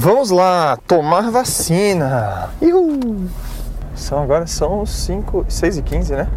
Vamos 0.00 0.30
lá, 0.30 0.76
tomar 0.86 1.28
vacina. 1.28 2.50
Uhul. 2.60 3.28
São 3.96 4.22
agora 4.22 4.46
são 4.46 4.86
5, 4.86 5.46
6 5.48 5.78
e 5.78 5.82
15, 5.82 6.12
né? 6.14 6.28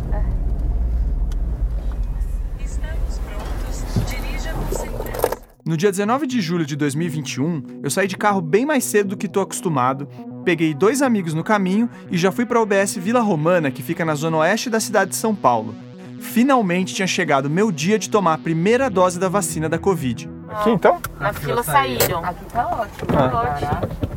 No 5.64 5.78
dia 5.78 5.92
19 5.92 6.26
de 6.26 6.42
julho 6.42 6.66
de 6.66 6.76
2021, 6.76 7.82
eu 7.84 7.92
saí 7.92 8.08
de 8.08 8.18
carro 8.18 8.42
bem 8.42 8.66
mais 8.66 8.84
cedo 8.84 9.10
do 9.10 9.18
que 9.18 9.28
estou 9.28 9.44
acostumado, 9.44 10.08
peguei 10.44 10.74
dois 10.74 11.04
amigos 11.04 11.36
no 11.36 11.44
caminho 11.44 11.88
e 12.10 12.18
já 12.18 12.32
fui 12.32 12.48
para 12.48 12.58
a 12.58 12.64
UBS 12.64 12.96
Vila 12.96 13.20
Romana, 13.20 13.70
que 13.70 13.84
fica 13.84 14.04
na 14.04 14.16
zona 14.16 14.38
oeste 14.38 14.72
da 14.72 14.80
cidade 14.80 15.12
de 15.12 15.18
São 15.18 15.36
Paulo. 15.36 15.76
Finalmente 16.20 16.96
tinha 16.96 17.08
chegado 17.08 17.48
meu 17.48 17.72
dia 17.72 18.00
de 18.00 18.10
tomar 18.10 18.34
a 18.34 18.40
primeira 18.40 18.90
dose 18.90 19.20
da 19.20 19.30
vacina 19.30 19.70
da 19.70 19.78
Covid. 19.78 20.41
Aqui 20.52 20.70
então? 20.72 21.00
Na 21.20 21.34
fila 21.34 21.64
saíram. 21.64 22.24
Aqui 22.24 22.46
tá 22.46 22.68
ótimo. 22.68 23.06
Tá 23.08 23.26
ótimo. 23.42 24.12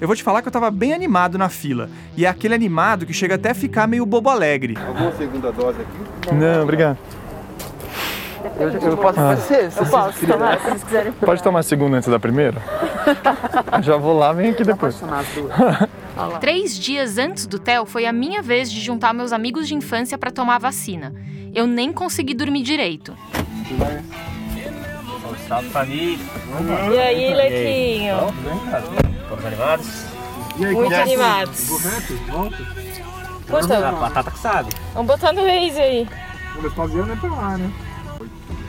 Eu 0.00 0.06
vou 0.06 0.14
te 0.16 0.22
falar 0.22 0.42
que 0.42 0.48
eu 0.48 0.52
tava 0.52 0.70
bem 0.70 0.92
animado 0.92 1.38
na 1.38 1.48
fila. 1.48 1.88
E 2.16 2.26
é 2.26 2.28
aquele 2.28 2.54
animado 2.54 3.06
que 3.06 3.12
chega 3.12 3.36
até 3.36 3.50
a 3.50 3.54
ficar 3.54 3.86
meio 3.86 4.04
bobo 4.04 4.28
alegre. 4.28 4.76
Alguma 4.86 5.12
segunda 5.12 5.50
dose 5.50 5.78
aqui? 5.80 6.34
Não, 6.34 6.62
obrigado. 6.62 6.98
Eu, 8.58 8.70
eu 8.70 8.96
posso 8.98 9.18
Ah. 9.18 9.36
fazer? 9.36 9.70
Eu 9.76 9.86
posso 9.86 10.26
tomar, 10.26 10.58
se 10.58 10.64
vocês 10.64 10.84
quiserem. 10.84 11.12
Pode 11.12 11.42
tomar 11.42 11.60
a 11.60 11.62
segunda 11.62 11.96
antes 11.96 12.08
da 12.08 12.18
primeira? 12.20 12.60
Já 13.82 13.96
vou 13.96 14.16
lá, 14.18 14.32
vem 14.32 14.50
aqui 14.50 14.62
depois. 14.64 14.98
Tomar 15.00 15.20
as 15.20 15.28
duas. 15.28 15.52
Três 16.40 16.78
dias 16.78 17.18
antes 17.18 17.46
do 17.46 17.58
TEL 17.58 17.84
foi 17.86 18.06
a 18.06 18.12
minha 18.12 18.40
vez 18.40 18.70
de 18.70 18.80
juntar 18.80 19.12
meus 19.12 19.32
amigos 19.32 19.66
de 19.66 19.74
infância 19.74 20.16
para 20.16 20.30
tomar 20.30 20.56
a 20.56 20.58
vacina. 20.58 21.14
Eu 21.54 21.66
nem 21.66 21.92
consegui 21.92 22.34
dormir 22.34 22.62
direito. 22.62 23.16
Salve 25.48 25.68
família! 25.70 26.24
E 26.92 26.98
aí, 26.98 27.34
Lequinho? 27.34 28.16
Todos 29.28 29.44
animados? 29.44 30.04
E 30.56 30.64
aí, 30.64 30.74
Muito 30.74 30.92
é? 30.92 31.02
animados. 31.02 31.68
Correto? 31.68 32.14
Volta? 33.48 33.88
A 33.88 33.92
batata 33.92 34.30
que 34.30 34.38
sabe. 34.38 34.70
Vamos 34.94 35.08
botar 35.08 35.32
no 35.32 35.42
Waze 35.42 35.80
aí. 35.80 36.08
Vamos 36.54 36.72
fazer 36.74 37.10
é 37.10 37.16
pra 37.16 37.30
lá, 37.30 37.58
né? 37.58 37.72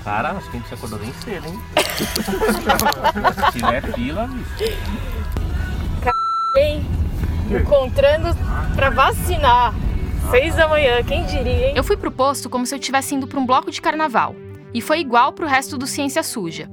Cara, 0.04 0.32
acho 0.32 0.50
que 0.52 0.58
a 0.58 0.60
gente 0.60 0.74
acordou 0.74 1.00
bem 1.00 1.14
cedo, 1.24 1.48
hein? 1.48 1.60
Se 3.52 3.60
tiver 3.60 3.94
fila, 3.94 4.28
bicho. 4.28 4.78
Ei, 6.58 6.86
encontrando 7.50 8.36
pra 8.76 8.90
vacinar. 8.90 9.74
Seis 10.32 10.56
da 10.56 10.68
manhã, 10.68 11.04
quem 11.04 11.24
diria, 11.26 11.70
hein? 11.70 11.74
Eu 11.76 11.84
fui 11.84 11.96
pro 11.96 12.12
posto 12.12 12.50
como 12.50 12.66
se 12.66 12.74
eu 12.74 12.80
estivesse 12.80 13.14
indo 13.14 13.28
pra 13.28 13.40
um 13.40 13.46
bloco 13.46 13.70
de 13.70 13.82
carnaval. 13.82 14.36
E 14.74 14.82
foi 14.82 15.00
igual 15.00 15.32
pro 15.32 15.48
resto 15.48 15.78
do 15.78 15.86
Ciência 15.86 16.24
Suja. 16.24 16.68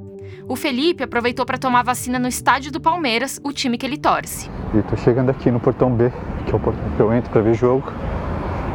O 0.48 0.56
Felipe 0.56 1.04
aproveitou 1.04 1.46
pra 1.46 1.56
tomar 1.58 1.84
vacina 1.84 2.18
no 2.18 2.26
estádio 2.26 2.72
do 2.72 2.80
Palmeiras, 2.80 3.38
o 3.44 3.52
time 3.52 3.78
que 3.78 3.86
ele 3.86 3.96
torce. 3.98 4.50
E 4.74 4.82
tô 4.82 4.96
chegando 4.96 5.30
aqui 5.30 5.50
no 5.50 5.60
portão 5.60 5.90
B, 5.90 6.10
que 6.46 6.52
é 6.52 6.56
o 6.56 6.58
portão 6.60 6.82
que 6.96 7.00
eu 7.00 7.12
entro 7.12 7.30
para 7.30 7.42
ver 7.42 7.54
jogo. 7.54 7.92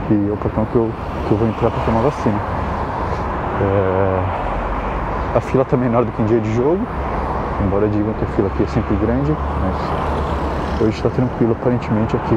E 0.10 0.30
é 0.30 0.32
o 0.32 0.38
portão 0.38 0.66
que 0.66 0.76
eu, 0.76 0.92
que 1.28 1.32
eu 1.34 1.38
vou 1.38 1.48
entrar 1.48 1.70
para 1.72 1.84
tomar 1.84 2.02
vacina. 2.02 2.40
É, 3.60 5.38
A 5.38 5.42
fila 5.42 5.66
tá 5.66 5.76
menor 5.76 6.06
do 6.06 6.12
que 6.12 6.22
em 6.22 6.26
dia 6.26 6.40
de 6.40 6.54
jogo, 6.56 6.88
embora 7.66 7.88
digam 7.90 8.14
que 8.14 8.24
a 8.24 8.28
fila 8.28 8.48
aqui 8.48 8.64
é 8.64 8.68
sempre 8.68 8.96
grande, 8.96 9.32
mas 9.32 9.76
hoje 10.82 10.98
está 10.98 11.10
tranquilo 11.10 11.54
aparentemente 11.54 12.16
aqui. 12.16 12.36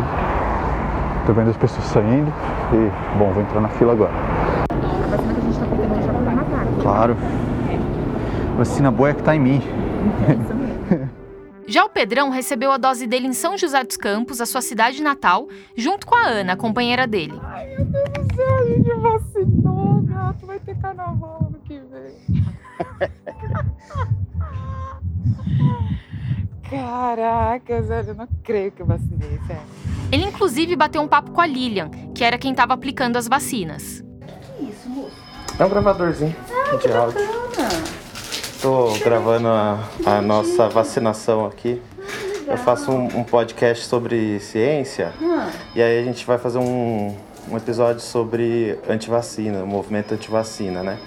Tô 1.26 1.32
vendo 1.32 1.50
as 1.50 1.56
pessoas 1.56 1.84
saindo 1.86 2.32
e, 2.72 3.18
bom, 3.18 3.32
vou 3.32 3.42
entrar 3.42 3.60
na 3.60 3.68
fila 3.68 3.92
agora. 3.92 4.12
Claro. 6.82 7.16
Vacina 8.56 8.90
boa 8.90 9.10
é 9.10 9.14
que 9.14 9.22
tá 9.22 9.36
em 9.36 9.40
mim. 9.40 9.62
Já 11.66 11.84
o 11.84 11.88
Pedrão 11.88 12.30
recebeu 12.30 12.72
a 12.72 12.76
dose 12.76 13.06
dele 13.06 13.28
em 13.28 13.32
São 13.32 13.56
José 13.56 13.84
dos 13.84 13.96
Campos, 13.96 14.40
a 14.40 14.46
sua 14.46 14.60
cidade 14.60 15.00
natal, 15.02 15.46
junto 15.76 16.06
com 16.06 16.16
a 16.16 16.26
Ana, 16.26 16.54
a 16.54 16.56
companheira 16.56 17.06
dele. 17.06 17.40
A 17.40 18.64
gente 18.66 18.92
vacinou, 18.94 20.02
gato. 20.02 20.46
Vai 20.46 20.58
ter 20.58 20.76
carnaval 20.78 21.46
ano 21.48 21.58
que 21.64 21.78
vem. 21.78 22.42
Caraca, 26.70 27.82
Zé, 27.82 28.04
eu 28.06 28.14
não 28.14 28.28
creio 28.44 28.70
que 28.70 28.80
eu 28.80 28.86
vacinei, 28.86 29.40
sério. 29.44 29.62
Ele 30.12 30.24
inclusive 30.24 30.76
bateu 30.76 31.02
um 31.02 31.08
papo 31.08 31.32
com 31.32 31.40
a 31.40 31.46
Lilian, 31.46 31.90
que 32.14 32.22
era 32.22 32.38
quem 32.38 32.52
estava 32.52 32.74
aplicando 32.74 33.16
as 33.16 33.26
vacinas. 33.26 34.04
É 35.58 35.64
um 35.64 35.68
gravadorzinho 35.68 36.34
de 36.80 36.92
áudio. 36.92 37.20
Tô 38.62 38.92
gravando 39.04 39.48
a, 39.48 39.80
a 40.06 40.22
nossa 40.22 40.68
vacinação 40.68 41.44
aqui. 41.44 41.82
Eu 42.46 42.56
faço 42.56 42.90
um, 42.90 43.18
um 43.18 43.24
podcast 43.24 43.86
sobre 43.86 44.38
ciência 44.40 45.12
e 45.74 45.82
aí 45.82 45.98
a 46.00 46.04
gente 46.04 46.24
vai 46.24 46.38
fazer 46.38 46.58
um, 46.58 47.16
um 47.50 47.56
episódio 47.56 48.00
sobre 48.00 48.78
antivacina, 48.88 49.62
o 49.62 49.66
movimento 49.66 50.14
antivacina, 50.14 50.82
né? 50.82 50.98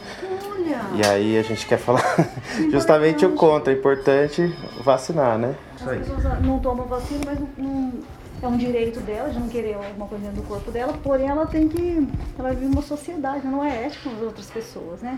E 0.95 1.05
aí 1.07 1.37
a 1.37 1.41
gente 1.41 1.65
quer 1.65 1.77
falar 1.77 2.03
justamente 2.71 3.25
o 3.25 3.31
contra, 3.33 3.73
é 3.73 3.75
importante 3.77 4.53
vacinar, 4.83 5.37
né? 5.37 5.55
As 5.75 5.83
pessoas 5.97 6.41
não 6.41 6.59
tomam 6.59 6.85
vacina, 6.85 7.21
mas 7.25 7.39
não, 7.39 7.49
não- 7.57 7.93
é 8.41 8.47
um 8.47 8.57
direito 8.57 8.99
dela 8.99 9.29
de 9.29 9.39
não 9.39 9.47
querer 9.47 9.75
alguma 9.75 10.05
coisa 10.05 10.25
dentro 10.25 10.41
do 10.41 10.47
corpo 10.47 10.69
dela, 10.69 10.93
porém 11.01 11.27
ela 11.27 11.45
tem 11.45 11.69
que. 11.69 12.05
Ela 12.37 12.49
vive 12.49 12.65
uma 12.65 12.81
sociedade, 12.81 13.47
não 13.47 13.63
é 13.63 13.85
ético 13.85 14.09
com 14.09 14.15
as 14.17 14.21
outras 14.21 14.47
pessoas, 14.47 15.01
né? 15.01 15.17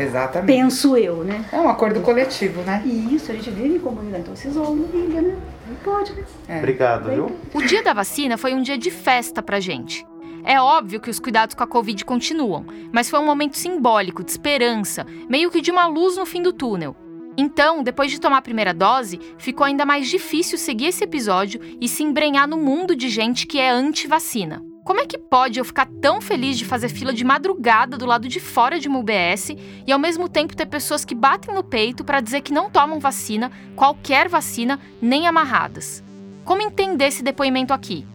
Exatamente. 0.00 0.46
Penso 0.46 0.96
eu, 0.96 1.24
né? 1.24 1.44
É 1.52 1.60
um 1.60 1.68
acordo 1.68 2.00
coletivo, 2.00 2.62
né? 2.62 2.80
E 2.86 3.14
isso, 3.14 3.30
a 3.30 3.34
gente 3.34 3.50
vive 3.50 3.76
em 3.76 3.78
comunidade, 3.78 4.22
então 4.22 4.36
se 4.36 4.48
isola, 4.48 4.70
não 4.70 4.86
liga, 4.86 5.20
né? 5.20 5.36
Não 5.68 5.74
pode, 5.76 6.12
né? 6.14 6.24
Obrigado, 6.58 7.10
viu? 7.10 7.36
O 7.52 7.62
dia 7.62 7.82
da 7.82 7.92
vacina 7.92 8.38
foi 8.38 8.54
um 8.54 8.62
dia 8.62 8.78
de 8.78 8.90
festa 8.90 9.42
pra 9.42 9.60
gente. 9.60 10.06
É 10.46 10.60
óbvio 10.60 11.00
que 11.00 11.08
os 11.08 11.18
cuidados 11.18 11.54
com 11.54 11.64
a 11.64 11.66
Covid 11.66 12.04
continuam, 12.04 12.66
mas 12.92 13.08
foi 13.08 13.18
um 13.18 13.24
momento 13.24 13.56
simbólico, 13.56 14.22
de 14.22 14.30
esperança, 14.30 15.06
meio 15.26 15.50
que 15.50 15.62
de 15.62 15.70
uma 15.70 15.86
luz 15.86 16.18
no 16.18 16.26
fim 16.26 16.42
do 16.42 16.52
túnel. 16.52 16.94
Então, 17.34 17.82
depois 17.82 18.10
de 18.10 18.20
tomar 18.20 18.36
a 18.36 18.42
primeira 18.42 18.74
dose, 18.74 19.18
ficou 19.38 19.64
ainda 19.64 19.86
mais 19.86 20.06
difícil 20.06 20.58
seguir 20.58 20.88
esse 20.88 21.02
episódio 21.02 21.60
e 21.80 21.88
se 21.88 22.02
embrenhar 22.02 22.46
no 22.46 22.58
mundo 22.58 22.94
de 22.94 23.08
gente 23.08 23.46
que 23.46 23.58
é 23.58 23.70
anti-vacina. 23.70 24.62
Como 24.84 25.00
é 25.00 25.06
que 25.06 25.16
pode 25.16 25.58
eu 25.58 25.64
ficar 25.64 25.88
tão 26.02 26.20
feliz 26.20 26.58
de 26.58 26.66
fazer 26.66 26.90
fila 26.90 27.14
de 27.14 27.24
madrugada 27.24 27.96
do 27.96 28.04
lado 28.04 28.28
de 28.28 28.38
fora 28.38 28.78
de 28.78 28.86
uma 28.86 28.98
UBS 28.98 29.56
e 29.86 29.90
ao 29.90 29.98
mesmo 29.98 30.28
tempo 30.28 30.54
ter 30.54 30.66
pessoas 30.66 31.06
que 31.06 31.14
batem 31.14 31.54
no 31.54 31.64
peito 31.64 32.04
para 32.04 32.20
dizer 32.20 32.42
que 32.42 32.52
não 32.52 32.68
tomam 32.68 33.00
vacina, 33.00 33.50
qualquer 33.74 34.28
vacina, 34.28 34.78
nem 35.00 35.26
amarradas? 35.26 36.04
Como 36.44 36.60
entender 36.60 37.06
esse 37.06 37.22
depoimento 37.22 37.72
aqui? 37.72 38.06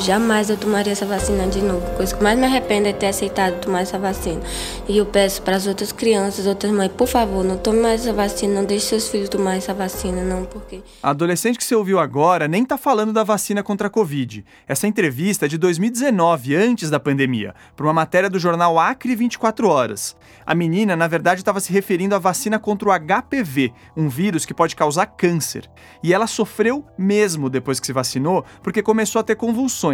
Jamais 0.00 0.50
eu 0.50 0.56
tomaria 0.56 0.92
essa 0.92 1.06
vacina 1.06 1.48
de 1.48 1.62
novo. 1.62 1.84
A 1.86 1.94
coisa 1.96 2.14
que 2.14 2.22
mais 2.22 2.38
me 2.38 2.44
arrependo 2.44 2.86
é 2.86 2.92
ter 2.92 3.06
aceitado 3.06 3.60
tomar 3.60 3.80
essa 3.80 3.98
vacina. 3.98 4.40
E 4.86 4.98
eu 4.98 5.06
peço 5.06 5.40
para 5.42 5.56
as 5.56 5.66
outras 5.66 5.90
crianças, 5.90 6.46
outras 6.46 6.70
mães, 6.70 6.92
por 6.92 7.08
favor, 7.08 7.42
não 7.42 7.56
tome 7.56 7.80
mais 7.80 8.02
essa 8.02 8.12
vacina, 8.12 8.54
não 8.54 8.64
deixe 8.64 8.86
seus 8.86 9.08
filhos 9.08 9.28
tomar 9.28 9.56
essa 9.56 9.72
vacina, 9.72 10.22
não, 10.22 10.44
porque 10.44 10.82
A 11.02 11.10
adolescente 11.10 11.58
que 11.58 11.64
você 11.64 11.74
ouviu 11.74 11.98
agora 11.98 12.46
nem 12.46 12.64
tá 12.64 12.76
falando 12.76 13.12
da 13.12 13.24
vacina 13.24 13.62
contra 13.62 13.88
a 13.88 13.90
Covid. 13.90 14.44
Essa 14.68 14.86
entrevista 14.86 15.46
é 15.46 15.48
de 15.48 15.58
2019, 15.58 16.54
antes 16.54 16.90
da 16.90 17.00
pandemia, 17.00 17.54
para 17.74 17.86
uma 17.86 17.92
matéria 17.92 18.28
do 18.28 18.38
jornal 18.38 18.78
Acre 18.78 19.16
24 19.16 19.68
Horas. 19.68 20.14
A 20.44 20.54
menina, 20.54 20.94
na 20.94 21.08
verdade, 21.08 21.40
estava 21.40 21.58
se 21.58 21.72
referindo 21.72 22.14
à 22.14 22.18
vacina 22.18 22.58
contra 22.58 22.88
o 22.88 22.92
HPV, 22.92 23.72
um 23.96 24.08
vírus 24.08 24.44
que 24.44 24.54
pode 24.54 24.76
causar 24.76 25.06
câncer. 25.06 25.68
E 26.02 26.12
ela 26.12 26.26
sofreu 26.26 26.84
mesmo 26.96 27.48
depois 27.50 27.80
que 27.80 27.86
se 27.86 27.92
vacinou, 27.92 28.44
porque 28.62 28.82
começou 28.82 29.20
a 29.20 29.24
ter 29.24 29.34
convulsões. 29.34 29.85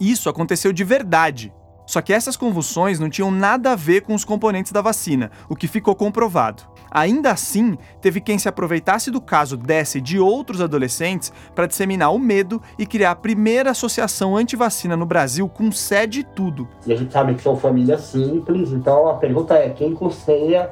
Isso 0.00 0.28
aconteceu 0.28 0.72
de 0.72 0.84
verdade. 0.84 1.52
Só 1.86 2.00
que 2.00 2.12
essas 2.12 2.36
convulsões 2.36 2.98
não 2.98 3.10
tinham 3.10 3.30
nada 3.30 3.72
a 3.72 3.76
ver 3.76 4.02
com 4.02 4.14
os 4.14 4.24
componentes 4.24 4.72
da 4.72 4.80
vacina, 4.80 5.30
o 5.48 5.56
que 5.56 5.66
ficou 5.66 5.94
comprovado. 5.94 6.62
Ainda 6.90 7.30
assim, 7.30 7.76
teve 8.00 8.20
quem 8.20 8.38
se 8.38 8.48
aproveitasse 8.48 9.10
do 9.10 9.20
caso 9.20 9.56
dessa 9.56 9.98
e 9.98 10.00
de 10.00 10.18
outros 10.18 10.60
adolescentes 10.60 11.32
para 11.54 11.66
disseminar 11.66 12.14
o 12.14 12.18
medo 12.18 12.62
e 12.78 12.86
criar 12.86 13.12
a 13.12 13.16
primeira 13.16 13.70
associação 13.70 14.36
antivacina 14.36 14.96
no 14.96 15.06
Brasil 15.06 15.48
com 15.48 15.72
sede 15.72 16.20
e 16.20 16.24
tudo. 16.24 16.68
E 16.86 16.92
a 16.92 16.96
gente 16.96 17.12
sabe 17.12 17.34
que 17.34 17.42
são 17.42 17.56
famílias 17.56 18.02
simples, 18.02 18.72
então 18.72 19.08
a 19.08 19.14
pergunta 19.14 19.54
é 19.54 19.70
quem 19.70 19.94
custeia 19.94 20.70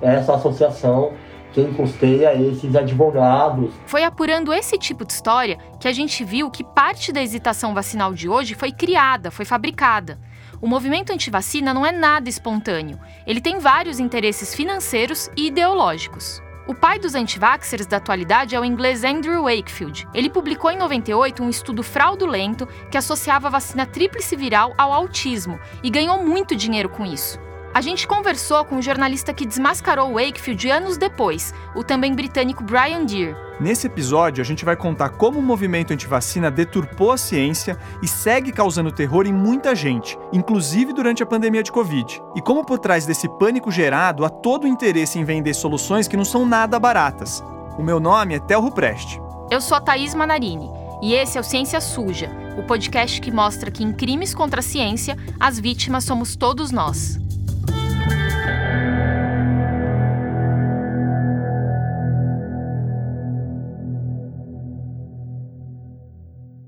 essa 0.00 0.34
associação, 0.34 1.12
quem 1.56 1.72
custeia 1.72 2.34
esses 2.34 2.76
advogados. 2.76 3.72
Foi 3.86 4.04
apurando 4.04 4.52
esse 4.52 4.76
tipo 4.76 5.06
de 5.06 5.14
história 5.14 5.56
que 5.80 5.88
a 5.88 5.92
gente 5.92 6.22
viu 6.22 6.50
que 6.50 6.62
parte 6.62 7.10
da 7.10 7.22
hesitação 7.22 7.72
vacinal 7.72 8.12
de 8.12 8.28
hoje 8.28 8.54
foi 8.54 8.70
criada, 8.70 9.30
foi 9.30 9.46
fabricada. 9.46 10.18
O 10.60 10.66
movimento 10.66 11.14
antivacina 11.14 11.72
não 11.72 11.86
é 11.86 11.92
nada 11.92 12.28
espontâneo. 12.28 13.00
Ele 13.26 13.40
tem 13.40 13.58
vários 13.58 13.98
interesses 13.98 14.54
financeiros 14.54 15.30
e 15.34 15.46
ideológicos. 15.46 16.42
O 16.66 16.74
pai 16.74 16.98
dos 16.98 17.14
antivaxxers 17.14 17.86
da 17.86 17.96
atualidade 17.96 18.54
é 18.54 18.60
o 18.60 18.64
inglês 18.64 19.02
Andrew 19.02 19.44
Wakefield. 19.44 20.06
Ele 20.12 20.28
publicou 20.28 20.70
em 20.70 20.76
98 20.76 21.42
um 21.42 21.48
estudo 21.48 21.82
fraudulento 21.82 22.66
que 22.90 22.98
associava 22.98 23.46
a 23.46 23.52
vacina 23.52 23.86
tríplice 23.86 24.36
viral 24.36 24.74
ao 24.76 24.92
autismo 24.92 25.58
e 25.82 25.88
ganhou 25.88 26.22
muito 26.22 26.54
dinheiro 26.54 26.90
com 26.90 27.06
isso. 27.06 27.45
A 27.76 27.82
gente 27.82 28.08
conversou 28.08 28.64
com 28.64 28.76
o 28.76 28.82
jornalista 28.82 29.34
que 29.34 29.44
desmascarou 29.44 30.14
Wakefield 30.14 30.70
anos 30.70 30.96
depois, 30.96 31.52
o 31.74 31.84
também 31.84 32.14
britânico 32.14 32.64
Brian 32.64 33.04
Deere. 33.04 33.36
Nesse 33.60 33.86
episódio, 33.86 34.40
a 34.40 34.46
gente 34.46 34.64
vai 34.64 34.74
contar 34.74 35.10
como 35.10 35.38
o 35.38 35.42
movimento 35.42 35.92
antivacina 35.92 36.50
deturpou 36.50 37.12
a 37.12 37.18
ciência 37.18 37.78
e 38.02 38.08
segue 38.08 38.50
causando 38.50 38.90
terror 38.90 39.26
em 39.26 39.32
muita 39.32 39.74
gente, 39.74 40.18
inclusive 40.32 40.94
durante 40.94 41.22
a 41.22 41.26
pandemia 41.26 41.62
de 41.62 41.70
Covid. 41.70 42.18
E 42.34 42.40
como 42.40 42.64
por 42.64 42.78
trás 42.78 43.04
desse 43.04 43.28
pânico 43.28 43.70
gerado 43.70 44.24
há 44.24 44.30
todo 44.30 44.64
o 44.64 44.68
interesse 44.68 45.18
em 45.18 45.24
vender 45.24 45.52
soluções 45.52 46.08
que 46.08 46.16
não 46.16 46.24
são 46.24 46.46
nada 46.46 46.80
baratas. 46.80 47.44
O 47.76 47.82
meu 47.82 48.00
nome 48.00 48.36
é 48.36 48.40
Tel 48.40 48.62
Rupreste. 48.62 49.20
Eu 49.50 49.60
sou 49.60 49.76
a 49.76 49.82
Thaís 49.82 50.14
Manarini 50.14 50.70
e 51.02 51.12
esse 51.12 51.36
é 51.36 51.40
o 51.42 51.44
Ciência 51.44 51.82
Suja, 51.82 52.30
o 52.56 52.62
podcast 52.62 53.20
que 53.20 53.30
mostra 53.30 53.70
que 53.70 53.84
em 53.84 53.92
crimes 53.92 54.34
contra 54.34 54.60
a 54.60 54.62
ciência, 54.62 55.14
as 55.38 55.60
vítimas 55.60 56.04
somos 56.04 56.36
todos 56.36 56.70
nós. 56.70 57.25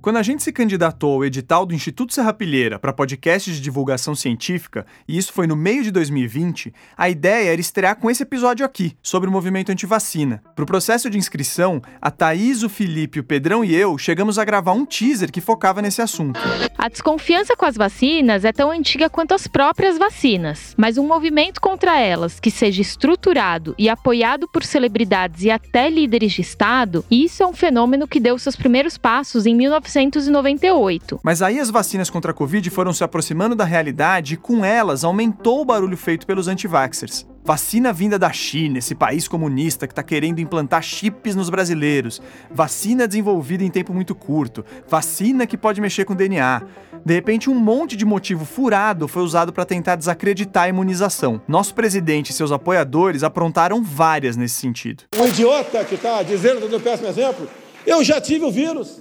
Quando 0.00 0.16
a 0.16 0.22
gente 0.22 0.44
se 0.44 0.52
candidatou 0.52 1.14
ao 1.14 1.24
edital 1.24 1.66
do 1.66 1.74
Instituto 1.74 2.14
Serrapilheira 2.14 2.78
para 2.78 2.92
podcast 2.92 3.52
de 3.52 3.60
divulgação 3.60 4.14
científica, 4.14 4.86
e 5.08 5.18
isso 5.18 5.32
foi 5.32 5.48
no 5.48 5.56
meio 5.56 5.82
de 5.82 5.90
2020, 5.90 6.72
a 6.96 7.10
ideia 7.10 7.50
era 7.50 7.60
estrear 7.60 7.96
com 7.96 8.08
esse 8.08 8.22
episódio 8.22 8.64
aqui, 8.64 8.96
sobre 9.02 9.28
o 9.28 9.32
movimento 9.32 9.72
antivacina. 9.72 10.40
Para 10.54 10.62
o 10.62 10.66
processo 10.66 11.10
de 11.10 11.18
inscrição, 11.18 11.82
a 12.00 12.12
Thaís, 12.12 12.62
o 12.62 12.68
Felipe, 12.68 13.18
o 13.18 13.24
Pedrão 13.24 13.64
e 13.64 13.74
eu 13.74 13.98
chegamos 13.98 14.38
a 14.38 14.44
gravar 14.44 14.72
um 14.72 14.86
teaser 14.86 15.32
que 15.32 15.40
focava 15.40 15.82
nesse 15.82 16.00
assunto. 16.00 16.38
A 16.78 16.88
desconfiança 16.88 17.56
com 17.56 17.66
as 17.66 17.74
vacinas 17.74 18.44
é 18.44 18.52
tão 18.52 18.70
antiga 18.70 19.10
quanto 19.10 19.34
as 19.34 19.48
próprias 19.48 19.98
vacinas, 19.98 20.74
mas 20.76 20.96
um 20.96 21.06
movimento 21.06 21.60
contra 21.60 21.98
elas 21.98 22.38
que 22.38 22.52
seja 22.52 22.80
estruturado 22.80 23.74
e 23.76 23.88
apoiado 23.88 24.46
por 24.46 24.62
celebridades 24.62 25.42
e 25.42 25.50
até 25.50 25.90
líderes 25.90 26.32
de 26.32 26.42
Estado, 26.42 27.04
isso 27.10 27.42
é 27.42 27.46
um 27.46 27.52
fenômeno 27.52 28.06
que 28.06 28.20
deu 28.20 28.38
seus 28.38 28.54
primeiros 28.54 28.96
passos 28.96 29.44
em 29.44 29.56
19 29.56 29.87
1998. 29.88 31.20
Mas 31.22 31.42
aí 31.42 31.58
as 31.58 31.70
vacinas 31.70 32.10
contra 32.10 32.30
a 32.30 32.34
Covid 32.34 32.68
foram 32.70 32.92
se 32.92 33.02
aproximando 33.02 33.54
da 33.54 33.64
realidade 33.64 34.34
e 34.34 34.36
com 34.36 34.64
elas 34.64 35.04
aumentou 35.04 35.62
o 35.62 35.64
barulho 35.64 35.96
feito 35.96 36.26
pelos 36.26 36.48
antivaxers. 36.48 37.26
Vacina 37.44 37.94
vinda 37.94 38.18
da 38.18 38.30
China, 38.30 38.76
esse 38.76 38.94
país 38.94 39.26
comunista 39.26 39.86
que 39.86 39.92
está 39.92 40.02
querendo 40.02 40.38
implantar 40.38 40.82
chips 40.82 41.34
nos 41.34 41.48
brasileiros. 41.48 42.20
Vacina 42.50 43.08
desenvolvida 43.08 43.64
em 43.64 43.70
tempo 43.70 43.94
muito 43.94 44.14
curto. 44.14 44.62
Vacina 44.86 45.46
que 45.46 45.56
pode 45.56 45.80
mexer 45.80 46.04
com 46.04 46.14
DNA. 46.14 46.62
De 47.02 47.14
repente, 47.14 47.48
um 47.48 47.54
monte 47.54 47.96
de 47.96 48.04
motivo 48.04 48.44
furado 48.44 49.08
foi 49.08 49.22
usado 49.22 49.50
para 49.50 49.64
tentar 49.64 49.96
desacreditar 49.96 50.64
a 50.64 50.68
imunização. 50.68 51.40
Nosso 51.48 51.74
presidente 51.74 52.30
e 52.30 52.34
seus 52.34 52.52
apoiadores 52.52 53.22
aprontaram 53.22 53.82
várias 53.82 54.36
nesse 54.36 54.56
sentido. 54.56 55.04
Um 55.16 55.26
idiota 55.26 55.82
que 55.84 55.94
está 55.94 56.22
dizendo, 56.22 56.60
dando 56.60 56.76
o 56.76 56.80
péssimo 56.80 57.08
exemplo, 57.08 57.48
eu 57.86 58.04
já 58.04 58.20
tive 58.20 58.44
o 58.44 58.50
vírus. 58.50 59.00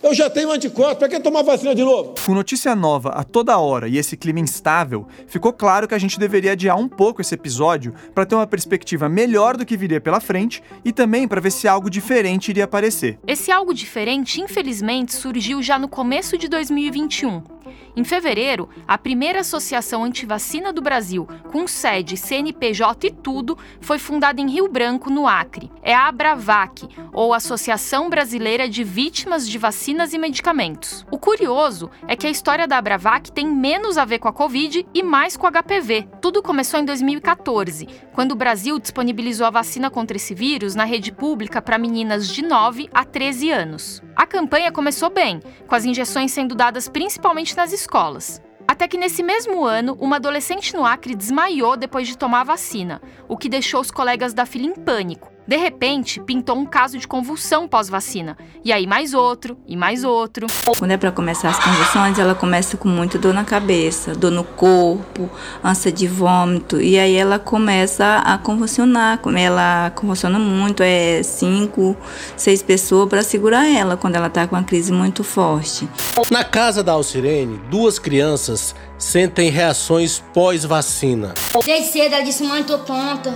Eu 0.00 0.14
já 0.14 0.30
tenho 0.30 0.52
anticorpos, 0.52 0.98
para 0.98 1.08
que 1.08 1.18
tomar 1.18 1.42
vacina 1.42 1.74
de 1.74 1.82
novo? 1.82 2.14
Com 2.24 2.32
notícia 2.32 2.74
nova 2.76 3.10
a 3.10 3.24
toda 3.24 3.58
hora 3.58 3.88
e 3.88 3.98
esse 3.98 4.16
clima 4.16 4.38
instável, 4.38 5.08
ficou 5.26 5.52
claro 5.52 5.88
que 5.88 5.94
a 5.94 5.98
gente 5.98 6.20
deveria 6.20 6.52
adiar 6.52 6.78
um 6.78 6.88
pouco 6.88 7.20
esse 7.20 7.34
episódio 7.34 7.92
para 8.14 8.24
ter 8.24 8.36
uma 8.36 8.46
perspectiva 8.46 9.08
melhor 9.08 9.56
do 9.56 9.66
que 9.66 9.76
viria 9.76 10.00
pela 10.00 10.20
frente 10.20 10.62
e 10.84 10.92
também 10.92 11.26
para 11.26 11.40
ver 11.40 11.50
se 11.50 11.66
algo 11.66 11.90
diferente 11.90 12.50
iria 12.50 12.64
aparecer. 12.64 13.18
Esse 13.26 13.50
algo 13.50 13.74
diferente, 13.74 14.40
infelizmente, 14.40 15.14
surgiu 15.14 15.60
já 15.60 15.78
no 15.78 15.88
começo 15.88 16.38
de 16.38 16.46
2021. 16.48 17.57
Em 17.96 18.04
fevereiro, 18.04 18.68
a 18.86 18.96
primeira 18.96 19.40
associação 19.40 20.04
antivacina 20.04 20.72
do 20.72 20.82
Brasil, 20.82 21.26
com 21.50 21.66
sede, 21.66 22.16
CNPJ 22.16 23.08
e 23.08 23.10
tudo, 23.10 23.58
foi 23.80 23.98
fundada 23.98 24.40
em 24.40 24.50
Rio 24.50 24.68
Branco, 24.68 25.10
no 25.10 25.26
Acre. 25.26 25.70
É 25.82 25.94
a 25.94 26.08
Abravac, 26.08 26.88
ou 27.12 27.34
Associação 27.34 28.08
Brasileira 28.08 28.68
de 28.68 28.84
Vítimas 28.84 29.48
de 29.48 29.58
Vacinas 29.58 30.12
e 30.12 30.18
Medicamentos. 30.18 31.04
O 31.10 31.18
curioso 31.18 31.90
é 32.06 32.14
que 32.14 32.26
a 32.26 32.30
história 32.30 32.66
da 32.66 32.78
Abravac 32.78 33.32
tem 33.32 33.46
menos 33.46 33.98
a 33.98 34.04
ver 34.04 34.18
com 34.18 34.28
a 34.28 34.32
Covid 34.32 34.86
e 34.94 35.02
mais 35.02 35.36
com 35.36 35.46
o 35.46 35.50
HPV. 35.50 36.08
Tudo 36.20 36.42
começou 36.42 36.80
em 36.80 36.84
2014, 36.84 37.86
quando 38.12 38.32
o 38.32 38.36
Brasil 38.36 38.78
disponibilizou 38.78 39.46
a 39.46 39.50
vacina 39.50 39.90
contra 39.90 40.16
esse 40.16 40.34
vírus 40.34 40.74
na 40.74 40.84
rede 40.84 41.12
pública 41.12 41.60
para 41.60 41.78
meninas 41.78 42.28
de 42.28 42.42
9 42.42 42.88
a 42.92 43.04
13 43.04 43.50
anos. 43.50 44.02
A 44.18 44.26
campanha 44.26 44.72
começou 44.72 45.10
bem, 45.10 45.40
com 45.68 45.76
as 45.76 45.84
injeções 45.84 46.32
sendo 46.32 46.56
dadas 46.56 46.88
principalmente 46.88 47.56
nas 47.56 47.72
escolas. 47.72 48.42
Até 48.66 48.88
que 48.88 48.98
nesse 48.98 49.22
mesmo 49.22 49.64
ano, 49.64 49.96
uma 50.00 50.16
adolescente 50.16 50.74
no 50.74 50.84
Acre 50.84 51.14
desmaiou 51.14 51.76
depois 51.76 52.08
de 52.08 52.18
tomar 52.18 52.40
a 52.40 52.44
vacina, 52.44 53.00
o 53.28 53.36
que 53.36 53.48
deixou 53.48 53.80
os 53.80 53.92
colegas 53.92 54.34
da 54.34 54.44
fila 54.44 54.66
em 54.66 54.74
pânico. 54.74 55.37
De 55.48 55.56
repente, 55.56 56.20
pintou 56.20 56.58
um 56.58 56.66
caso 56.66 56.98
de 56.98 57.08
convulsão 57.08 57.66
pós-vacina. 57.66 58.36
E 58.62 58.70
aí 58.70 58.86
mais 58.86 59.14
outro, 59.14 59.56
e 59.66 59.78
mais 59.78 60.04
outro. 60.04 60.46
Quando 60.78 60.90
é 60.90 60.98
para 60.98 61.10
começar 61.10 61.48
as 61.48 61.58
convulsões, 61.58 62.18
ela 62.18 62.34
começa 62.34 62.76
com 62.76 62.86
muita 62.86 63.18
dor 63.18 63.32
na 63.32 63.44
cabeça, 63.44 64.14
dor 64.14 64.30
no 64.30 64.44
corpo, 64.44 65.30
ânsia 65.64 65.90
de 65.90 66.06
vômito. 66.06 66.78
E 66.82 66.98
aí 66.98 67.16
ela 67.16 67.38
começa 67.38 68.16
a 68.16 68.36
convulsionar. 68.36 69.18
Ela 69.38 69.90
convulsiona 69.94 70.38
muito, 70.38 70.82
é 70.82 71.22
cinco, 71.22 71.96
seis 72.36 72.62
pessoas 72.62 73.08
para 73.08 73.22
segurar 73.22 73.66
ela 73.66 73.96
quando 73.96 74.16
ela 74.16 74.26
está 74.26 74.46
com 74.46 74.54
uma 74.54 74.64
crise 74.64 74.92
muito 74.92 75.24
forte. 75.24 75.88
Na 76.30 76.44
casa 76.44 76.82
da 76.82 76.92
Alcirene, 76.92 77.58
duas 77.70 77.98
crianças 77.98 78.74
sentem 78.98 79.48
reações 79.48 80.22
pós-vacina. 80.34 81.32
Desde 81.64 81.90
cedo 81.90 82.12
ela 82.16 82.22
disse, 82.22 82.44
mãe, 82.44 82.62
tô 82.62 82.76
tonta. 82.80 83.32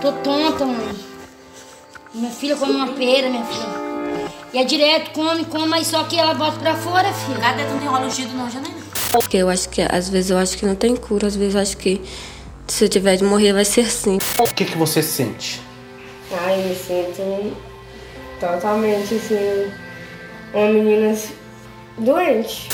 Tô 0.00 0.10
tonta, 0.10 0.66
mãe. 0.66 1.11
Minha 2.14 2.30
filha 2.30 2.56
come 2.56 2.74
uma 2.74 2.88
pera, 2.88 3.30
minha 3.30 3.44
filha. 3.44 3.82
E 4.52 4.58
é 4.58 4.64
direto, 4.64 5.12
come, 5.12 5.46
come, 5.46 5.66
mas 5.66 5.86
só 5.86 6.04
que 6.04 6.18
ela 6.18 6.34
bota 6.34 6.58
pra 6.58 6.74
fora, 6.74 7.10
filha. 7.10 7.38
Cada 7.38 7.64
não 7.64 7.78
tem 7.78 7.88
rolo 7.88 8.06
ungido 8.06 8.34
não. 8.34 8.46
Porque 9.10 9.38
eu 9.38 9.48
acho 9.48 9.68
que, 9.70 9.80
às 9.80 10.10
vezes, 10.10 10.30
eu 10.30 10.36
acho 10.36 10.58
que 10.58 10.66
não 10.66 10.74
tem 10.74 10.94
cura. 10.94 11.26
Às 11.26 11.34
vezes, 11.34 11.54
eu 11.54 11.60
acho 11.62 11.76
que 11.78 12.02
se 12.68 12.84
eu 12.84 12.88
tiver 12.88 13.16
de 13.16 13.24
morrer, 13.24 13.54
vai 13.54 13.64
ser 13.64 13.82
assim. 13.82 14.18
O 14.38 14.54
que, 14.54 14.66
que 14.66 14.76
você 14.76 15.02
sente? 15.02 15.62
Ai, 16.30 16.60
eu 16.60 16.68
me 16.68 16.74
sinto 16.74 17.56
totalmente, 18.38 19.14
assim, 19.14 19.72
uma 20.52 20.68
menina 20.68 21.16
doente. 21.96 22.68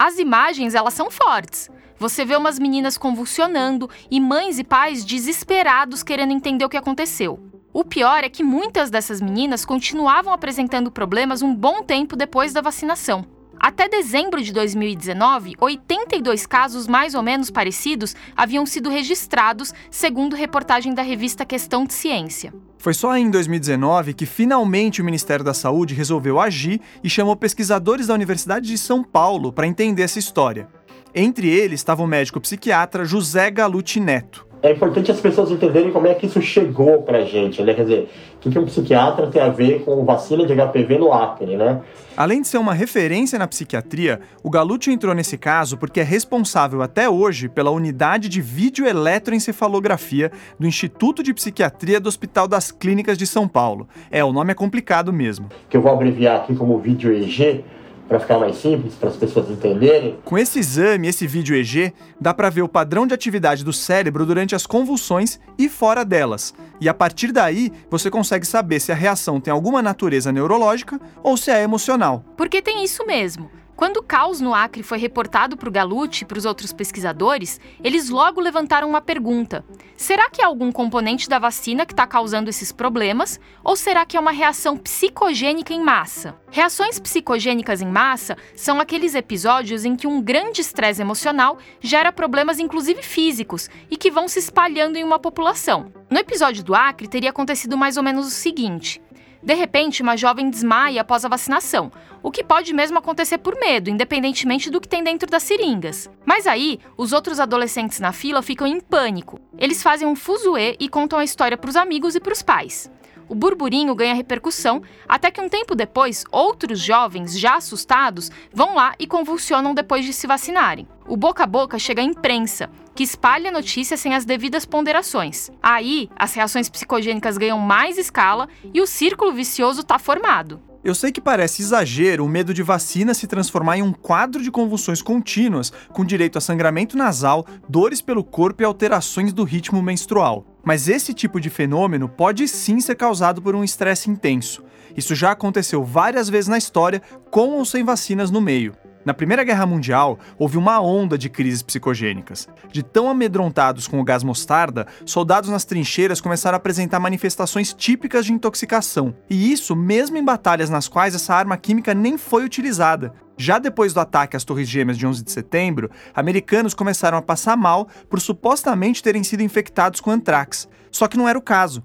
As 0.00 0.18
imagens, 0.18 0.72
elas 0.72 0.94
são 0.94 1.10
fortes. 1.10 1.68
Você 1.98 2.24
vê 2.24 2.36
umas 2.36 2.60
meninas 2.60 2.96
convulsionando 2.96 3.90
e 4.08 4.20
mães 4.20 4.60
e 4.60 4.64
pais 4.64 5.04
desesperados 5.04 6.04
querendo 6.04 6.32
entender 6.32 6.64
o 6.64 6.68
que 6.68 6.76
aconteceu. 6.76 7.40
O 7.76 7.84
pior 7.84 8.22
é 8.22 8.28
que 8.28 8.44
muitas 8.44 8.88
dessas 8.88 9.20
meninas 9.20 9.64
continuavam 9.64 10.32
apresentando 10.32 10.92
problemas 10.92 11.42
um 11.42 11.52
bom 11.52 11.82
tempo 11.82 12.14
depois 12.14 12.52
da 12.52 12.60
vacinação. 12.60 13.26
Até 13.58 13.88
dezembro 13.88 14.40
de 14.40 14.52
2019, 14.52 15.54
82 15.58 16.46
casos 16.46 16.86
mais 16.86 17.16
ou 17.16 17.22
menos 17.22 17.50
parecidos 17.50 18.14
haviam 18.36 18.64
sido 18.64 18.88
registrados, 18.88 19.74
segundo 19.90 20.36
reportagem 20.36 20.94
da 20.94 21.02
revista 21.02 21.44
Questão 21.44 21.84
de 21.84 21.94
Ciência. 21.94 22.54
Foi 22.78 22.94
só 22.94 23.16
em 23.16 23.28
2019 23.28 24.14
que 24.14 24.24
finalmente 24.24 25.02
o 25.02 25.04
Ministério 25.04 25.44
da 25.44 25.52
Saúde 25.52 25.94
resolveu 25.94 26.38
agir 26.38 26.80
e 27.02 27.10
chamou 27.10 27.34
pesquisadores 27.34 28.06
da 28.06 28.14
Universidade 28.14 28.68
de 28.68 28.78
São 28.78 29.02
Paulo 29.02 29.52
para 29.52 29.66
entender 29.66 30.04
essa 30.04 30.20
história. 30.20 30.68
Entre 31.12 31.48
eles 31.48 31.80
estava 31.80 32.04
o 32.04 32.06
médico 32.06 32.40
psiquiatra 32.40 33.04
José 33.04 33.50
Galuti 33.50 33.98
Neto 33.98 34.53
é 34.64 34.72
importante 34.72 35.10
as 35.10 35.20
pessoas 35.20 35.50
entenderem 35.50 35.92
como 35.92 36.06
é 36.06 36.14
que 36.14 36.24
isso 36.24 36.40
chegou 36.40 37.02
pra 37.02 37.20
gente, 37.20 37.62
né? 37.62 37.74
Quer 37.74 37.82
dizer, 37.82 38.08
o 38.42 38.48
que 38.48 38.58
um 38.58 38.64
psiquiatra 38.64 39.26
tem 39.26 39.42
a 39.42 39.50
ver 39.50 39.84
com 39.84 40.02
vacina 40.06 40.46
de 40.46 40.54
HPV 40.54 40.96
no 40.96 41.12
Acre, 41.12 41.54
né? 41.54 41.82
Além 42.16 42.40
de 42.40 42.48
ser 42.48 42.56
uma 42.56 42.72
referência 42.72 43.38
na 43.38 43.46
psiquiatria, 43.46 44.20
o 44.42 44.48
Galute 44.48 44.90
entrou 44.90 45.14
nesse 45.14 45.36
caso 45.36 45.76
porque 45.76 46.00
é 46.00 46.02
responsável 46.02 46.80
até 46.80 47.10
hoje 47.10 47.46
pela 47.46 47.70
unidade 47.70 48.26
de 48.26 48.40
videoeletroencefalografia 48.40 50.32
do 50.58 50.66
Instituto 50.66 51.22
de 51.22 51.34
Psiquiatria 51.34 52.00
do 52.00 52.08
Hospital 52.08 52.48
das 52.48 52.72
Clínicas 52.72 53.18
de 53.18 53.26
São 53.26 53.46
Paulo. 53.46 53.86
É, 54.10 54.24
o 54.24 54.32
nome 54.32 54.52
é 54.52 54.54
complicado 54.54 55.12
mesmo. 55.12 55.50
Que 55.68 55.76
eu 55.76 55.82
vou 55.82 55.92
abreviar 55.92 56.40
aqui 56.40 56.56
como 56.56 56.78
vídeo 56.78 57.12
EG, 57.12 57.62
para 58.08 58.20
ficar 58.20 58.38
mais 58.38 58.56
simples, 58.56 58.94
para 58.94 59.08
as 59.08 59.16
pessoas 59.16 59.50
entenderem. 59.50 60.18
Com 60.24 60.36
esse 60.36 60.58
exame, 60.58 61.08
esse 61.08 61.26
vídeo 61.26 61.56
EG, 61.56 61.92
dá 62.20 62.34
para 62.34 62.50
ver 62.50 62.62
o 62.62 62.68
padrão 62.68 63.06
de 63.06 63.14
atividade 63.14 63.64
do 63.64 63.72
cérebro 63.72 64.26
durante 64.26 64.54
as 64.54 64.66
convulsões 64.66 65.38
e 65.58 65.68
fora 65.68 66.04
delas. 66.04 66.54
E 66.80 66.88
a 66.88 66.94
partir 66.94 67.32
daí, 67.32 67.72
você 67.90 68.10
consegue 68.10 68.46
saber 68.46 68.80
se 68.80 68.92
a 68.92 68.94
reação 68.94 69.40
tem 69.40 69.52
alguma 69.52 69.80
natureza 69.80 70.30
neurológica 70.30 71.00
ou 71.22 71.36
se 71.36 71.50
é 71.50 71.62
emocional. 71.62 72.24
Porque 72.36 72.60
tem 72.60 72.84
isso 72.84 73.06
mesmo. 73.06 73.50
Quando 73.76 73.96
o 73.96 74.02
caos 74.02 74.40
no 74.40 74.54
Acre 74.54 74.84
foi 74.84 74.98
reportado 74.98 75.56
para 75.56 75.68
o 75.68 75.72
Galute 75.72 76.22
e 76.22 76.26
para 76.26 76.38
os 76.38 76.44
outros 76.44 76.72
pesquisadores, 76.72 77.60
eles 77.82 78.08
logo 78.08 78.40
levantaram 78.40 78.88
uma 78.88 79.00
pergunta: 79.00 79.64
será 79.96 80.30
que 80.30 80.40
é 80.40 80.44
algum 80.44 80.70
componente 80.70 81.28
da 81.28 81.40
vacina 81.40 81.84
que 81.84 81.92
está 81.92 82.06
causando 82.06 82.48
esses 82.48 82.70
problemas? 82.70 83.40
Ou 83.64 83.74
será 83.74 84.06
que 84.06 84.16
é 84.16 84.20
uma 84.20 84.30
reação 84.30 84.76
psicogênica 84.76 85.74
em 85.74 85.82
massa? 85.82 86.36
Reações 86.52 87.00
psicogênicas 87.00 87.82
em 87.82 87.88
massa 87.88 88.36
são 88.54 88.78
aqueles 88.78 89.16
episódios 89.16 89.84
em 89.84 89.96
que 89.96 90.06
um 90.06 90.22
grande 90.22 90.60
estresse 90.60 91.02
emocional 91.02 91.58
gera 91.80 92.12
problemas, 92.12 92.60
inclusive 92.60 93.02
físicos, 93.02 93.68
e 93.90 93.96
que 93.96 94.10
vão 94.10 94.28
se 94.28 94.38
espalhando 94.38 94.96
em 94.96 95.02
uma 95.02 95.18
população. 95.18 95.92
No 96.08 96.18
episódio 96.20 96.62
do 96.62 96.76
Acre, 96.76 97.08
teria 97.08 97.30
acontecido 97.30 97.76
mais 97.76 97.96
ou 97.96 98.02
menos 98.04 98.26
o 98.26 98.30
seguinte. 98.30 99.02
De 99.44 99.52
repente, 99.52 100.00
uma 100.00 100.16
jovem 100.16 100.48
desmaia 100.48 101.02
após 101.02 101.22
a 101.22 101.28
vacinação, 101.28 101.92
o 102.22 102.30
que 102.30 102.42
pode 102.42 102.72
mesmo 102.72 102.96
acontecer 102.96 103.36
por 103.36 103.54
medo, 103.60 103.90
independentemente 103.90 104.70
do 104.70 104.80
que 104.80 104.88
tem 104.88 105.04
dentro 105.04 105.28
das 105.28 105.42
seringas. 105.42 106.08
Mas 106.24 106.46
aí, 106.46 106.80
os 106.96 107.12
outros 107.12 107.38
adolescentes 107.38 108.00
na 108.00 108.10
fila 108.10 108.40
ficam 108.40 108.66
em 108.66 108.80
pânico. 108.80 109.38
Eles 109.58 109.82
fazem 109.82 110.08
um 110.08 110.16
fuzuê 110.16 110.76
e 110.80 110.88
contam 110.88 111.18
a 111.18 111.24
história 111.24 111.58
para 111.58 111.68
os 111.68 111.76
amigos 111.76 112.14
e 112.14 112.20
para 112.20 112.32
os 112.32 112.40
pais. 112.40 112.90
O 113.28 113.34
burburinho 113.34 113.94
ganha 113.94 114.14
repercussão 114.14 114.82
até 115.06 115.30
que 115.30 115.40
um 115.40 115.48
tempo 115.48 115.74
depois, 115.74 116.24
outros 116.30 116.80
jovens, 116.80 117.38
já 117.38 117.56
assustados, 117.56 118.30
vão 118.52 118.74
lá 118.74 118.94
e 118.98 119.06
convulsionam 119.06 119.74
depois 119.74 120.06
de 120.06 120.12
se 120.14 120.26
vacinarem. 120.26 120.88
O 121.06 121.16
boca 121.18 121.44
a 121.44 121.46
boca 121.46 121.78
chega 121.78 122.00
à 122.00 122.04
imprensa, 122.04 122.70
que 122.94 123.02
espalha 123.02 123.50
a 123.50 123.52
notícia 123.52 123.96
sem 123.96 124.14
as 124.14 124.24
devidas 124.24 124.64
ponderações. 124.64 125.50
Aí, 125.62 126.08
as 126.16 126.34
reações 126.34 126.68
psicogênicas 126.68 127.36
ganham 127.36 127.58
mais 127.58 127.98
escala 127.98 128.48
e 128.72 128.80
o 128.80 128.86
círculo 128.86 129.32
vicioso 129.32 129.80
está 129.80 129.98
formado. 129.98 130.60
Eu 130.84 130.94
sei 130.94 131.10
que 131.10 131.20
parece 131.20 131.62
exagero 131.62 132.26
o 132.26 132.28
medo 132.28 132.52
de 132.52 132.62
vacina 132.62 133.14
se 133.14 133.26
transformar 133.26 133.78
em 133.78 133.82
um 133.82 133.90
quadro 133.90 134.42
de 134.42 134.50
convulsões 134.50 135.00
contínuas, 135.00 135.72
com 135.94 136.04
direito 136.04 136.36
a 136.36 136.42
sangramento 136.42 136.94
nasal, 136.94 137.46
dores 137.66 138.02
pelo 138.02 138.22
corpo 138.22 138.62
e 138.62 138.66
alterações 138.66 139.32
do 139.32 139.44
ritmo 139.44 139.82
menstrual. 139.82 140.44
Mas 140.62 140.86
esse 140.86 141.14
tipo 141.14 141.40
de 141.40 141.48
fenômeno 141.48 142.06
pode 142.06 142.46
sim 142.46 142.80
ser 142.80 142.96
causado 142.96 143.40
por 143.40 143.54
um 143.54 143.64
estresse 143.64 144.10
intenso. 144.10 144.62
Isso 144.94 145.14
já 145.14 145.30
aconteceu 145.30 145.82
várias 145.82 146.28
vezes 146.28 146.48
na 146.48 146.58
história, 146.58 147.00
com 147.30 147.52
ou 147.52 147.64
sem 147.64 147.82
vacinas 147.82 148.30
no 148.30 148.42
meio. 148.42 148.76
Na 149.04 149.12
Primeira 149.12 149.44
Guerra 149.44 149.66
Mundial, 149.66 150.18
houve 150.38 150.56
uma 150.56 150.80
onda 150.80 151.18
de 151.18 151.28
crises 151.28 151.62
psicogênicas. 151.62 152.48
De 152.72 152.82
tão 152.82 153.10
amedrontados 153.10 153.86
com 153.86 154.00
o 154.00 154.04
gás 154.04 154.22
mostarda, 154.22 154.86
soldados 155.04 155.50
nas 155.50 155.66
trincheiras 155.66 156.22
começaram 156.22 156.56
a 156.56 156.58
apresentar 156.58 156.98
manifestações 156.98 157.74
típicas 157.74 158.24
de 158.24 158.32
intoxicação. 158.32 159.14
E 159.28 159.52
isso 159.52 159.76
mesmo 159.76 160.16
em 160.16 160.24
batalhas 160.24 160.70
nas 160.70 160.88
quais 160.88 161.14
essa 161.14 161.34
arma 161.34 161.58
química 161.58 161.92
nem 161.92 162.16
foi 162.16 162.46
utilizada. 162.46 163.12
Já 163.36 163.58
depois 163.58 163.92
do 163.92 164.00
ataque 164.00 164.36
às 164.38 164.44
Torres 164.44 164.70
Gêmeas 164.70 164.96
de 164.96 165.06
11 165.06 165.22
de 165.22 165.30
setembro, 165.30 165.90
americanos 166.14 166.72
começaram 166.72 167.18
a 167.18 167.22
passar 167.22 167.58
mal 167.58 167.86
por 168.08 168.20
supostamente 168.20 169.02
terem 169.02 169.22
sido 169.22 169.42
infectados 169.42 170.00
com 170.00 170.10
antrax. 170.10 170.66
Só 170.90 171.08
que 171.08 171.18
não 171.18 171.28
era 171.28 171.38
o 171.38 171.42
caso. 171.42 171.82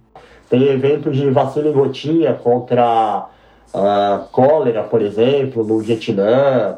Tem 0.50 0.64
eventos 0.70 1.18
de 1.18 1.30
vacina 1.32 1.68
em 1.68 1.74
gotinha 1.74 2.34
contra 2.36 3.28
a 3.74 4.26
cólera, 4.32 4.84
por 4.84 5.02
exemplo, 5.02 5.66
no 5.66 5.80
Vietnã 5.80 6.78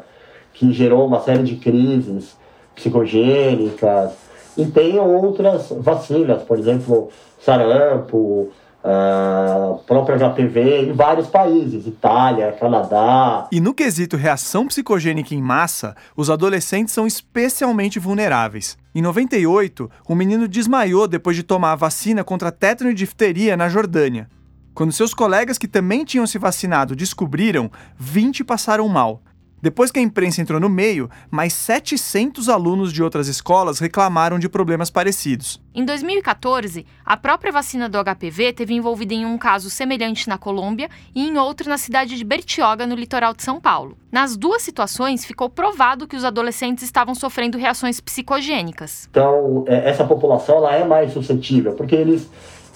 que 0.52 0.72
gerou 0.72 1.06
uma 1.06 1.20
série 1.20 1.42
de 1.42 1.56
crises 1.56 2.36
psicogênicas. 2.74 4.12
E 4.56 4.66
tem 4.66 4.98
outras 4.98 5.70
vacinas, 5.78 6.42
por 6.42 6.58
exemplo, 6.58 7.08
sarampo, 7.40 8.50
a 8.84 9.76
própria 9.86 10.16
HPV 10.18 10.88
em 10.88 10.92
vários 10.92 11.28
países, 11.28 11.86
Itália, 11.86 12.52
Canadá. 12.52 13.48
E 13.52 13.60
no 13.60 13.72
quesito 13.72 14.16
reação 14.16 14.66
psicogênica 14.66 15.34
em 15.34 15.40
massa, 15.40 15.94
os 16.16 16.28
adolescentes 16.28 16.92
são 16.92 17.06
especialmente 17.06 17.98
vulneráveis. 17.98 18.76
Em 18.94 19.00
98, 19.00 19.88
um 20.08 20.14
menino 20.14 20.48
desmaiou 20.48 21.06
depois 21.06 21.36
de 21.36 21.42
tomar 21.42 21.72
a 21.72 21.76
vacina 21.76 22.24
contra 22.24 22.50
tétano 22.50 22.90
e 22.90 22.94
difteria 22.94 23.56
na 23.56 23.68
Jordânia. 23.68 24.28
Quando 24.74 24.92
seus 24.92 25.14
colegas 25.14 25.58
que 25.58 25.68
também 25.68 26.04
tinham 26.04 26.26
se 26.26 26.38
vacinado 26.38 26.96
descobriram, 26.96 27.70
20 27.98 28.42
passaram 28.42 28.88
mal. 28.88 29.22
Depois 29.62 29.92
que 29.92 30.00
a 30.00 30.02
imprensa 30.02 30.42
entrou 30.42 30.58
no 30.58 30.68
meio, 30.68 31.08
mais 31.30 31.52
700 31.52 32.48
alunos 32.48 32.92
de 32.92 33.00
outras 33.00 33.28
escolas 33.28 33.78
reclamaram 33.78 34.36
de 34.36 34.48
problemas 34.48 34.90
parecidos. 34.90 35.62
Em 35.72 35.84
2014, 35.84 36.84
a 37.06 37.16
própria 37.16 37.52
vacina 37.52 37.88
do 37.88 37.96
HPV 37.96 38.54
teve 38.54 38.74
envolvida 38.74 39.14
em 39.14 39.24
um 39.24 39.38
caso 39.38 39.70
semelhante 39.70 40.28
na 40.28 40.36
Colômbia 40.36 40.88
e 41.14 41.28
em 41.28 41.38
outro 41.38 41.68
na 41.68 41.78
cidade 41.78 42.16
de 42.16 42.24
Bertioga, 42.24 42.88
no 42.88 42.96
litoral 42.96 43.32
de 43.34 43.44
São 43.44 43.60
Paulo. 43.60 43.96
Nas 44.10 44.36
duas 44.36 44.62
situações, 44.62 45.24
ficou 45.24 45.48
provado 45.48 46.08
que 46.08 46.16
os 46.16 46.24
adolescentes 46.24 46.82
estavam 46.82 47.14
sofrendo 47.14 47.56
reações 47.56 48.00
psicogênicas. 48.00 49.06
Então, 49.12 49.64
é, 49.68 49.88
essa 49.88 50.04
população 50.04 50.56
ela 50.56 50.74
é 50.74 50.84
mais 50.84 51.12
suscetível, 51.12 51.74
porque 51.74 51.94
eles, 51.94 52.28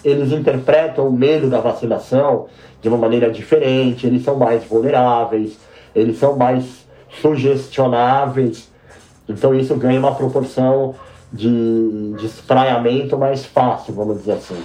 eles 0.04 0.30
interpretam 0.30 1.08
o 1.08 1.12
medo 1.12 1.50
da 1.50 1.60
vacinação 1.60 2.46
de 2.80 2.88
uma 2.88 2.96
maneira 2.96 3.28
diferente, 3.28 4.06
eles 4.06 4.22
são 4.22 4.36
mais 4.36 4.62
vulneráveis 4.62 5.65
eles 5.96 6.18
são 6.18 6.36
mais 6.36 6.86
sugestionáveis, 7.20 8.70
então 9.26 9.54
isso 9.54 9.74
ganha 9.76 9.98
uma 9.98 10.14
proporção 10.14 10.94
de, 11.32 12.12
de 12.18 12.26
espraiamento 12.26 13.16
mais 13.16 13.46
fácil, 13.46 13.94
vamos 13.94 14.18
dizer 14.18 14.32
assim. 14.32 14.62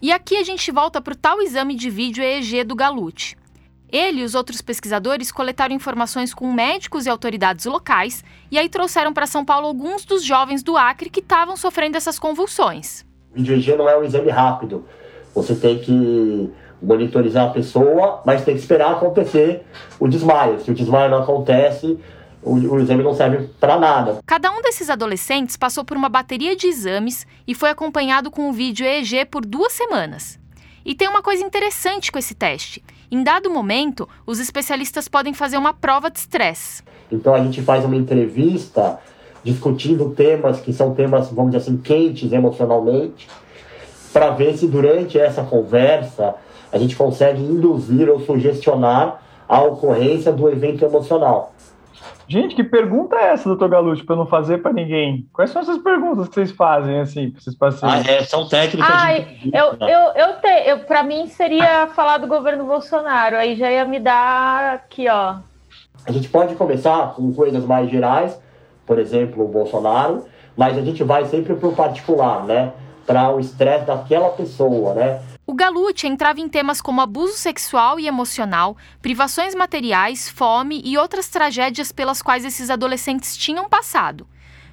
E 0.00 0.12
aqui 0.12 0.36
a 0.36 0.44
gente 0.44 0.70
volta 0.70 1.00
para 1.00 1.12
o 1.12 1.16
tal 1.16 1.42
exame 1.42 1.74
de 1.74 1.90
vídeo 1.90 2.22
EEG 2.22 2.64
do 2.64 2.76
Galute. 2.76 3.36
Ele 3.92 4.20
e 4.20 4.24
os 4.24 4.36
outros 4.36 4.62
pesquisadores 4.62 5.32
coletaram 5.32 5.74
informações 5.74 6.32
com 6.32 6.52
médicos 6.52 7.04
e 7.04 7.10
autoridades 7.10 7.64
locais 7.66 8.24
e 8.48 8.56
aí 8.56 8.68
trouxeram 8.68 9.12
para 9.12 9.26
São 9.26 9.44
Paulo 9.44 9.66
alguns 9.66 10.04
dos 10.04 10.24
jovens 10.24 10.62
do 10.62 10.76
Acre 10.76 11.10
que 11.10 11.18
estavam 11.18 11.56
sofrendo 11.56 11.96
essas 11.96 12.16
convulsões. 12.16 13.04
O 13.32 13.34
vídeo 13.34 13.56
EEG 13.56 13.76
não 13.76 13.88
é 13.88 13.98
um 13.98 14.04
exame 14.04 14.30
rápido. 14.30 14.84
Você 15.34 15.56
tem 15.56 15.80
que 15.80 16.50
monitorizar 16.82 17.48
a 17.48 17.50
pessoa, 17.50 18.22
mas 18.24 18.44
tem 18.44 18.54
que 18.54 18.60
esperar 18.60 18.92
acontecer 18.92 19.64
o 19.98 20.08
desmaio. 20.08 20.60
Se 20.60 20.70
o 20.70 20.74
desmaio 20.74 21.10
não 21.10 21.22
acontece, 21.22 21.98
o, 22.42 22.54
o 22.54 22.80
exame 22.80 23.02
não 23.02 23.14
serve 23.14 23.48
para 23.60 23.78
nada. 23.78 24.18
Cada 24.26 24.50
um 24.50 24.62
desses 24.62 24.88
adolescentes 24.88 25.56
passou 25.56 25.84
por 25.84 25.96
uma 25.96 26.08
bateria 26.08 26.56
de 26.56 26.66
exames 26.66 27.26
e 27.46 27.54
foi 27.54 27.70
acompanhado 27.70 28.30
com 28.30 28.48
o 28.48 28.52
vídeo 28.52 28.86
EEG 28.86 29.26
por 29.26 29.44
duas 29.44 29.72
semanas. 29.72 30.38
E 30.84 30.94
tem 30.94 31.08
uma 31.08 31.22
coisa 31.22 31.44
interessante 31.44 32.10
com 32.10 32.18
esse 32.18 32.34
teste. 32.34 32.82
Em 33.10 33.22
dado 33.22 33.50
momento, 33.50 34.08
os 34.26 34.38
especialistas 34.38 35.08
podem 35.08 35.34
fazer 35.34 35.58
uma 35.58 35.74
prova 35.74 36.10
de 36.10 36.18
estresse. 36.18 36.82
Então 37.12 37.34
a 37.34 37.42
gente 37.42 37.60
faz 37.60 37.84
uma 37.84 37.96
entrevista 37.96 38.98
discutindo 39.42 40.10
temas 40.10 40.60
que 40.60 40.72
são 40.72 40.94
temas, 40.94 41.30
vamos 41.30 41.52
dizer 41.52 41.64
assim, 41.64 41.76
quentes 41.76 42.32
emocionalmente, 42.32 43.28
para 44.12 44.30
ver 44.30 44.56
se 44.56 44.66
durante 44.66 45.18
essa 45.18 45.42
conversa 45.42 46.34
a 46.72 46.78
gente 46.78 46.96
consegue 46.96 47.42
induzir 47.42 48.08
ou 48.08 48.20
sugestionar 48.20 49.20
a 49.48 49.62
ocorrência 49.62 50.32
do 50.32 50.48
evento 50.48 50.84
emocional. 50.84 51.52
Gente, 52.30 52.54
que 52.54 52.62
pergunta 52.62 53.16
é 53.16 53.32
essa, 53.32 53.48
doutor 53.48 53.68
Galucci, 53.68 54.04
para 54.04 54.14
não 54.14 54.24
fazer 54.24 54.58
para 54.58 54.72
ninguém? 54.72 55.26
Quais 55.32 55.50
são 55.50 55.62
essas 55.62 55.78
perguntas 55.78 56.28
que 56.28 56.34
vocês 56.34 56.52
fazem, 56.52 57.00
assim, 57.00 57.28
para 57.28 57.40
esses 57.40 57.56
pacientes? 57.56 58.08
Ah, 58.08 58.12
é, 58.12 58.22
são 58.22 58.46
técnicas 58.46 58.88
Ai, 58.88 59.24
de... 59.42 59.50
eu, 59.52 59.74
eu, 59.80 60.12
eu, 60.14 60.40
te, 60.40 60.68
eu 60.68 60.78
Para 60.78 61.02
mim, 61.02 61.26
seria 61.26 61.88
falar 61.88 62.18
do 62.18 62.28
governo 62.28 62.64
Bolsonaro, 62.64 63.34
aí 63.34 63.56
já 63.56 63.68
ia 63.68 63.84
me 63.84 63.98
dar 63.98 64.74
aqui, 64.74 65.08
ó. 65.08 65.38
A 66.06 66.12
gente 66.12 66.28
pode 66.28 66.54
começar 66.54 67.14
com 67.14 67.32
coisas 67.32 67.64
mais 67.64 67.90
gerais, 67.90 68.40
por 68.86 69.00
exemplo, 69.00 69.44
o 69.44 69.48
Bolsonaro, 69.48 70.24
mas 70.56 70.78
a 70.78 70.82
gente 70.82 71.02
vai 71.02 71.24
sempre 71.24 71.56
para 71.56 71.68
o 71.68 71.74
particular, 71.74 72.44
né? 72.44 72.70
Para 73.08 73.34
o 73.34 73.40
estresse 73.40 73.86
daquela 73.86 74.28
pessoa, 74.28 74.94
né? 74.94 75.20
Galute 75.60 76.06
entrava 76.06 76.40
em 76.40 76.48
temas 76.48 76.80
como 76.80 77.02
abuso 77.02 77.34
sexual 77.34 78.00
e 78.00 78.06
emocional, 78.06 78.78
privações 79.02 79.54
materiais, 79.54 80.26
fome 80.26 80.80
e 80.82 80.96
outras 80.96 81.28
tragédias 81.28 81.92
pelas 81.92 82.22
quais 82.22 82.46
esses 82.46 82.70
adolescentes 82.70 83.36
tinham 83.36 83.68
passado. 83.68 84.26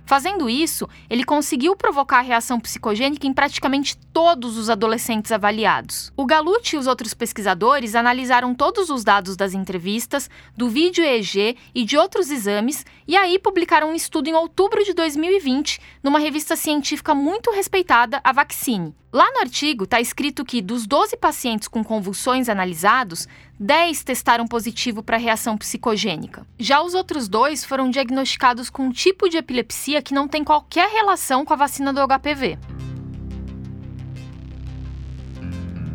Fazendo 0.05 0.49
isso, 0.49 0.87
ele 1.09 1.25
conseguiu 1.25 1.75
provocar 1.75 2.21
reação 2.21 2.57
psicogênica 2.57 3.27
em 3.27 3.33
praticamente 3.33 3.97
todos 4.13 4.57
os 4.57 4.69
adolescentes 4.69 5.33
avaliados. 5.33 6.13
O 6.15 6.25
Galucci 6.25 6.77
e 6.77 6.79
os 6.79 6.87
outros 6.87 7.13
pesquisadores 7.13 7.93
analisaram 7.93 8.55
todos 8.55 8.89
os 8.89 9.03
dados 9.03 9.35
das 9.35 9.53
entrevistas, 9.53 10.29
do 10.55 10.69
vídeo 10.69 11.03
EEG 11.03 11.57
e 11.75 11.83
de 11.83 11.97
outros 11.97 12.31
exames 12.31 12.85
e 13.05 13.17
aí 13.17 13.37
publicaram 13.37 13.89
um 13.89 13.93
estudo 13.93 14.29
em 14.29 14.33
outubro 14.33 14.81
de 14.85 14.93
2020 14.93 15.81
numa 16.01 16.19
revista 16.19 16.55
científica 16.55 17.13
muito 17.13 17.51
respeitada, 17.51 18.21
a 18.23 18.31
Vaccine. 18.31 18.95
Lá 19.11 19.31
no 19.31 19.39
artigo 19.39 19.85
está 19.85 20.01
escrito 20.01 20.43
que 20.43 20.61
dos 20.61 20.85
12 20.85 21.15
pacientes 21.15 21.69
com 21.69 21.81
convulsões 21.81 22.49
analisados, 22.49 23.25
10 23.57 24.03
testaram 24.03 24.45
positivo 24.45 25.01
para 25.01 25.15
reação 25.15 25.57
psicogênica. 25.57 26.45
Já 26.59 26.81
os 26.81 26.93
outros 26.93 27.29
dois 27.29 27.63
foram 27.63 27.89
diagnosticados 27.89 28.69
com 28.69 28.83
um 28.83 28.91
tipo 28.91 29.29
de 29.29 29.37
epilepsia 29.37 30.01
que 30.01 30.13
não 30.13 30.27
tem 30.27 30.43
qualquer 30.43 30.89
relação 30.89 31.45
com 31.45 31.53
a 31.53 31.55
vacina 31.55 31.93
do 31.93 32.01
HPV. 32.05 32.59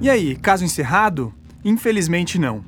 E 0.00 0.08
aí, 0.08 0.34
caso 0.34 0.64
encerrado? 0.64 1.34
Infelizmente 1.62 2.38
não. 2.38 2.64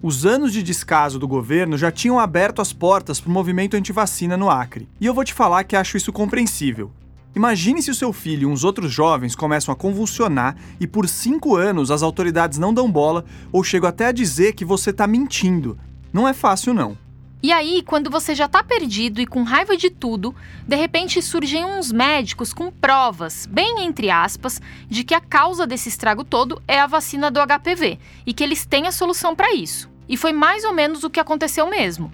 Os 0.00 0.24
anos 0.24 0.52
de 0.52 0.62
descaso 0.62 1.18
do 1.18 1.26
governo 1.26 1.76
já 1.76 1.90
tinham 1.90 2.20
aberto 2.20 2.62
as 2.62 2.72
portas 2.72 3.20
para 3.20 3.30
o 3.30 3.32
movimento 3.32 3.76
antivacina 3.76 4.36
no 4.36 4.48
Acre. 4.48 4.88
E 5.00 5.06
eu 5.06 5.12
vou 5.12 5.24
te 5.24 5.34
falar 5.34 5.64
que 5.64 5.74
acho 5.74 5.96
isso 5.96 6.12
compreensível. 6.12 6.92
Imagine 7.38 7.80
se 7.80 7.88
o 7.88 7.94
seu 7.94 8.12
filho 8.12 8.42
e 8.42 8.52
uns 8.52 8.64
outros 8.64 8.90
jovens 8.90 9.36
começam 9.36 9.72
a 9.72 9.76
convulsionar 9.76 10.56
e 10.80 10.88
por 10.88 11.08
cinco 11.08 11.54
anos 11.54 11.88
as 11.88 12.02
autoridades 12.02 12.58
não 12.58 12.74
dão 12.74 12.90
bola 12.90 13.24
ou 13.52 13.62
chegam 13.62 13.88
até 13.88 14.06
a 14.06 14.12
dizer 14.12 14.54
que 14.54 14.64
você 14.64 14.90
está 14.90 15.06
mentindo. 15.06 15.78
Não 16.12 16.26
é 16.26 16.34
fácil, 16.34 16.74
não. 16.74 16.98
E 17.40 17.52
aí, 17.52 17.80
quando 17.86 18.10
você 18.10 18.34
já 18.34 18.48
tá 18.48 18.64
perdido 18.64 19.20
e 19.20 19.26
com 19.26 19.44
raiva 19.44 19.76
de 19.76 19.88
tudo, 19.88 20.34
de 20.66 20.74
repente 20.74 21.22
surgem 21.22 21.64
uns 21.64 21.92
médicos 21.92 22.52
com 22.52 22.72
provas, 22.72 23.46
bem 23.46 23.84
entre 23.84 24.10
aspas, 24.10 24.60
de 24.88 25.04
que 25.04 25.14
a 25.14 25.20
causa 25.20 25.64
desse 25.64 25.88
estrago 25.88 26.24
todo 26.24 26.60
é 26.66 26.80
a 26.80 26.88
vacina 26.88 27.30
do 27.30 27.38
HPV 27.38 28.00
e 28.26 28.34
que 28.34 28.42
eles 28.42 28.66
têm 28.66 28.88
a 28.88 28.92
solução 28.92 29.36
para 29.36 29.54
isso. 29.54 29.88
E 30.08 30.16
foi 30.16 30.32
mais 30.32 30.64
ou 30.64 30.74
menos 30.74 31.04
o 31.04 31.10
que 31.10 31.20
aconteceu 31.20 31.70
mesmo. 31.70 32.10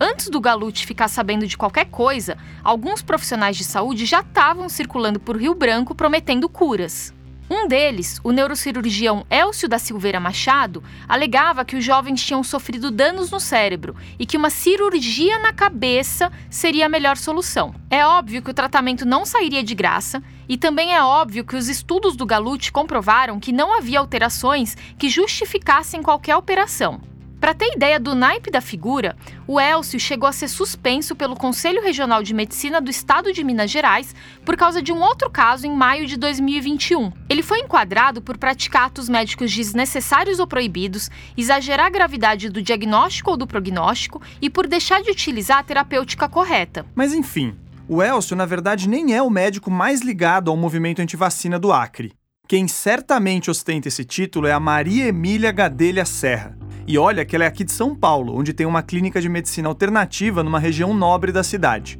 Antes 0.00 0.28
do 0.28 0.40
Galute 0.40 0.86
ficar 0.86 1.06
sabendo 1.06 1.46
de 1.46 1.56
qualquer 1.56 1.84
coisa, 1.86 2.36
alguns 2.64 3.00
profissionais 3.00 3.56
de 3.56 3.62
saúde 3.62 4.04
já 4.04 4.20
estavam 4.20 4.68
circulando 4.68 5.20
por 5.20 5.36
Rio 5.36 5.54
Branco 5.54 5.94
prometendo 5.94 6.48
curas. 6.48 7.14
Um 7.48 7.68
deles, 7.68 8.20
o 8.24 8.32
neurocirurgião 8.32 9.24
Elcio 9.30 9.68
da 9.68 9.78
Silveira 9.78 10.18
Machado, 10.18 10.82
alegava 11.06 11.64
que 11.64 11.76
os 11.76 11.84
jovens 11.84 12.24
tinham 12.24 12.42
sofrido 12.42 12.90
danos 12.90 13.30
no 13.30 13.38
cérebro 13.38 13.94
e 14.18 14.24
que 14.26 14.36
uma 14.36 14.50
cirurgia 14.50 15.38
na 15.38 15.52
cabeça 15.52 16.32
seria 16.50 16.86
a 16.86 16.88
melhor 16.88 17.16
solução. 17.16 17.74
É 17.90 18.04
óbvio 18.04 18.42
que 18.42 18.50
o 18.50 18.54
tratamento 18.54 19.04
não 19.04 19.24
sairia 19.24 19.62
de 19.62 19.74
graça 19.74 20.22
e 20.48 20.56
também 20.56 20.94
é 20.94 21.02
óbvio 21.02 21.44
que 21.44 21.54
os 21.54 21.68
estudos 21.68 22.16
do 22.16 22.26
Galute 22.26 22.72
comprovaram 22.72 23.38
que 23.38 23.52
não 23.52 23.76
havia 23.76 24.00
alterações 24.00 24.74
que 24.98 25.08
justificassem 25.08 26.02
qualquer 26.02 26.36
operação. 26.36 27.13
Para 27.44 27.52
ter 27.52 27.74
ideia 27.76 28.00
do 28.00 28.14
naipe 28.14 28.50
da 28.50 28.62
figura, 28.62 29.18
o 29.46 29.60
Elcio 29.60 30.00
chegou 30.00 30.26
a 30.26 30.32
ser 30.32 30.48
suspenso 30.48 31.14
pelo 31.14 31.36
Conselho 31.36 31.82
Regional 31.82 32.22
de 32.22 32.32
Medicina 32.32 32.80
do 32.80 32.88
Estado 32.88 33.34
de 33.34 33.44
Minas 33.44 33.70
Gerais 33.70 34.14
por 34.46 34.56
causa 34.56 34.80
de 34.80 34.90
um 34.90 35.02
outro 35.02 35.28
caso 35.28 35.66
em 35.66 35.76
maio 35.76 36.06
de 36.06 36.16
2021. 36.16 37.12
Ele 37.28 37.42
foi 37.42 37.58
enquadrado 37.58 38.22
por 38.22 38.38
praticar 38.38 38.86
atos 38.86 39.10
médicos 39.10 39.54
desnecessários 39.54 40.38
ou 40.38 40.46
proibidos, 40.46 41.10
exagerar 41.36 41.88
a 41.88 41.90
gravidade 41.90 42.48
do 42.48 42.62
diagnóstico 42.62 43.32
ou 43.32 43.36
do 43.36 43.46
prognóstico 43.46 44.22
e 44.40 44.48
por 44.48 44.66
deixar 44.66 45.02
de 45.02 45.10
utilizar 45.10 45.58
a 45.58 45.62
terapêutica 45.62 46.26
correta. 46.26 46.86
Mas 46.94 47.12
enfim, 47.12 47.54
o 47.86 48.02
Elcio 48.02 48.34
na 48.34 48.46
verdade 48.46 48.88
nem 48.88 49.14
é 49.14 49.22
o 49.22 49.28
médico 49.28 49.70
mais 49.70 50.00
ligado 50.00 50.50
ao 50.50 50.56
movimento 50.56 51.02
antivacina 51.02 51.58
do 51.58 51.74
Acre. 51.74 52.14
Quem 52.48 52.66
certamente 52.66 53.50
ostenta 53.50 53.88
esse 53.88 54.02
título 54.02 54.46
é 54.46 54.52
a 54.52 54.60
Maria 54.60 55.08
Emília 55.08 55.52
Gadelha 55.52 56.06
Serra. 56.06 56.56
E 56.86 56.98
olha 56.98 57.24
que 57.24 57.34
ela 57.34 57.44
é 57.44 57.48
aqui 57.48 57.64
de 57.64 57.72
São 57.72 57.94
Paulo, 57.94 58.36
onde 58.36 58.52
tem 58.52 58.66
uma 58.66 58.82
clínica 58.82 59.20
de 59.20 59.28
medicina 59.28 59.68
alternativa 59.68 60.42
numa 60.42 60.58
região 60.58 60.92
nobre 60.92 61.32
da 61.32 61.42
cidade. 61.42 61.98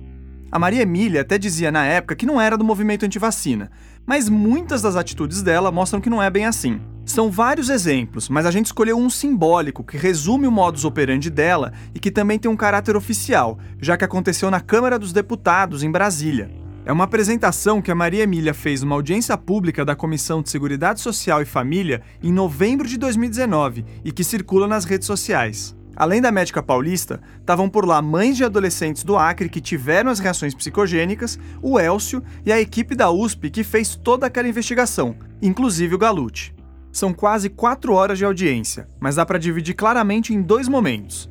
A 0.52 0.58
Maria 0.58 0.82
Emília 0.82 1.22
até 1.22 1.38
dizia 1.38 1.72
na 1.72 1.84
época 1.86 2.14
que 2.14 2.26
não 2.26 2.40
era 2.40 2.56
do 2.56 2.64
movimento 2.64 3.04
antivacina, 3.04 3.70
mas 4.06 4.28
muitas 4.28 4.82
das 4.82 4.94
atitudes 4.94 5.42
dela 5.42 5.72
mostram 5.72 6.00
que 6.00 6.10
não 6.10 6.22
é 6.22 6.28
bem 6.28 6.44
assim. 6.44 6.80
São 7.06 7.30
vários 7.30 7.70
exemplos, 7.70 8.28
mas 8.28 8.44
a 8.46 8.50
gente 8.50 8.66
escolheu 8.66 8.98
um 8.98 9.08
simbólico 9.08 9.82
que 9.82 9.96
resume 9.96 10.46
o 10.46 10.52
modus 10.52 10.84
operandi 10.84 11.30
dela 11.30 11.72
e 11.94 11.98
que 11.98 12.10
também 12.10 12.38
tem 12.38 12.50
um 12.50 12.56
caráter 12.56 12.94
oficial, 12.94 13.58
já 13.80 13.96
que 13.96 14.04
aconteceu 14.04 14.50
na 14.50 14.60
Câmara 14.60 14.98
dos 14.98 15.12
Deputados, 15.12 15.82
em 15.82 15.90
Brasília. 15.90 16.63
É 16.86 16.92
uma 16.92 17.04
apresentação 17.04 17.80
que 17.80 17.90
a 17.90 17.94
Maria 17.94 18.24
Emília 18.24 18.52
fez 18.52 18.82
numa 18.82 18.94
audiência 18.94 19.38
pública 19.38 19.86
da 19.86 19.96
Comissão 19.96 20.42
de 20.42 20.50
Seguridade 20.50 21.00
Social 21.00 21.40
e 21.40 21.46
Família 21.46 22.02
em 22.22 22.30
novembro 22.30 22.86
de 22.86 22.98
2019 22.98 23.86
e 24.04 24.12
que 24.12 24.22
circula 24.22 24.68
nas 24.68 24.84
redes 24.84 25.06
sociais. 25.06 25.74
Além 25.96 26.20
da 26.20 26.30
médica 26.30 26.62
paulista, 26.62 27.22
estavam 27.40 27.70
por 27.70 27.86
lá 27.86 28.02
mães 28.02 28.36
de 28.36 28.44
adolescentes 28.44 29.02
do 29.02 29.16
Acre 29.16 29.48
que 29.48 29.62
tiveram 29.62 30.10
as 30.10 30.18
reações 30.18 30.54
psicogênicas, 30.54 31.38
o 31.62 31.80
Elcio 31.80 32.22
e 32.44 32.52
a 32.52 32.60
equipe 32.60 32.94
da 32.94 33.10
USP 33.10 33.48
que 33.48 33.64
fez 33.64 33.96
toda 33.96 34.26
aquela 34.26 34.48
investigação, 34.48 35.16
inclusive 35.40 35.94
o 35.94 35.98
Galute. 35.98 36.54
São 36.92 37.14
quase 37.14 37.48
quatro 37.48 37.94
horas 37.94 38.18
de 38.18 38.26
audiência, 38.26 38.90
mas 39.00 39.16
dá 39.16 39.24
para 39.24 39.38
dividir 39.38 39.74
claramente 39.74 40.34
em 40.34 40.42
dois 40.42 40.68
momentos. 40.68 41.30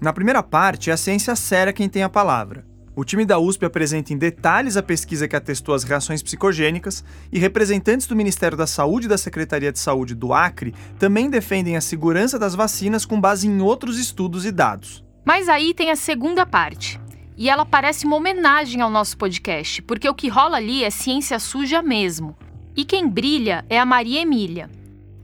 Na 0.00 0.12
primeira 0.12 0.42
parte, 0.42 0.90
é 0.90 0.92
a 0.92 0.96
ciência 0.96 1.34
séria 1.34 1.72
quem 1.72 1.88
tem 1.88 2.04
a 2.04 2.08
palavra. 2.08 2.64
O 2.96 3.04
time 3.04 3.24
da 3.24 3.40
USP 3.40 3.64
apresenta 3.64 4.12
em 4.12 4.16
detalhes 4.16 4.76
a 4.76 4.82
pesquisa 4.82 5.26
que 5.26 5.34
atestou 5.34 5.74
as 5.74 5.82
reações 5.82 6.22
psicogênicas 6.22 7.04
e 7.32 7.40
representantes 7.40 8.06
do 8.06 8.14
Ministério 8.14 8.56
da 8.56 8.68
Saúde 8.68 9.06
e 9.06 9.08
da 9.08 9.18
Secretaria 9.18 9.72
de 9.72 9.80
Saúde 9.80 10.14
do 10.14 10.32
Acre 10.32 10.72
também 10.96 11.28
defendem 11.28 11.76
a 11.76 11.80
segurança 11.80 12.38
das 12.38 12.54
vacinas 12.54 13.04
com 13.04 13.20
base 13.20 13.48
em 13.48 13.60
outros 13.60 13.98
estudos 13.98 14.46
e 14.46 14.52
dados. 14.52 15.04
Mas 15.24 15.48
aí 15.48 15.74
tem 15.74 15.90
a 15.90 15.96
segunda 15.96 16.46
parte. 16.46 17.00
E 17.36 17.50
ela 17.50 17.66
parece 17.66 18.06
uma 18.06 18.14
homenagem 18.14 18.80
ao 18.80 18.90
nosso 18.90 19.18
podcast, 19.18 19.82
porque 19.82 20.08
o 20.08 20.14
que 20.14 20.28
rola 20.28 20.58
ali 20.58 20.84
é 20.84 20.90
ciência 20.90 21.40
suja 21.40 21.82
mesmo. 21.82 22.36
E 22.76 22.84
quem 22.84 23.08
brilha 23.08 23.64
é 23.68 23.76
a 23.76 23.84
Maria 23.84 24.20
Emília. 24.20 24.70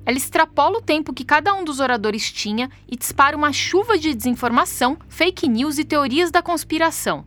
Ela 0.04 0.18
extrapola 0.18 0.78
o 0.78 0.83
tempo 0.83 1.12
que 1.12 1.24
cada 1.24 1.54
um 1.54 1.62
dos 1.62 1.78
oradores 1.78 2.33
tinha 2.33 2.68
e 2.90 2.96
dispara 2.96 3.37
uma 3.37 3.52
chuva 3.52 3.96
de 3.96 4.12
desinformação, 4.12 4.98
fake 5.09 5.48
news 5.48 5.78
e 5.78 5.85
teorias 5.85 6.33
da 6.33 6.42
conspiração. 6.42 7.24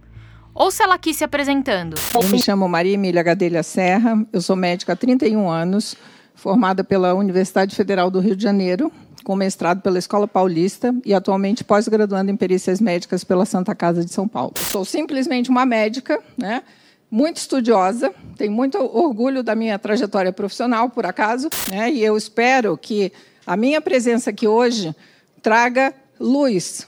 Ouça 0.56 0.84
ela 0.84 0.94
aqui 0.96 1.14
se 1.16 1.24
apresentando. 1.24 1.96
Eu 2.14 2.30
me 2.30 2.40
chamo 2.40 2.70
Maria 2.70 2.94
Emília 2.94 3.24
Gadelha 3.24 3.64
Serra, 3.64 4.24
eu 4.32 4.40
sou 4.40 4.56
médica 4.56 4.94
há 4.94 4.96
31 4.96 5.50
anos, 5.50 5.96
formada 6.36 6.84
pela 6.84 7.16
Universidade 7.16 7.76
Federal 7.76 8.12
do 8.12 8.20
Rio 8.20 8.36
de 8.36 8.44
Janeiro, 8.44 8.92
com 9.24 9.36
mestrado 9.36 9.82
pela 9.82 9.98
Escola 9.98 10.28
Paulista 10.28 10.94
e 11.04 11.12
atualmente 11.12 11.64
pós-graduando 11.64 12.30
em 12.30 12.36
perícias 12.36 12.80
médicas 12.80 13.24
pela 13.24 13.46
Santa 13.46 13.74
Casa 13.74 14.06
de 14.06 14.14
São 14.14 14.28
Paulo. 14.28 14.54
Sou 14.70 14.86
simplesmente 14.86 15.50
uma 15.50 15.66
médica, 15.66 16.22
né? 16.38 16.62
Muito 17.10 17.38
estudiosa, 17.38 18.14
tenho 18.38 18.52
muito 18.52 18.78
orgulho 18.78 19.42
da 19.42 19.56
minha 19.56 19.80
trajetória 19.80 20.32
profissional, 20.32 20.88
por 20.90 21.06
acaso, 21.06 21.50
né? 21.68 21.92
E 21.92 22.04
eu 22.04 22.16
espero 22.16 22.78
que 22.78 23.12
a 23.46 23.58
minha 23.58 23.82
presença 23.82 24.30
aqui 24.30 24.48
hoje 24.48 24.96
traga 25.42 25.96
luz. 26.20 26.86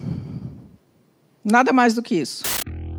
Nada 1.44 1.74
mais 1.74 1.96
do 1.96 2.04
que 2.04 2.16
isso. 2.16 2.44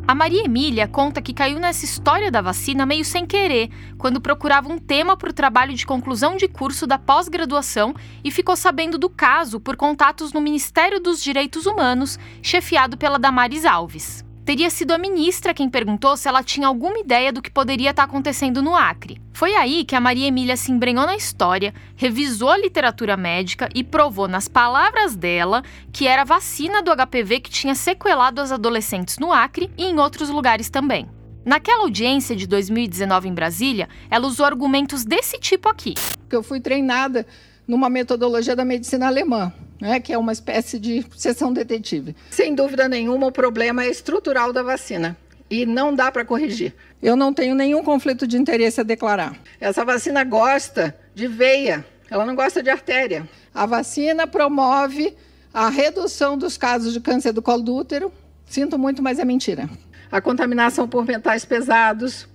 A 0.07 0.15
Maria 0.15 0.45
Emília 0.45 0.87
conta 0.87 1.21
que 1.21 1.33
caiu 1.33 1.59
nessa 1.59 1.83
história 1.83 2.31
da 2.31 2.39
vacina 2.41 2.85
meio 2.85 3.03
sem 3.03 3.25
querer, 3.25 3.69
quando 3.97 4.21
procurava 4.21 4.71
um 4.71 4.77
tema 4.77 5.17
para 5.17 5.29
o 5.29 5.33
trabalho 5.33 5.73
de 5.73 5.85
conclusão 5.85 6.37
de 6.37 6.47
curso 6.47 6.87
da 6.87 6.97
pós-graduação 6.97 7.93
e 8.23 8.31
ficou 8.31 8.55
sabendo 8.55 8.97
do 8.97 9.09
caso 9.09 9.59
por 9.59 9.75
contatos 9.75 10.31
no 10.31 10.39
Ministério 10.39 11.01
dos 11.01 11.21
Direitos 11.21 11.65
Humanos, 11.65 12.17
chefiado 12.41 12.95
pela 12.95 13.19
Damares 13.19 13.65
Alves 13.65 14.25
teria 14.47 14.69
sido 14.69 14.93
a 14.93 14.97
ministra 14.97 15.53
quem 15.53 15.69
perguntou 15.69 16.15
se 16.15 16.25
ela 16.25 16.41
tinha 16.41 16.69
alguma 16.69 16.97
ideia 16.97 17.33
do 17.33 17.41
que 17.41 17.51
poderia 17.51 17.89
estar 17.89 18.03
acontecendo 18.03 18.61
no 18.61 18.77
Acre. 18.77 19.21
Foi 19.33 19.53
aí 19.53 19.83
que 19.83 19.93
a 19.93 19.99
Maria 19.99 20.25
Emília 20.25 20.55
se 20.55 20.71
embrenhou 20.71 21.05
na 21.05 21.17
história, 21.17 21.73
revisou 21.97 22.51
a 22.51 22.57
literatura 22.57 23.17
médica 23.17 23.67
e 23.75 23.83
provou, 23.83 24.25
nas 24.25 24.47
palavras 24.47 25.17
dela, 25.17 25.63
que 25.91 26.07
era 26.07 26.21
a 26.21 26.25
vacina 26.25 26.81
do 26.81 26.95
HPV 26.95 27.41
que 27.41 27.49
tinha 27.49 27.75
sequelado 27.75 28.39
as 28.39 28.49
adolescentes 28.49 29.19
no 29.19 29.33
Acre 29.33 29.69
e 29.77 29.83
em 29.83 29.99
outros 29.99 30.29
lugares 30.29 30.69
também. 30.69 31.09
Naquela 31.43 31.83
audiência 31.83 32.33
de 32.33 32.47
2019 32.47 33.27
em 33.27 33.33
Brasília, 33.33 33.89
ela 34.09 34.27
usou 34.27 34.45
argumentos 34.45 35.03
desse 35.03 35.37
tipo 35.37 35.67
aqui. 35.67 35.93
Eu 36.31 36.41
fui 36.41 36.61
treinada 36.61 37.27
numa 37.67 37.89
metodologia 37.89 38.55
da 38.55 38.63
medicina 38.63 39.07
alemã, 39.07 39.51
né, 39.79 39.99
que 39.99 40.13
é 40.13 40.17
uma 40.17 40.31
espécie 40.31 40.79
de 40.79 41.05
sessão 41.15 41.53
detetive. 41.53 42.15
Sem 42.29 42.55
dúvida 42.55 42.87
nenhuma, 42.87 43.27
o 43.27 43.31
problema 43.31 43.83
é 43.83 43.89
estrutural 43.89 44.51
da 44.51 44.63
vacina 44.63 45.17
e 45.49 45.65
não 45.65 45.93
dá 45.95 46.11
para 46.11 46.25
corrigir. 46.25 46.73
Eu 47.01 47.15
não 47.15 47.33
tenho 47.33 47.55
nenhum 47.55 47.83
conflito 47.83 48.27
de 48.27 48.37
interesse 48.37 48.81
a 48.81 48.83
declarar. 48.83 49.37
Essa 49.59 49.85
vacina 49.85 50.23
gosta 50.23 50.95
de 51.13 51.27
veia, 51.27 51.85
ela 52.09 52.25
não 52.25 52.35
gosta 52.35 52.61
de 52.61 52.69
artéria. 52.69 53.27
A 53.53 53.65
vacina 53.65 54.27
promove 54.27 55.15
a 55.53 55.69
redução 55.69 56.37
dos 56.37 56.57
casos 56.57 56.93
de 56.93 56.99
câncer 56.99 57.31
do 57.31 57.41
colo 57.41 57.63
do 57.63 57.75
útero. 57.75 58.11
Sinto 58.45 58.77
muito, 58.77 59.01
mas 59.01 59.19
é 59.19 59.25
mentira. 59.25 59.69
A 60.11 60.21
contaminação 60.21 60.87
por 60.87 61.05
metais 61.05 61.43
pesados, 61.43 62.27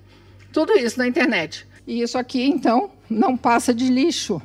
tudo 0.53 0.73
isso 0.75 0.99
na 0.99 1.07
internet. 1.07 1.67
E 1.87 2.03
isso 2.03 2.19
aqui, 2.19 2.45
então, 2.45 2.91
não 3.09 3.37
passa 3.37 3.75
de 3.75 3.89
lixo 3.89 4.41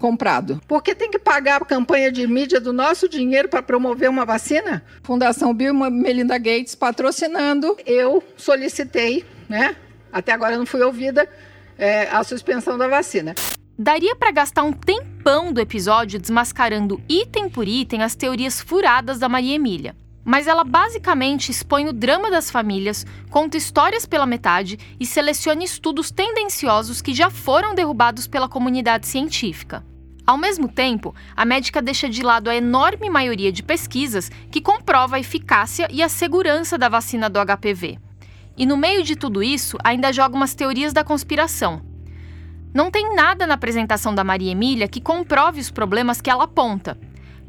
comprado. 0.00 0.60
Porque 0.66 0.94
tem 0.94 1.10
que 1.10 1.18
pagar 1.18 1.62
a 1.62 1.64
campanha 1.64 2.10
de 2.10 2.26
mídia 2.26 2.60
do 2.60 2.72
nosso 2.72 3.08
dinheiro 3.08 3.48
para 3.48 3.62
promover 3.62 4.10
uma 4.10 4.24
vacina? 4.24 4.82
Fundação 5.04 5.54
Bill 5.54 5.72
e 5.72 5.90
Melinda 5.90 6.36
Gates 6.38 6.74
patrocinando. 6.74 7.76
Eu 7.86 8.24
solicitei, 8.36 9.24
né? 9.48 9.76
Até 10.12 10.32
agora 10.32 10.56
não 10.56 10.66
fui 10.66 10.82
ouvida, 10.82 11.28
é, 11.78 12.08
a 12.08 12.24
suspensão 12.24 12.76
da 12.76 12.88
vacina. 12.88 13.34
Daria 13.78 14.16
para 14.16 14.30
gastar 14.30 14.64
um 14.64 14.72
tempão 14.72 15.52
do 15.52 15.60
episódio 15.60 16.18
desmascarando 16.18 17.00
item 17.08 17.48
por 17.48 17.66
item 17.66 18.02
as 18.02 18.14
teorias 18.14 18.60
furadas 18.60 19.18
da 19.18 19.28
Maria 19.28 19.54
Emília. 19.54 19.94
Mas 20.24 20.46
ela 20.46 20.64
basicamente 20.64 21.50
expõe 21.50 21.88
o 21.88 21.92
drama 21.92 22.30
das 22.30 22.50
famílias, 22.50 23.06
conta 23.30 23.56
histórias 23.56 24.04
pela 24.04 24.26
metade 24.26 24.78
e 24.98 25.06
seleciona 25.06 25.64
estudos 25.64 26.10
tendenciosos 26.10 27.00
que 27.00 27.14
já 27.14 27.30
foram 27.30 27.74
derrubados 27.74 28.26
pela 28.26 28.48
comunidade 28.48 29.06
científica. 29.06 29.84
Ao 30.26 30.36
mesmo 30.36 30.68
tempo, 30.68 31.14
a 31.34 31.44
médica 31.44 31.82
deixa 31.82 32.08
de 32.08 32.22
lado 32.22 32.48
a 32.48 32.54
enorme 32.54 33.10
maioria 33.10 33.50
de 33.50 33.62
pesquisas 33.62 34.30
que 34.50 34.60
comprova 34.60 35.16
a 35.16 35.20
eficácia 35.20 35.88
e 35.90 36.02
a 36.02 36.08
segurança 36.08 36.78
da 36.78 36.88
vacina 36.88 37.28
do 37.28 37.40
HPV. 37.40 37.98
E 38.56 38.66
no 38.66 38.76
meio 38.76 39.02
de 39.02 39.16
tudo 39.16 39.42
isso, 39.42 39.76
ainda 39.82 40.12
joga 40.12 40.36
umas 40.36 40.54
teorias 40.54 40.92
da 40.92 41.02
conspiração. 41.02 41.82
Não 42.72 42.90
tem 42.90 43.16
nada 43.16 43.46
na 43.46 43.54
apresentação 43.54 44.14
da 44.14 44.22
Maria 44.22 44.52
Emília 44.52 44.86
que 44.86 45.00
comprove 45.00 45.60
os 45.60 45.70
problemas 45.70 46.20
que 46.20 46.30
ela 46.30 46.44
aponta. 46.44 46.96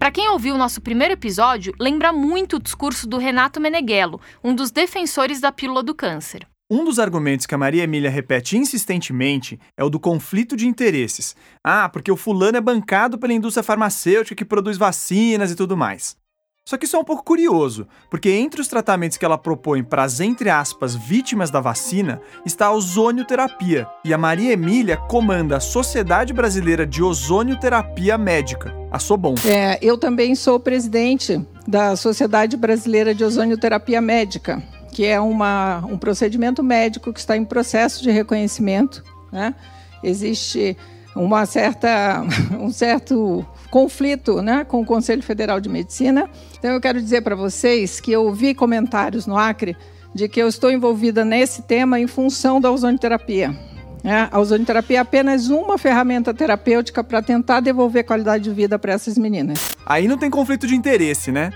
Para 0.02 0.10
quem 0.10 0.28
ouviu 0.30 0.56
o 0.56 0.58
nosso 0.58 0.82
primeiro 0.82 1.14
episódio, 1.14 1.76
lembra 1.80 2.12
muito 2.12 2.56
o 2.56 2.60
discurso 2.60 3.08
do 3.08 3.20
Renato 3.20 3.62
Meneghello, 3.62 4.20
um 4.44 4.56
dos 4.56 4.72
defensores 4.72 5.40
da 5.40 5.52
pílula 5.52 5.84
do 5.84 5.94
câncer. 5.94 6.48
Um 6.72 6.84
dos 6.84 6.98
argumentos 6.98 7.46
que 7.46 7.54
a 7.54 7.58
Maria 7.60 7.84
Emília 7.84 8.10
repete 8.10 8.58
insistentemente 8.58 9.60
é 9.78 9.84
o 9.84 9.92
do 9.92 10.00
conflito 10.00 10.58
de 10.58 10.68
interesses. 10.68 11.36
Ah, 11.64 11.88
porque 11.88 12.12
o 12.12 12.18
fulano 12.18 12.58
é 12.58 12.62
bancado 12.62 13.20
pela 13.20 13.32
indústria 13.32 13.62
farmacêutica 13.62 14.34
que 14.34 14.44
produz 14.44 14.76
vacinas 14.76 15.52
e 15.52 15.56
tudo 15.56 15.78
mais. 15.78 16.18
Só 16.64 16.78
que 16.78 16.86
isso 16.86 16.96
é 16.96 17.00
um 17.00 17.04
pouco 17.04 17.24
curioso, 17.24 17.88
porque 18.10 18.30
entre 18.30 18.62
os 18.62 18.68
tratamentos 18.68 19.18
que 19.18 19.26
ela 19.26 19.38
propõe 19.38 19.84
para 19.84 20.04
as, 20.04 20.20
entre 20.20 20.50
aspas, 20.50 20.96
vítimas 20.96 21.50
da 21.50 21.60
vacina, 21.60 22.22
está 22.46 22.68
a 22.68 22.72
ozonioterapia, 22.72 23.88
e 24.06 24.14
a 24.14 24.18
Maria 24.18 24.54
Emília 24.54 24.96
comanda 24.96 25.58
a 25.58 25.60
Sociedade 25.60 26.34
Brasileira 26.34 26.86
de 26.86 27.02
Ozonioterapia 27.02 28.18
Médica, 28.18 28.76
a 28.92 29.00
SOBOM. 29.00 29.36
É, 29.46 29.80
eu 29.82 29.98
também 29.98 30.36
sou 30.36 30.60
presidente 30.60 31.46
da 31.68 31.96
Sociedade 31.96 32.56
Brasileira 32.56 33.14
de 33.14 33.24
Ozonioterapia 33.24 34.00
Médica 34.00 34.62
que 34.92 35.06
é 35.06 35.20
uma, 35.20 35.84
um 35.86 35.98
procedimento 35.98 36.62
médico 36.62 37.14
que 37.14 37.20
está 37.20 37.38
em 37.38 37.46
processo 37.46 38.04
de 38.04 38.12
reconhecimento. 38.12 39.04
Né? 39.32 39.56
Existe 40.04 40.78
uma 41.16 41.46
certa, 41.46 42.26
um 42.60 42.72
certo 42.72 43.46
conflito 43.70 44.42
né, 44.42 44.66
com 44.66 44.82
o 44.82 44.86
Conselho 44.86 45.24
Federal 45.24 45.60
de 45.60 45.70
Medicina. 45.70 46.30
Então, 46.58 46.72
eu 46.72 46.82
quero 46.82 47.02
dizer 47.02 47.22
para 47.22 47.36
vocês 47.36 48.00
que 48.00 48.12
eu 48.12 48.32
vi 48.34 48.54
comentários 48.54 49.26
no 49.26 49.38
Acre 49.38 49.76
de 50.14 50.28
que 50.28 50.42
eu 50.42 50.48
estou 50.48 50.70
envolvida 50.70 51.24
nesse 51.24 51.62
tema 51.62 52.00
em 52.00 52.08
função 52.08 52.60
da 52.60 52.72
ozonoterapia. 52.72 53.56
É, 54.04 54.28
a 54.32 54.40
ozonoterapia 54.40 54.98
é 54.98 55.00
apenas 55.00 55.48
uma 55.50 55.78
ferramenta 55.78 56.34
terapêutica 56.34 57.04
para 57.04 57.22
tentar 57.22 57.60
devolver 57.60 58.04
qualidade 58.04 58.44
de 58.44 58.52
vida 58.52 58.80
para 58.80 58.94
essas 58.94 59.18
meninas. 59.18 59.76
Aí 59.86 60.08
não 60.08 60.18
tem 60.18 60.30
conflito 60.30 60.66
de 60.66 60.76
interesse, 60.76 61.32
né? 61.32 61.52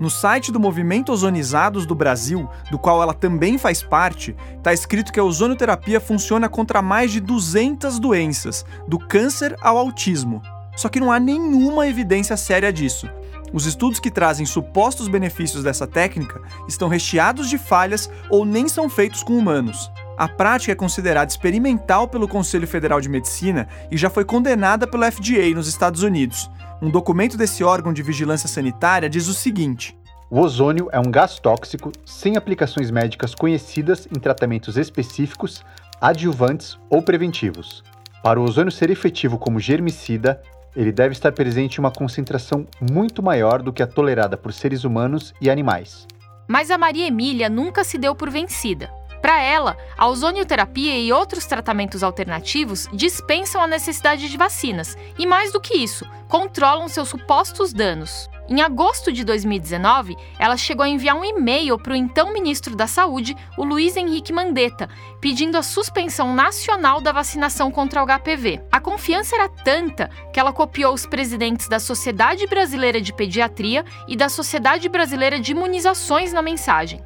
No 0.00 0.08
site 0.08 0.52
do 0.52 0.60
Movimento 0.60 1.12
Ozonizados 1.12 1.84
do 1.84 1.94
Brasil, 1.94 2.48
do 2.70 2.78
qual 2.78 3.02
ela 3.02 3.12
também 3.12 3.58
faz 3.58 3.82
parte, 3.82 4.36
está 4.56 4.72
escrito 4.72 5.12
que 5.12 5.18
a 5.18 5.24
ozonoterapia 5.24 6.00
funciona 6.00 6.48
contra 6.48 6.80
mais 6.80 7.10
de 7.10 7.20
200 7.20 7.98
doenças, 7.98 8.64
do 8.86 8.98
câncer 8.98 9.56
ao 9.60 9.76
autismo. 9.76 10.40
Só 10.76 10.88
que 10.88 11.00
não 11.00 11.10
há 11.10 11.18
nenhuma 11.18 11.88
evidência 11.88 12.36
séria 12.36 12.72
disso. 12.72 13.08
Os 13.52 13.66
estudos 13.66 13.98
que 13.98 14.10
trazem 14.10 14.46
supostos 14.46 15.08
benefícios 15.08 15.64
dessa 15.64 15.86
técnica 15.86 16.40
estão 16.68 16.86
recheados 16.86 17.48
de 17.48 17.58
falhas 17.58 18.08
ou 18.30 18.44
nem 18.44 18.68
são 18.68 18.88
feitos 18.88 19.22
com 19.22 19.36
humanos. 19.36 19.90
A 20.16 20.28
prática 20.28 20.72
é 20.72 20.74
considerada 20.74 21.30
experimental 21.30 22.06
pelo 22.06 22.28
Conselho 22.28 22.66
Federal 22.66 23.00
de 23.00 23.08
Medicina 23.08 23.68
e 23.90 23.96
já 23.96 24.10
foi 24.10 24.24
condenada 24.24 24.86
pelo 24.86 25.10
FDA 25.10 25.54
nos 25.54 25.66
Estados 25.66 26.02
Unidos. 26.02 26.50
Um 26.80 26.90
documento 26.90 27.36
desse 27.36 27.64
órgão 27.64 27.92
de 27.92 28.02
vigilância 28.02 28.48
sanitária 28.48 29.10
diz 29.10 29.26
o 29.26 29.34
seguinte: 29.34 29.98
O 30.30 30.38
ozônio 30.38 30.88
é 30.92 31.00
um 31.00 31.10
gás 31.10 31.40
tóxico 31.40 31.90
sem 32.04 32.36
aplicações 32.36 32.88
médicas 32.88 33.34
conhecidas 33.34 34.06
em 34.14 34.20
tratamentos 34.20 34.76
específicos, 34.76 35.64
adjuvantes 36.00 36.78
ou 36.88 37.02
preventivos. 37.02 37.82
Para 38.22 38.40
o 38.40 38.44
ozônio 38.44 38.70
ser 38.70 38.90
efetivo 38.90 39.38
como 39.38 39.58
germicida, 39.58 40.40
ele 40.76 40.92
deve 40.92 41.14
estar 41.14 41.32
presente 41.32 41.76
em 41.76 41.80
uma 41.80 41.90
concentração 41.90 42.64
muito 42.88 43.24
maior 43.24 43.60
do 43.60 43.72
que 43.72 43.82
a 43.82 43.86
tolerada 43.86 44.36
por 44.36 44.52
seres 44.52 44.84
humanos 44.84 45.34
e 45.40 45.50
animais. 45.50 46.06
Mas 46.46 46.70
a 46.70 46.78
Maria 46.78 47.08
Emília 47.08 47.48
nunca 47.48 47.82
se 47.82 47.98
deu 47.98 48.14
por 48.14 48.30
vencida. 48.30 48.88
Para 49.20 49.40
ela, 49.40 49.76
a 49.96 50.06
ozonioterapia 50.08 50.96
e 50.98 51.12
outros 51.12 51.44
tratamentos 51.46 52.02
alternativos 52.02 52.88
dispensam 52.92 53.60
a 53.60 53.66
necessidade 53.66 54.28
de 54.28 54.36
vacinas 54.36 54.96
e, 55.18 55.26
mais 55.26 55.52
do 55.52 55.60
que 55.60 55.76
isso, 55.76 56.06
controlam 56.28 56.88
seus 56.88 57.08
supostos 57.08 57.72
danos. 57.72 58.28
Em 58.48 58.62
agosto 58.62 59.12
de 59.12 59.24
2019, 59.24 60.16
ela 60.38 60.56
chegou 60.56 60.82
a 60.82 60.88
enviar 60.88 61.14
um 61.14 61.24
e-mail 61.24 61.78
para 61.78 61.92
o 61.92 61.96
então 61.96 62.32
ministro 62.32 62.74
da 62.74 62.86
Saúde, 62.86 63.36
o 63.58 63.64
Luiz 63.64 63.94
Henrique 63.94 64.32
Mandetta, 64.32 64.88
pedindo 65.20 65.58
a 65.58 65.62
suspensão 65.62 66.34
nacional 66.34 66.98
da 66.98 67.12
vacinação 67.12 67.70
contra 67.70 68.02
o 68.02 68.06
HPV. 68.06 68.62
A 68.72 68.80
confiança 68.80 69.36
era 69.36 69.50
tanta 69.50 70.08
que 70.32 70.40
ela 70.40 70.52
copiou 70.52 70.94
os 70.94 71.04
presidentes 71.04 71.68
da 71.68 71.78
Sociedade 71.78 72.46
Brasileira 72.46 73.02
de 73.02 73.12
Pediatria 73.12 73.84
e 74.06 74.16
da 74.16 74.30
Sociedade 74.30 74.88
Brasileira 74.88 75.38
de 75.38 75.52
Imunizações 75.52 76.32
na 76.32 76.40
mensagem. 76.40 77.04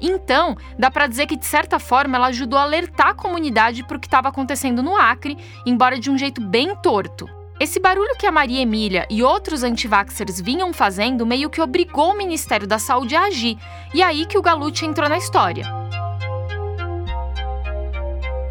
Então, 0.00 0.56
dá 0.78 0.90
para 0.90 1.06
dizer 1.06 1.26
que 1.26 1.36
de 1.36 1.46
certa 1.46 1.78
forma 1.78 2.16
ela 2.16 2.28
ajudou 2.28 2.58
a 2.58 2.62
alertar 2.62 3.08
a 3.08 3.14
comunidade 3.14 3.82
para 3.84 3.96
o 3.96 4.00
que 4.00 4.06
estava 4.06 4.28
acontecendo 4.28 4.82
no 4.82 4.96
Acre, 4.96 5.36
embora 5.66 5.98
de 5.98 6.10
um 6.10 6.16
jeito 6.16 6.40
bem 6.40 6.74
torto. 6.76 7.28
Esse 7.60 7.80
barulho 7.80 8.16
que 8.16 8.26
a 8.26 8.30
Maria 8.30 8.62
Emília 8.62 9.04
e 9.10 9.20
outros 9.20 9.64
antivaxers 9.64 10.40
vinham 10.40 10.72
fazendo 10.72 11.26
meio 11.26 11.50
que 11.50 11.60
obrigou 11.60 12.12
o 12.12 12.16
Ministério 12.16 12.68
da 12.68 12.78
Saúde 12.78 13.16
a 13.16 13.22
agir, 13.22 13.58
e 13.92 14.00
aí 14.00 14.26
que 14.26 14.38
o 14.38 14.42
Galute 14.42 14.86
entrou 14.86 15.08
na 15.08 15.18
história. 15.18 15.64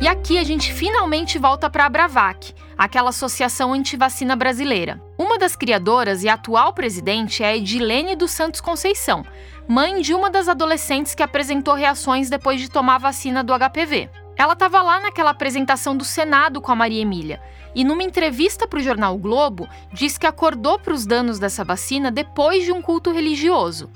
E 0.01 0.07
aqui 0.07 0.37
a 0.37 0.43
gente 0.43 0.71
finalmente 0.73 1.39
volta 1.39 1.69
para 1.69 1.85
a 1.85 1.89
Bravac, 1.89 2.53
aquela 2.77 3.09
associação 3.09 3.73
antivacina 3.73 4.35
brasileira. 4.35 5.01
Uma 5.17 5.39
das 5.39 5.55
criadoras 5.55 6.23
e 6.23 6.29
atual 6.29 6.73
presidente 6.73 7.41
é 7.41 7.47
a 7.47 7.57
Edilene 7.57 8.15
dos 8.15 8.31
Santos 8.31 8.61
Conceição, 8.61 9.25
mãe 9.67 10.01
de 10.01 10.13
uma 10.13 10.29
das 10.29 10.47
adolescentes 10.47 11.13
que 11.13 11.21
apresentou 11.21 11.73
reações 11.73 12.29
depois 12.29 12.61
de 12.61 12.69
tomar 12.69 12.95
a 12.95 12.99
vacina 12.99 13.43
do 13.43 13.53
HPV. 13.53 14.09
Ela 14.37 14.53
estava 14.53 14.81
lá 14.81 14.99
naquela 14.99 15.31
apresentação 15.31 15.97
do 15.97 16.05
Senado 16.05 16.61
com 16.61 16.71
a 16.71 16.75
Maria 16.75 17.01
Emília 17.01 17.41
e, 17.75 17.83
numa 17.83 18.03
entrevista 18.03 18.67
para 18.67 18.79
o 18.79 18.83
jornal 18.83 19.15
o 19.15 19.17
Globo, 19.17 19.67
diz 19.91 20.17
que 20.17 20.25
acordou 20.25 20.79
para 20.79 20.93
os 20.93 21.05
danos 21.05 21.37
dessa 21.37 21.65
vacina 21.65 22.09
depois 22.09 22.63
de 22.63 22.71
um 22.71 22.81
culto 22.81 23.11
religioso. 23.11 23.89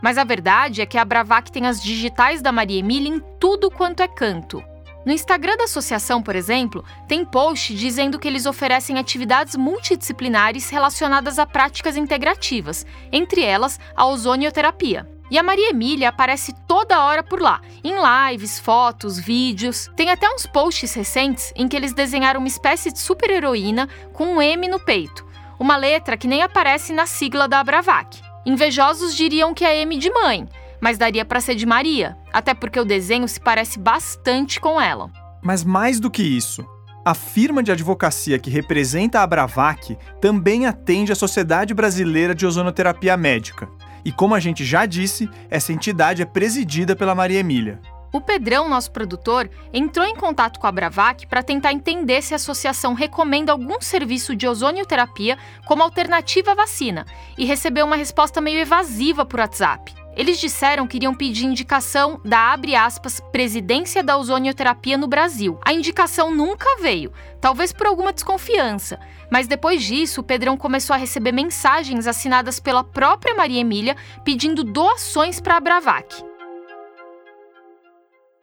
Mas 0.00 0.16
a 0.16 0.24
verdade 0.24 0.80
é 0.80 0.86
que 0.86 0.96
a 0.96 1.04
Bravac 1.04 1.50
tem 1.50 1.66
as 1.66 1.82
digitais 1.82 2.40
da 2.40 2.52
Maria 2.52 2.78
Emília 2.78 3.08
em 3.08 3.20
tudo 3.38 3.70
quanto 3.70 4.02
é 4.02 4.08
canto. 4.08 4.62
No 5.04 5.12
Instagram 5.12 5.56
da 5.56 5.64
associação, 5.64 6.22
por 6.22 6.36
exemplo, 6.36 6.84
tem 7.08 7.24
post 7.24 7.74
dizendo 7.74 8.18
que 8.18 8.28
eles 8.28 8.44
oferecem 8.44 8.98
atividades 8.98 9.56
multidisciplinares 9.56 10.68
relacionadas 10.68 11.38
a 11.38 11.46
práticas 11.46 11.96
integrativas, 11.96 12.84
entre 13.10 13.42
elas 13.42 13.80
a 13.96 14.06
ozonioterapia. 14.06 15.08
E 15.30 15.38
a 15.38 15.42
Maria 15.42 15.70
Emília 15.70 16.08
aparece 16.08 16.52
toda 16.66 17.04
hora 17.04 17.22
por 17.22 17.40
lá, 17.40 17.62
em 17.84 17.94
lives, 17.94 18.58
fotos, 18.58 19.18
vídeos. 19.18 19.88
Tem 19.96 20.10
até 20.10 20.28
uns 20.28 20.44
posts 20.44 20.92
recentes 20.92 21.52
em 21.56 21.68
que 21.68 21.76
eles 21.76 21.94
desenharam 21.94 22.40
uma 22.40 22.48
espécie 22.48 22.92
de 22.92 22.98
super-heroína 22.98 23.88
com 24.12 24.24
um 24.24 24.42
M 24.42 24.68
no 24.68 24.80
peito, 24.80 25.24
uma 25.58 25.76
letra 25.76 26.16
que 26.16 26.26
nem 26.26 26.42
aparece 26.42 26.92
na 26.92 27.06
sigla 27.06 27.46
da 27.46 27.62
Bravac. 27.62 28.20
Invejosos 28.44 29.14
diriam 29.14 29.54
que 29.54 29.64
é 29.64 29.82
M 29.82 29.96
de 29.96 30.10
mãe, 30.10 30.48
mas 30.80 30.98
daria 30.98 31.24
para 31.24 31.40
ser 31.40 31.54
de 31.54 31.66
Maria, 31.66 32.16
até 32.32 32.54
porque 32.54 32.80
o 32.80 32.84
desenho 32.84 33.28
se 33.28 33.40
parece 33.40 33.78
bastante 33.78 34.60
com 34.60 34.80
ela. 34.80 35.10
Mas 35.42 35.64
mais 35.64 36.00
do 36.00 36.10
que 36.10 36.22
isso, 36.22 36.66
a 37.04 37.14
firma 37.14 37.62
de 37.62 37.72
advocacia 37.72 38.38
que 38.38 38.50
representa 38.50 39.20
a 39.20 39.26
Bravac 39.26 39.96
também 40.20 40.66
atende 40.66 41.12
a 41.12 41.16
Sociedade 41.16 41.72
Brasileira 41.72 42.34
de 42.34 42.46
Ozonoterapia 42.46 43.16
Médica. 43.16 43.68
E 44.04 44.12
como 44.12 44.34
a 44.34 44.40
gente 44.40 44.64
já 44.64 44.86
disse, 44.86 45.28
essa 45.48 45.72
entidade 45.72 46.22
é 46.22 46.26
presidida 46.26 46.94
pela 46.94 47.14
Maria 47.14 47.40
Emília. 47.40 47.80
O 48.12 48.20
Pedrão, 48.20 48.68
nosso 48.68 48.90
produtor, 48.90 49.48
entrou 49.72 50.04
em 50.04 50.16
contato 50.16 50.58
com 50.58 50.66
a 50.66 50.72
Bravac 50.72 51.26
para 51.28 51.42
tentar 51.42 51.72
entender 51.72 52.20
se 52.22 52.34
a 52.34 52.36
associação 52.36 52.92
recomenda 52.92 53.52
algum 53.52 53.80
serviço 53.80 54.34
de 54.34 54.48
ozonioterapia 54.48 55.38
como 55.64 55.82
alternativa 55.82 56.52
à 56.52 56.54
vacina 56.54 57.06
e 57.38 57.44
recebeu 57.44 57.86
uma 57.86 57.96
resposta 57.96 58.40
meio 58.40 58.58
evasiva 58.58 59.24
por 59.24 59.38
WhatsApp. 59.38 59.99
Eles 60.16 60.38
disseram 60.38 60.86
que 60.86 60.96
iriam 60.96 61.14
pedir 61.14 61.44
indicação 61.44 62.20
da 62.24 62.52
abre 62.52 62.74
aspas 62.74 63.20
presidência 63.32 64.02
da 64.02 64.18
ozonioterapia 64.18 64.98
no 64.98 65.06
Brasil. 65.06 65.58
A 65.64 65.72
indicação 65.72 66.34
nunca 66.34 66.66
veio, 66.80 67.12
talvez 67.40 67.72
por 67.72 67.86
alguma 67.86 68.12
desconfiança. 68.12 68.98
Mas 69.30 69.46
depois 69.46 69.82
disso, 69.82 70.20
o 70.20 70.24
Pedrão 70.24 70.56
começou 70.56 70.94
a 70.94 70.98
receber 70.98 71.32
mensagens 71.32 72.06
assinadas 72.06 72.58
pela 72.58 72.82
própria 72.82 73.34
Maria 73.34 73.60
Emília 73.60 73.96
pedindo 74.24 74.64
doações 74.64 75.40
para 75.40 75.56
a 75.56 75.60
Bravac. 75.60 76.24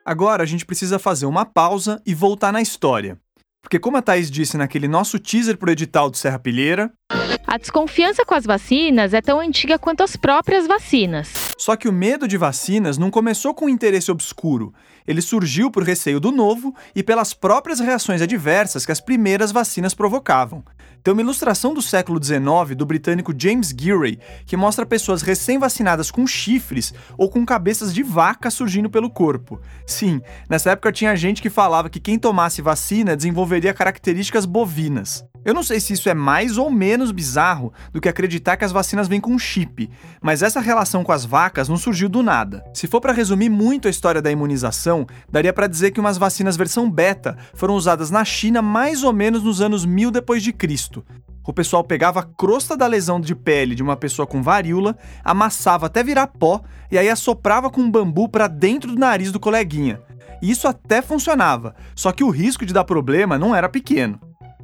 Agora 0.05 0.43
a 0.43 0.45
gente 0.45 0.65
precisa 0.65 0.97
fazer 0.97 1.25
uma 1.25 1.45
pausa 1.45 2.01
e 2.05 2.15
voltar 2.15 2.53
na 2.53 2.61
história. 2.61 3.19
Porque, 3.61 3.77
como 3.77 3.97
a 3.97 4.01
Thaís 4.01 4.31
disse 4.31 4.57
naquele 4.57 4.87
nosso 4.87 5.19
teaser 5.19 5.57
pro 5.57 5.69
edital 5.69 6.09
do 6.09 6.15
Serra 6.15 6.39
Pilheira. 6.39 6.89
A 7.45 7.57
desconfiança 7.57 8.23
com 8.23 8.33
as 8.33 8.45
vacinas 8.45 9.13
é 9.13 9.21
tão 9.21 9.41
antiga 9.41 9.77
quanto 9.77 10.01
as 10.03 10.15
próprias 10.15 10.65
vacinas. 10.65 11.46
Só 11.57 11.75
que 11.75 11.89
o 11.89 11.93
medo 11.93 12.27
de 12.27 12.37
vacinas 12.37 12.97
não 12.97 13.09
começou 13.09 13.53
com 13.53 13.65
um 13.65 13.69
interesse 13.69 14.11
obscuro. 14.11 14.73
Ele 15.07 15.21
surgiu 15.21 15.71
por 15.71 15.83
receio 15.83 16.19
do 16.19 16.31
novo 16.31 16.75
e 16.93 17.01
pelas 17.01 17.33
próprias 17.33 17.79
reações 17.79 18.21
adversas 18.21 18.85
que 18.85 18.91
as 18.91 18.99
primeiras 18.99 19.51
vacinas 19.51 19.93
provocavam. 19.93 20.63
Tem 21.03 21.13
uma 21.13 21.21
ilustração 21.21 21.73
do 21.73 21.81
século 21.81 22.21
XIX 22.21 22.75
do 22.75 22.85
britânico 22.85 23.33
James 23.37 23.69
Gillray 23.69 24.19
que 24.45 24.57
mostra 24.57 24.85
pessoas 24.85 25.21
recém-vacinadas 25.21 26.11
com 26.11 26.27
chifres 26.27 26.93
ou 27.17 27.29
com 27.29 27.45
cabeças 27.45 27.93
de 27.93 28.03
vaca 28.03 28.49
surgindo 28.49 28.89
pelo 28.89 29.09
corpo. 29.09 29.61
Sim, 29.85 30.21
nessa 30.49 30.71
época 30.71 30.91
tinha 30.91 31.15
gente 31.15 31.41
que 31.41 31.49
falava 31.49 31.89
que 31.89 31.99
quem 31.99 32.19
tomasse 32.19 32.61
vacina 32.61 33.15
desenvolveria 33.15 33.73
características 33.73 34.45
bovinas. 34.45 35.23
Eu 35.45 35.53
não 35.53 35.63
sei 35.63 35.79
se 35.79 35.93
isso 35.93 36.09
é 36.09 36.13
mais 36.13 36.57
ou 36.57 36.69
menos 36.69 37.11
bizarro 37.11 37.71
do 37.93 38.01
que 38.01 38.09
acreditar 38.09 38.57
que 38.57 38.65
as 38.65 38.71
vacinas 38.73 39.07
vêm 39.07 39.21
com 39.21 39.39
chip, 39.39 39.89
mas 40.21 40.41
essa 40.41 40.59
relação 40.59 41.05
com 41.05 41.13
as 41.13 41.23
vacas 41.23 41.69
não 41.69 41.77
surgiu 41.77 42.09
do 42.09 42.21
nada. 42.21 42.65
Se 42.73 42.85
for 42.85 42.99
para 42.99 43.13
resumir 43.13 43.47
muito 43.47 43.87
a 43.87 43.91
história 43.91 44.21
da 44.21 44.29
imunização, 44.29 44.96
daria 45.29 45.51
para 45.51 45.67
dizer 45.67 45.91
que 45.91 45.99
umas 45.99 46.17
vacinas 46.17 46.55
versão 46.55 46.89
beta 46.89 47.37
foram 47.53 47.75
usadas 47.75 48.09
na 48.09 48.23
China 48.23 48.61
mais 48.61 49.03
ou 49.03 49.11
menos 49.11 49.43
nos 49.43 49.61
anos 49.61 49.85
1000 49.85 50.11
depois 50.11 50.41
de 50.41 50.53
Cristo. 50.53 51.03
O 51.45 51.53
pessoal 51.53 51.83
pegava 51.83 52.19
a 52.19 52.23
crosta 52.23 52.75
da 52.75 52.87
lesão 52.87 53.21
de 53.21 53.33
pele 53.33 53.73
de 53.73 53.81
uma 53.81 53.95
pessoa 53.95 54.27
com 54.27 54.43
varíola, 54.43 54.97
amassava 55.23 55.85
até 55.85 56.03
virar 56.03 56.27
pó 56.27 56.61
e 56.91 56.97
aí 56.97 57.09
assoprava 57.09 57.69
com 57.69 57.81
um 57.81 57.91
bambu 57.91 58.27
para 58.27 58.47
dentro 58.47 58.91
do 58.91 58.99
nariz 58.99 59.31
do 59.31 59.39
coleguinha. 59.39 60.01
E 60.41 60.51
isso 60.51 60.67
até 60.67 61.01
funcionava, 61.01 61.73
só 61.95 62.11
que 62.11 62.23
o 62.23 62.29
risco 62.29 62.65
de 62.65 62.73
dar 62.73 62.83
problema 62.83 63.37
não 63.37 63.55
era 63.55 63.69
pequeno. 63.69 64.19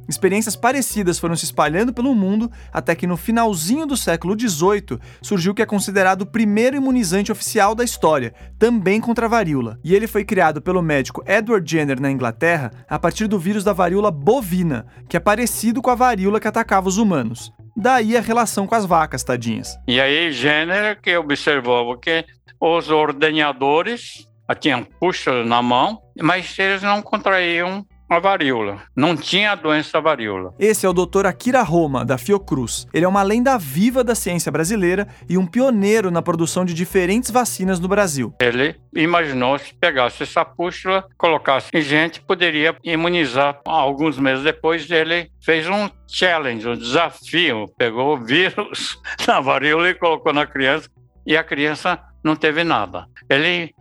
Experiências 0.08 0.56
parecidas 0.56 1.18
foram 1.18 1.36
se 1.36 1.44
espalhando 1.44 1.92
pelo 1.92 2.14
mundo 2.14 2.50
até 2.72 2.94
que 2.94 3.06
no 3.06 3.16
finalzinho 3.16 3.86
do 3.86 3.96
século 3.96 4.38
XVIII 4.38 4.98
surgiu 5.22 5.52
o 5.52 5.54
que 5.54 5.62
é 5.62 5.66
considerado 5.66 6.22
o 6.22 6.26
primeiro 6.26 6.76
imunizante 6.76 7.32
oficial 7.32 7.74
da 7.74 7.84
história, 7.84 8.34
também 8.58 9.00
contra 9.00 9.26
a 9.26 9.28
varíola. 9.28 9.78
E 9.82 9.94
ele 9.94 10.06
foi 10.06 10.24
criado 10.24 10.60
pelo 10.60 10.82
médico 10.82 11.22
Edward 11.26 11.70
Jenner 11.70 12.00
na 12.00 12.10
Inglaterra 12.10 12.70
a 12.88 12.98
partir 12.98 13.26
do 13.26 13.38
vírus 13.38 13.64
da 13.64 13.72
varíola 13.72 14.10
bovina, 14.10 14.86
que 15.08 15.16
é 15.16 15.20
parecido 15.20 15.80
com 15.80 15.90
a 15.90 15.94
varíola 15.94 16.40
que 16.40 16.48
atacava 16.48 16.88
os 16.88 16.98
humanos. 16.98 17.52
Daí 17.76 18.16
a 18.16 18.20
relação 18.20 18.66
com 18.66 18.74
as 18.74 18.86
vacas, 18.86 19.24
tadinhas. 19.24 19.76
E 19.88 20.00
aí 20.00 20.30
Jenner 20.32 21.00
que 21.00 21.16
observou 21.16 21.96
que 21.98 22.24
os 22.60 22.88
ordenadores 22.88 24.28
tinham 24.60 24.84
puxa 24.84 25.44
na 25.44 25.62
mão, 25.62 26.00
mas 26.20 26.58
eles 26.58 26.82
não 26.82 27.02
contraíam 27.02 27.84
a 28.14 28.20
varíola. 28.20 28.82
Não 28.96 29.16
tinha 29.16 29.52
a 29.52 29.54
doença 29.54 29.92
da 29.94 30.00
varíola. 30.00 30.54
Esse 30.58 30.86
é 30.86 30.88
o 30.88 30.92
Dr. 30.92 31.26
Akira 31.26 31.62
Roma, 31.62 32.04
da 32.04 32.16
Fiocruz. 32.16 32.86
Ele 32.92 33.04
é 33.04 33.08
uma 33.08 33.22
lenda 33.22 33.58
viva 33.58 34.02
da 34.04 34.14
ciência 34.14 34.50
brasileira 34.50 35.06
e 35.28 35.36
um 35.36 35.46
pioneiro 35.46 36.10
na 36.10 36.22
produção 36.22 36.64
de 36.64 36.74
diferentes 36.74 37.30
vacinas 37.30 37.80
no 37.80 37.88
Brasil. 37.88 38.34
Ele 38.40 38.76
imaginou 38.94 39.58
se 39.58 39.74
pegasse 39.74 40.22
essa 40.22 40.44
pústula, 40.44 41.04
colocasse 41.16 41.68
em 41.72 41.82
gente, 41.82 42.20
poderia 42.20 42.76
imunizar. 42.84 43.60
Alguns 43.64 44.18
meses 44.18 44.44
depois, 44.44 44.90
ele 44.90 45.30
fez 45.42 45.68
um 45.68 45.90
challenge, 46.08 46.68
um 46.68 46.76
desafio. 46.76 47.66
Pegou 47.76 48.16
o 48.16 48.24
vírus 48.24 48.98
da 49.26 49.40
varíola 49.40 49.90
e 49.90 49.94
colocou 49.94 50.32
na 50.32 50.46
criança 50.46 50.88
e 51.26 51.36
a 51.36 51.44
criança 51.44 51.98
não 52.22 52.36
teve 52.36 52.64
nada. 52.64 53.06
Ele 53.28 53.74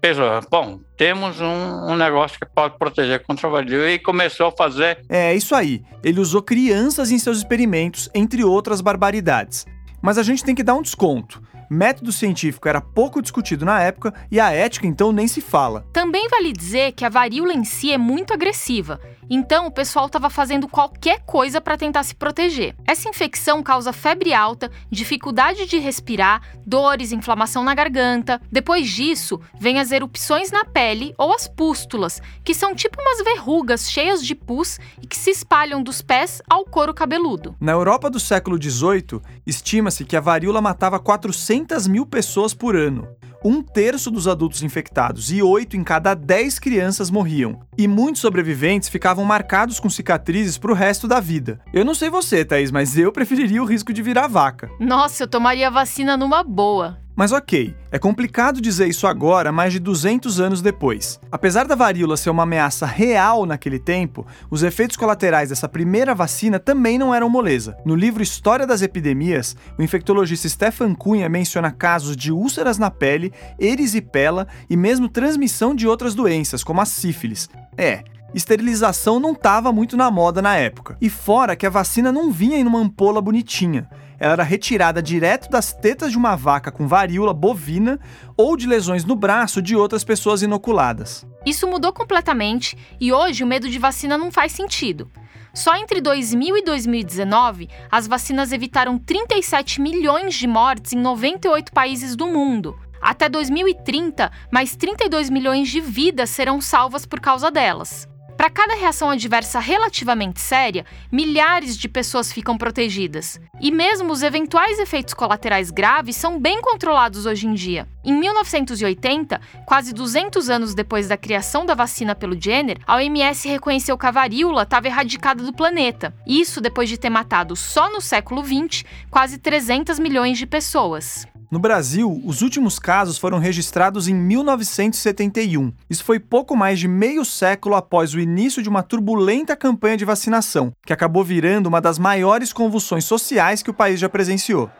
pensou, 0.00 0.24
bom, 0.50 0.80
temos 0.96 1.40
um, 1.40 1.92
um, 1.92 1.96
negócio 1.96 2.38
que 2.38 2.46
pode 2.46 2.78
proteger 2.78 3.24
contra 3.24 3.48
a 3.48 3.50
varíola 3.50 3.90
e 3.90 3.98
começou 3.98 4.46
a 4.46 4.52
fazer. 4.52 5.04
É 5.08 5.34
isso 5.34 5.54
aí. 5.54 5.82
Ele 6.02 6.20
usou 6.20 6.42
crianças 6.42 7.10
em 7.10 7.18
seus 7.18 7.38
experimentos, 7.38 8.08
entre 8.14 8.42
outras 8.44 8.80
barbaridades. 8.80 9.66
Mas 10.02 10.16
a 10.16 10.22
gente 10.22 10.44
tem 10.44 10.54
que 10.54 10.62
dar 10.62 10.74
um 10.74 10.82
desconto. 10.82 11.42
Método 11.72 12.10
científico 12.10 12.68
era 12.68 12.80
pouco 12.80 13.22
discutido 13.22 13.64
na 13.64 13.80
época 13.80 14.12
e 14.28 14.40
a 14.40 14.50
ética 14.50 14.88
então 14.88 15.12
nem 15.12 15.28
se 15.28 15.40
fala. 15.40 15.86
Também 15.92 16.28
vale 16.28 16.52
dizer 16.52 16.90
que 16.90 17.04
a 17.04 17.08
varíola 17.08 17.52
em 17.52 17.62
si 17.62 17.92
é 17.92 17.96
muito 17.96 18.34
agressiva 18.34 18.98
então, 19.32 19.68
o 19.68 19.70
pessoal 19.70 20.06
estava 20.06 20.28
fazendo 20.28 20.66
qualquer 20.66 21.20
coisa 21.20 21.60
para 21.60 21.76
tentar 21.76 22.02
se 22.02 22.16
proteger. 22.16 22.74
Essa 22.84 23.08
infecção 23.08 23.62
causa 23.62 23.92
febre 23.92 24.34
alta, 24.34 24.68
dificuldade 24.90 25.66
de 25.66 25.78
respirar, 25.78 26.42
dores, 26.66 27.12
inflamação 27.12 27.62
na 27.62 27.72
garganta. 27.72 28.40
Depois 28.50 28.88
disso, 28.88 29.40
vem 29.56 29.78
as 29.78 29.92
erupções 29.92 30.50
na 30.50 30.64
pele 30.64 31.14
ou 31.16 31.32
as 31.32 31.46
pústulas, 31.46 32.20
que 32.44 32.52
são 32.52 32.74
tipo 32.74 33.00
umas 33.00 33.22
verrugas 33.22 33.88
cheias 33.88 34.26
de 34.26 34.34
pus 34.34 34.80
e 35.00 35.06
que 35.06 35.16
se 35.16 35.30
espalham 35.30 35.80
dos 35.80 36.02
pés 36.02 36.42
ao 36.50 36.64
couro 36.64 36.92
cabeludo. 36.92 37.54
Na 37.60 37.70
Europa 37.70 38.10
do 38.10 38.18
século 38.18 38.60
XVIII, 38.60 39.20
estima-se 39.46 40.04
que 40.04 40.16
a 40.16 40.20
varíola 40.20 40.60
matava 40.60 40.98
400 40.98 41.59
mil 41.88 42.06
pessoas 42.06 42.54
por 42.54 42.76
ano 42.76 43.08
um 43.44 43.62
terço 43.62 44.10
dos 44.10 44.28
adultos 44.28 44.62
infectados 44.62 45.32
e 45.32 45.42
oito 45.42 45.76
em 45.76 45.82
cada 45.82 46.14
dez 46.14 46.58
crianças 46.58 47.10
morriam. 47.10 47.60
E 47.76 47.88
muitos 47.88 48.20
sobreviventes 48.20 48.88
ficavam 48.88 49.24
marcados 49.24 49.80
com 49.80 49.88
cicatrizes 49.88 50.58
pro 50.58 50.74
resto 50.74 51.08
da 51.08 51.20
vida. 51.20 51.60
Eu 51.72 51.84
não 51.84 51.94
sei 51.94 52.10
você, 52.10 52.44
Thaís, 52.44 52.70
mas 52.70 52.98
eu 52.98 53.10
preferiria 53.12 53.62
o 53.62 53.66
risco 53.66 53.92
de 53.92 54.02
virar 54.02 54.28
vaca. 54.28 54.70
Nossa, 54.78 55.22
eu 55.22 55.28
tomaria 55.28 55.70
vacina 55.70 56.16
numa 56.16 56.42
boa. 56.42 56.98
Mas 57.14 57.32
ok, 57.32 57.74
é 57.90 57.98
complicado 57.98 58.60
dizer 58.60 58.88
isso 58.88 59.06
agora, 59.06 59.52
mais 59.52 59.72
de 59.72 59.78
200 59.78 60.40
anos 60.40 60.62
depois. 60.62 61.20
Apesar 61.30 61.66
da 61.66 61.74
varíola 61.74 62.16
ser 62.16 62.30
uma 62.30 62.44
ameaça 62.44 62.86
real 62.86 63.44
naquele 63.44 63.78
tempo, 63.78 64.26
os 64.50 64.62
efeitos 64.62 64.96
colaterais 64.96 65.48
dessa 65.50 65.68
primeira 65.68 66.14
vacina 66.14 66.58
também 66.58 66.98
não 66.98 67.14
eram 67.14 67.28
moleza. 67.28 67.76
No 67.84 67.94
livro 67.94 68.22
História 68.22 68.66
das 68.66 68.80
Epidemias, 68.80 69.56
o 69.78 69.82
infectologista 69.82 70.48
Stefan 70.48 70.94
Cunha 70.94 71.28
menciona 71.28 71.70
casos 71.70 72.16
de 72.16 72.32
úlceras 72.32 72.78
na 72.78 72.90
pele, 72.90 73.32
erisipela 73.58 74.46
e 74.68 74.76
mesmo 74.76 75.08
transmissão 75.08 75.74
de 75.74 75.86
outras 75.86 76.14
doenças, 76.14 76.64
como 76.64 76.80
a 76.80 76.86
sífilis. 76.86 77.48
É, 77.76 78.02
esterilização 78.32 79.20
não 79.20 79.32
estava 79.32 79.72
muito 79.72 79.96
na 79.96 80.10
moda 80.10 80.40
na 80.40 80.56
época. 80.56 80.96
E 81.00 81.10
fora 81.10 81.56
que 81.56 81.66
a 81.66 81.70
vacina 81.70 82.10
não 82.10 82.30
vinha 82.30 82.56
em 82.56 82.66
uma 82.66 82.78
ampola 82.78 83.20
bonitinha 83.20 83.88
ela 84.20 84.34
era 84.34 84.42
retirada 84.42 85.02
direto 85.02 85.48
das 85.48 85.72
tetas 85.72 86.12
de 86.12 86.18
uma 86.18 86.36
vaca 86.36 86.70
com 86.70 86.86
varíola 86.86 87.32
bovina 87.32 87.98
ou 88.36 88.54
de 88.54 88.66
lesões 88.66 89.02
no 89.02 89.16
braço 89.16 89.62
de 89.62 89.74
outras 89.74 90.04
pessoas 90.04 90.42
inoculadas. 90.42 91.26
Isso 91.46 91.66
mudou 91.66 91.90
completamente 91.90 92.76
e 93.00 93.10
hoje 93.10 93.42
o 93.42 93.46
medo 93.46 93.68
de 93.68 93.78
vacina 93.78 94.18
não 94.18 94.30
faz 94.30 94.52
sentido. 94.52 95.10
Só 95.54 95.74
entre 95.74 96.02
2000 96.02 96.58
e 96.58 96.62
2019, 96.62 97.68
as 97.90 98.06
vacinas 98.06 98.52
evitaram 98.52 98.98
37 98.98 99.80
milhões 99.80 100.34
de 100.34 100.46
mortes 100.46 100.92
em 100.92 100.98
98 100.98 101.72
países 101.72 102.14
do 102.14 102.26
mundo. 102.26 102.78
Até 103.00 103.28
2030, 103.28 104.30
mais 104.52 104.76
32 104.76 105.30
milhões 105.30 105.70
de 105.70 105.80
vidas 105.80 106.28
serão 106.28 106.60
salvas 106.60 107.06
por 107.06 107.18
causa 107.18 107.50
delas. 107.50 108.06
Para 108.40 108.48
cada 108.48 108.74
reação 108.74 109.10
adversa 109.10 109.60
relativamente 109.60 110.40
séria, 110.40 110.86
milhares 111.12 111.76
de 111.76 111.86
pessoas 111.86 112.32
ficam 112.32 112.56
protegidas. 112.56 113.38
E 113.60 113.70
mesmo 113.70 114.10
os 114.10 114.22
eventuais 114.22 114.78
efeitos 114.78 115.12
colaterais 115.12 115.70
graves 115.70 116.16
são 116.16 116.40
bem 116.40 116.58
controlados 116.62 117.26
hoje 117.26 117.46
em 117.46 117.52
dia. 117.52 117.86
Em 118.02 118.14
1980, 118.14 119.38
quase 119.66 119.92
200 119.92 120.48
anos 120.48 120.74
depois 120.74 121.06
da 121.06 121.18
criação 121.18 121.66
da 121.66 121.74
vacina 121.74 122.14
pelo 122.14 122.40
Jenner, 122.40 122.78
a 122.86 122.96
OMS 122.96 123.46
reconheceu 123.46 123.98
que 123.98 124.06
a 124.06 124.10
varíola 124.10 124.62
estava 124.62 124.86
erradicada 124.86 125.44
do 125.44 125.52
planeta. 125.52 126.14
Isso 126.26 126.62
depois 126.62 126.88
de 126.88 126.96
ter 126.96 127.10
matado 127.10 127.54
só 127.54 127.92
no 127.92 128.00
século 128.00 128.42
20 128.42 128.86
quase 129.10 129.36
300 129.36 129.98
milhões 129.98 130.38
de 130.38 130.46
pessoas. 130.46 131.26
No 131.50 131.58
Brasil, 131.58 132.22
os 132.24 132.42
últimos 132.42 132.78
casos 132.78 133.18
foram 133.18 133.40
registrados 133.40 134.06
em 134.06 134.14
1971. 134.14 135.72
Isso 135.90 136.04
foi 136.04 136.20
pouco 136.20 136.56
mais 136.56 136.78
de 136.78 136.86
meio 136.86 137.24
século 137.24 137.74
após 137.74 138.14
o 138.14 138.20
início 138.20 138.62
de 138.62 138.68
uma 138.68 138.84
turbulenta 138.84 139.56
campanha 139.56 139.96
de 139.96 140.04
vacinação, 140.04 140.72
que 140.86 140.92
acabou 140.92 141.24
virando 141.24 141.66
uma 141.66 141.80
das 141.80 141.98
maiores 141.98 142.52
convulsões 142.52 143.04
sociais 143.04 143.64
que 143.64 143.70
o 143.70 143.74
país 143.74 143.98
já 143.98 144.08
presenciou. 144.08 144.70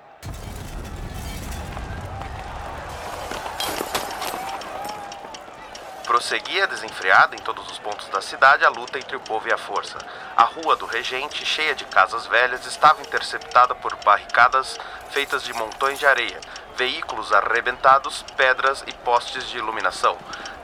Prosseguia 6.05 6.69
desenfreada 6.69 7.35
em 7.35 7.39
todos 7.39 7.69
os 7.69 7.79
pontos 7.81 8.09
da 8.11 8.21
cidade 8.21 8.65
a 8.65 8.69
luta 8.69 8.99
entre 8.99 9.17
o 9.17 9.21
povo 9.21 9.49
e 9.49 9.53
a 9.53 9.59
força. 9.59 9.99
A 10.37 10.45
rua 10.45 10.77
do 10.77 10.87
Regente, 10.87 11.45
cheia 11.45 11.75
de 11.75 11.85
casas 11.85 12.27
velhas, 12.27 12.65
estava 12.67 13.01
interceptada 13.01 13.75
por 13.75 13.97
barricadas 14.05 14.79
feitas 15.11 15.43
de 15.43 15.53
montões 15.53 15.99
de 15.99 16.07
areia, 16.07 16.41
veículos 16.81 17.31
arrebentados, 17.31 18.25
pedras 18.39 18.83
e 18.87 18.93
postes 19.05 19.47
de 19.51 19.59
iluminação. 19.59 20.17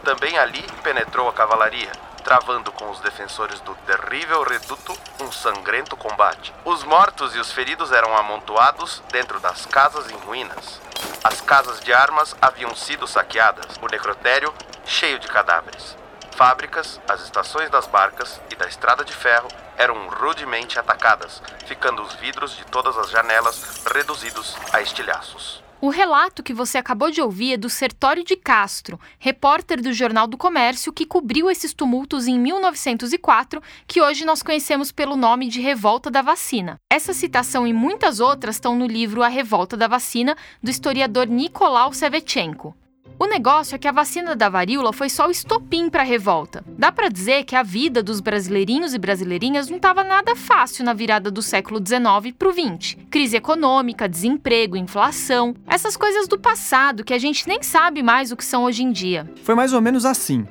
Também 0.03 0.39
ali 0.39 0.63
penetrou 0.83 1.29
a 1.29 1.33
cavalaria, 1.35 1.93
travando 2.25 2.73
com 2.73 2.91
os 2.91 3.01
defensores 3.01 3.61
do 3.61 3.75
terrível 3.87 4.43
reduto 4.43 4.99
um 5.21 5.31
sangrento 5.31 5.95
combate. 5.95 6.55
Os 6.65 6.83
mortos 6.85 7.37
e 7.37 7.39
os 7.39 7.53
feridos 7.53 7.93
eram 7.93 8.17
amontoados 8.17 9.03
dentro 9.13 9.39
das 9.41 9.67
casas 9.67 10.11
em 10.11 10.17
ruínas. 10.17 10.81
As 11.23 11.43
casas 11.43 11.81
de 11.81 11.93
armas 11.93 12.35
haviam 12.41 12.75
sido 12.75 13.07
saqueadas, 13.07 13.77
o 13.83 13.87
necrotério 13.87 14.55
cheio 14.87 15.19
de 15.19 15.29
cadáveres. 15.29 15.99
Fábricas, 16.35 16.99
as 17.07 17.21
estações 17.21 17.69
das 17.69 17.87
barcas 17.87 18.41
e 18.51 18.57
da 18.57 18.67
estrada 18.67 19.05
de 19.05 19.13
ferro 19.13 19.49
eram 19.77 20.09
rudemente 20.09 20.79
atacadas, 20.79 21.43
ficando 21.67 22.01
os 22.01 22.15
vidros 22.15 22.57
de 22.57 22.65
todas 22.65 22.97
as 22.97 23.11
janelas 23.11 23.85
reduzidos 23.93 24.57
a 24.73 24.81
estilhaços. 24.81 25.66
O 25.79 25.91
relato 25.91 26.43
que 26.43 26.55
você 26.55 26.79
acabou 26.79 27.11
de 27.11 27.21
ouvir 27.21 27.53
é 27.53 27.57
do 27.59 27.69
Sertório 27.69 28.25
de 28.25 28.35
Castro, 28.35 28.99
repórter 29.19 29.83
do 29.83 29.93
Jornal 29.93 30.27
do 30.27 30.39
Comércio 30.39 30.91
que 30.91 31.05
cobriu 31.05 31.51
esses 31.51 31.75
tumultos 31.75 32.27
em 32.27 32.39
1904, 32.39 33.63
que 33.87 34.01
hoje 34.01 34.25
nós 34.25 34.43
conhecemos 34.43 34.91
pelo 34.91 35.17
nome 35.17 35.49
de 35.49 35.61
Revolta 35.61 36.11
da 36.11 36.23
Vacina. 36.23 36.79
Essa 36.91 37.13
citação 37.13 37.67
e 37.67 37.75
muitas 37.75 38.21
outras 38.21 38.57
estão 38.57 38.75
no 38.75 38.87
livro 38.87 39.23
A 39.23 39.29
Revolta 39.29 39.77
da 39.77 39.87
Vacina, 39.87 40.35
do 40.63 40.71
historiador 40.71 41.27
Nicolau 41.27 41.93
Sevchenko. 41.93 42.75
O 43.19 43.27
negócio 43.27 43.75
é 43.75 43.79
que 43.79 43.89
a 43.89 43.93
vacina 43.93 44.37
da 44.37 44.49
varíola 44.49 44.93
foi 44.93 45.09
só 45.09 45.27
o 45.29 45.31
estopim 45.31 45.89
para 45.89 46.03
a 46.03 46.05
revolta. 46.05 46.63
Dá 46.77 46.93
para 46.93 47.09
dizer 47.09 47.45
que 47.45 47.57
a 47.57 47.63
vida 47.63 48.03
dos 48.03 48.21
brasileirinhos 48.21 48.93
e 48.93 48.99
brasileirinhas 48.99 49.71
não 49.71 49.79
estava 49.79 50.05
nada 50.05 50.37
fácil 50.37 50.85
na 50.85 50.93
virada 50.93 51.31
do 51.31 51.41
século 51.41 51.81
XIX 51.85 52.35
para 52.39 52.49
o 52.49 52.53
XX. 52.53 52.99
Crise 53.11 53.37
econômica, 53.37 54.07
desemprego, 54.07 54.77
inflação, 54.77 55.55
essas 55.67 55.97
coisas 55.97 56.29
do 56.29 56.39
passado 56.39 57.05
que 57.05 57.15
a 57.15 57.19
gente 57.19 57.49
nem 57.49 57.63
sabe 57.63 58.03
mais 58.03 58.31
o 58.31 58.37
que 58.37 58.45
são 58.45 58.65
hoje 58.65 58.83
em 58.83 58.93
dia. 58.93 59.27
Foi 59.43 59.55
mais 59.55 59.73
ou 59.73 59.81
menos 59.81 60.05
assim. 60.05 60.47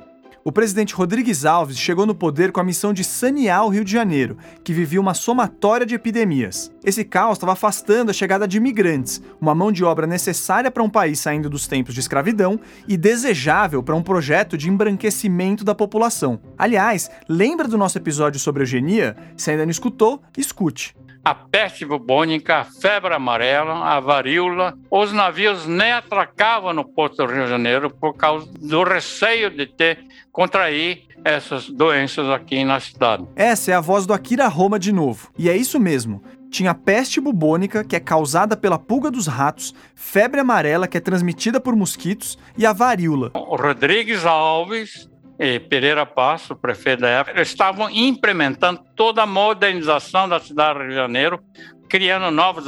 O 0.46 0.52
presidente 0.52 0.94
Rodrigues 0.94 1.44
Alves 1.44 1.76
chegou 1.76 2.06
no 2.06 2.14
poder 2.14 2.52
com 2.52 2.60
a 2.60 2.64
missão 2.64 2.92
de 2.92 3.02
sanear 3.02 3.66
o 3.66 3.68
Rio 3.68 3.84
de 3.84 3.90
Janeiro, 3.90 4.38
que 4.62 4.72
vivia 4.72 5.00
uma 5.00 5.12
somatória 5.12 5.84
de 5.84 5.96
epidemias. 5.96 6.70
Esse 6.84 7.04
caos 7.04 7.32
estava 7.32 7.54
afastando 7.54 8.12
a 8.12 8.14
chegada 8.14 8.46
de 8.46 8.58
imigrantes, 8.58 9.20
uma 9.40 9.56
mão 9.56 9.72
de 9.72 9.82
obra 9.82 10.06
necessária 10.06 10.70
para 10.70 10.84
um 10.84 10.88
país 10.88 11.18
saindo 11.18 11.50
dos 11.50 11.66
tempos 11.66 11.94
de 11.94 11.98
escravidão 11.98 12.60
e 12.86 12.96
desejável 12.96 13.82
para 13.82 13.96
um 13.96 14.02
projeto 14.04 14.56
de 14.56 14.70
embranquecimento 14.70 15.64
da 15.64 15.74
população. 15.74 16.38
Aliás, 16.56 17.10
lembra 17.28 17.66
do 17.66 17.76
nosso 17.76 17.98
episódio 17.98 18.38
sobre 18.38 18.62
eugenia? 18.62 19.16
Se 19.36 19.50
ainda 19.50 19.66
não 19.66 19.72
escutou, 19.72 20.22
escute 20.38 20.94
a 21.26 21.34
peste 21.34 21.84
bubônica, 21.84 22.58
a 22.58 22.64
febre 22.64 23.12
amarela, 23.12 23.84
a 23.84 23.98
varíola. 23.98 24.78
Os 24.88 25.12
navios 25.12 25.66
nem 25.66 25.90
atracavam 25.90 26.72
no 26.72 26.84
porto 26.84 27.16
do 27.16 27.26
Rio 27.26 27.42
de 27.42 27.50
Janeiro 27.50 27.90
por 27.90 28.14
causa 28.14 28.48
do 28.60 28.84
receio 28.84 29.50
de 29.50 29.66
ter 29.66 30.04
contrair 30.30 31.02
essas 31.24 31.68
doenças 31.68 32.30
aqui 32.30 32.64
na 32.64 32.78
cidade. 32.78 33.26
Essa 33.34 33.72
é 33.72 33.74
a 33.74 33.80
voz 33.80 34.06
do 34.06 34.14
Akira 34.14 34.46
Roma 34.46 34.78
de 34.78 34.92
novo. 34.92 35.28
E 35.36 35.50
é 35.50 35.56
isso 35.56 35.80
mesmo. 35.80 36.22
Tinha 36.48 36.72
peste 36.72 37.20
bubônica, 37.20 37.82
que 37.82 37.96
é 37.96 38.00
causada 38.00 38.56
pela 38.56 38.78
pulga 38.78 39.10
dos 39.10 39.26
ratos, 39.26 39.74
febre 39.96 40.38
amarela, 40.38 40.86
que 40.86 40.96
é 40.96 41.00
transmitida 41.00 41.60
por 41.60 41.74
mosquitos, 41.74 42.38
e 42.56 42.64
a 42.64 42.72
varíola. 42.72 43.32
O 43.34 43.56
Rodrigues 43.56 44.24
Alves 44.24 45.08
e 45.38 45.60
Pereira 45.60 46.06
Passo, 46.06 46.56
prefeito 46.56 47.00
da 47.00 47.08
época, 47.08 47.42
estavam 47.42 47.90
implementando 47.90 48.82
toda 48.94 49.22
a 49.22 49.26
modernização 49.26 50.28
da 50.28 50.40
cidade 50.40 50.74
do 50.74 50.80
Rio 50.80 50.90
de 50.90 50.94
Janeiro, 50.96 51.44
criando 51.88 52.30
novas 52.30 52.66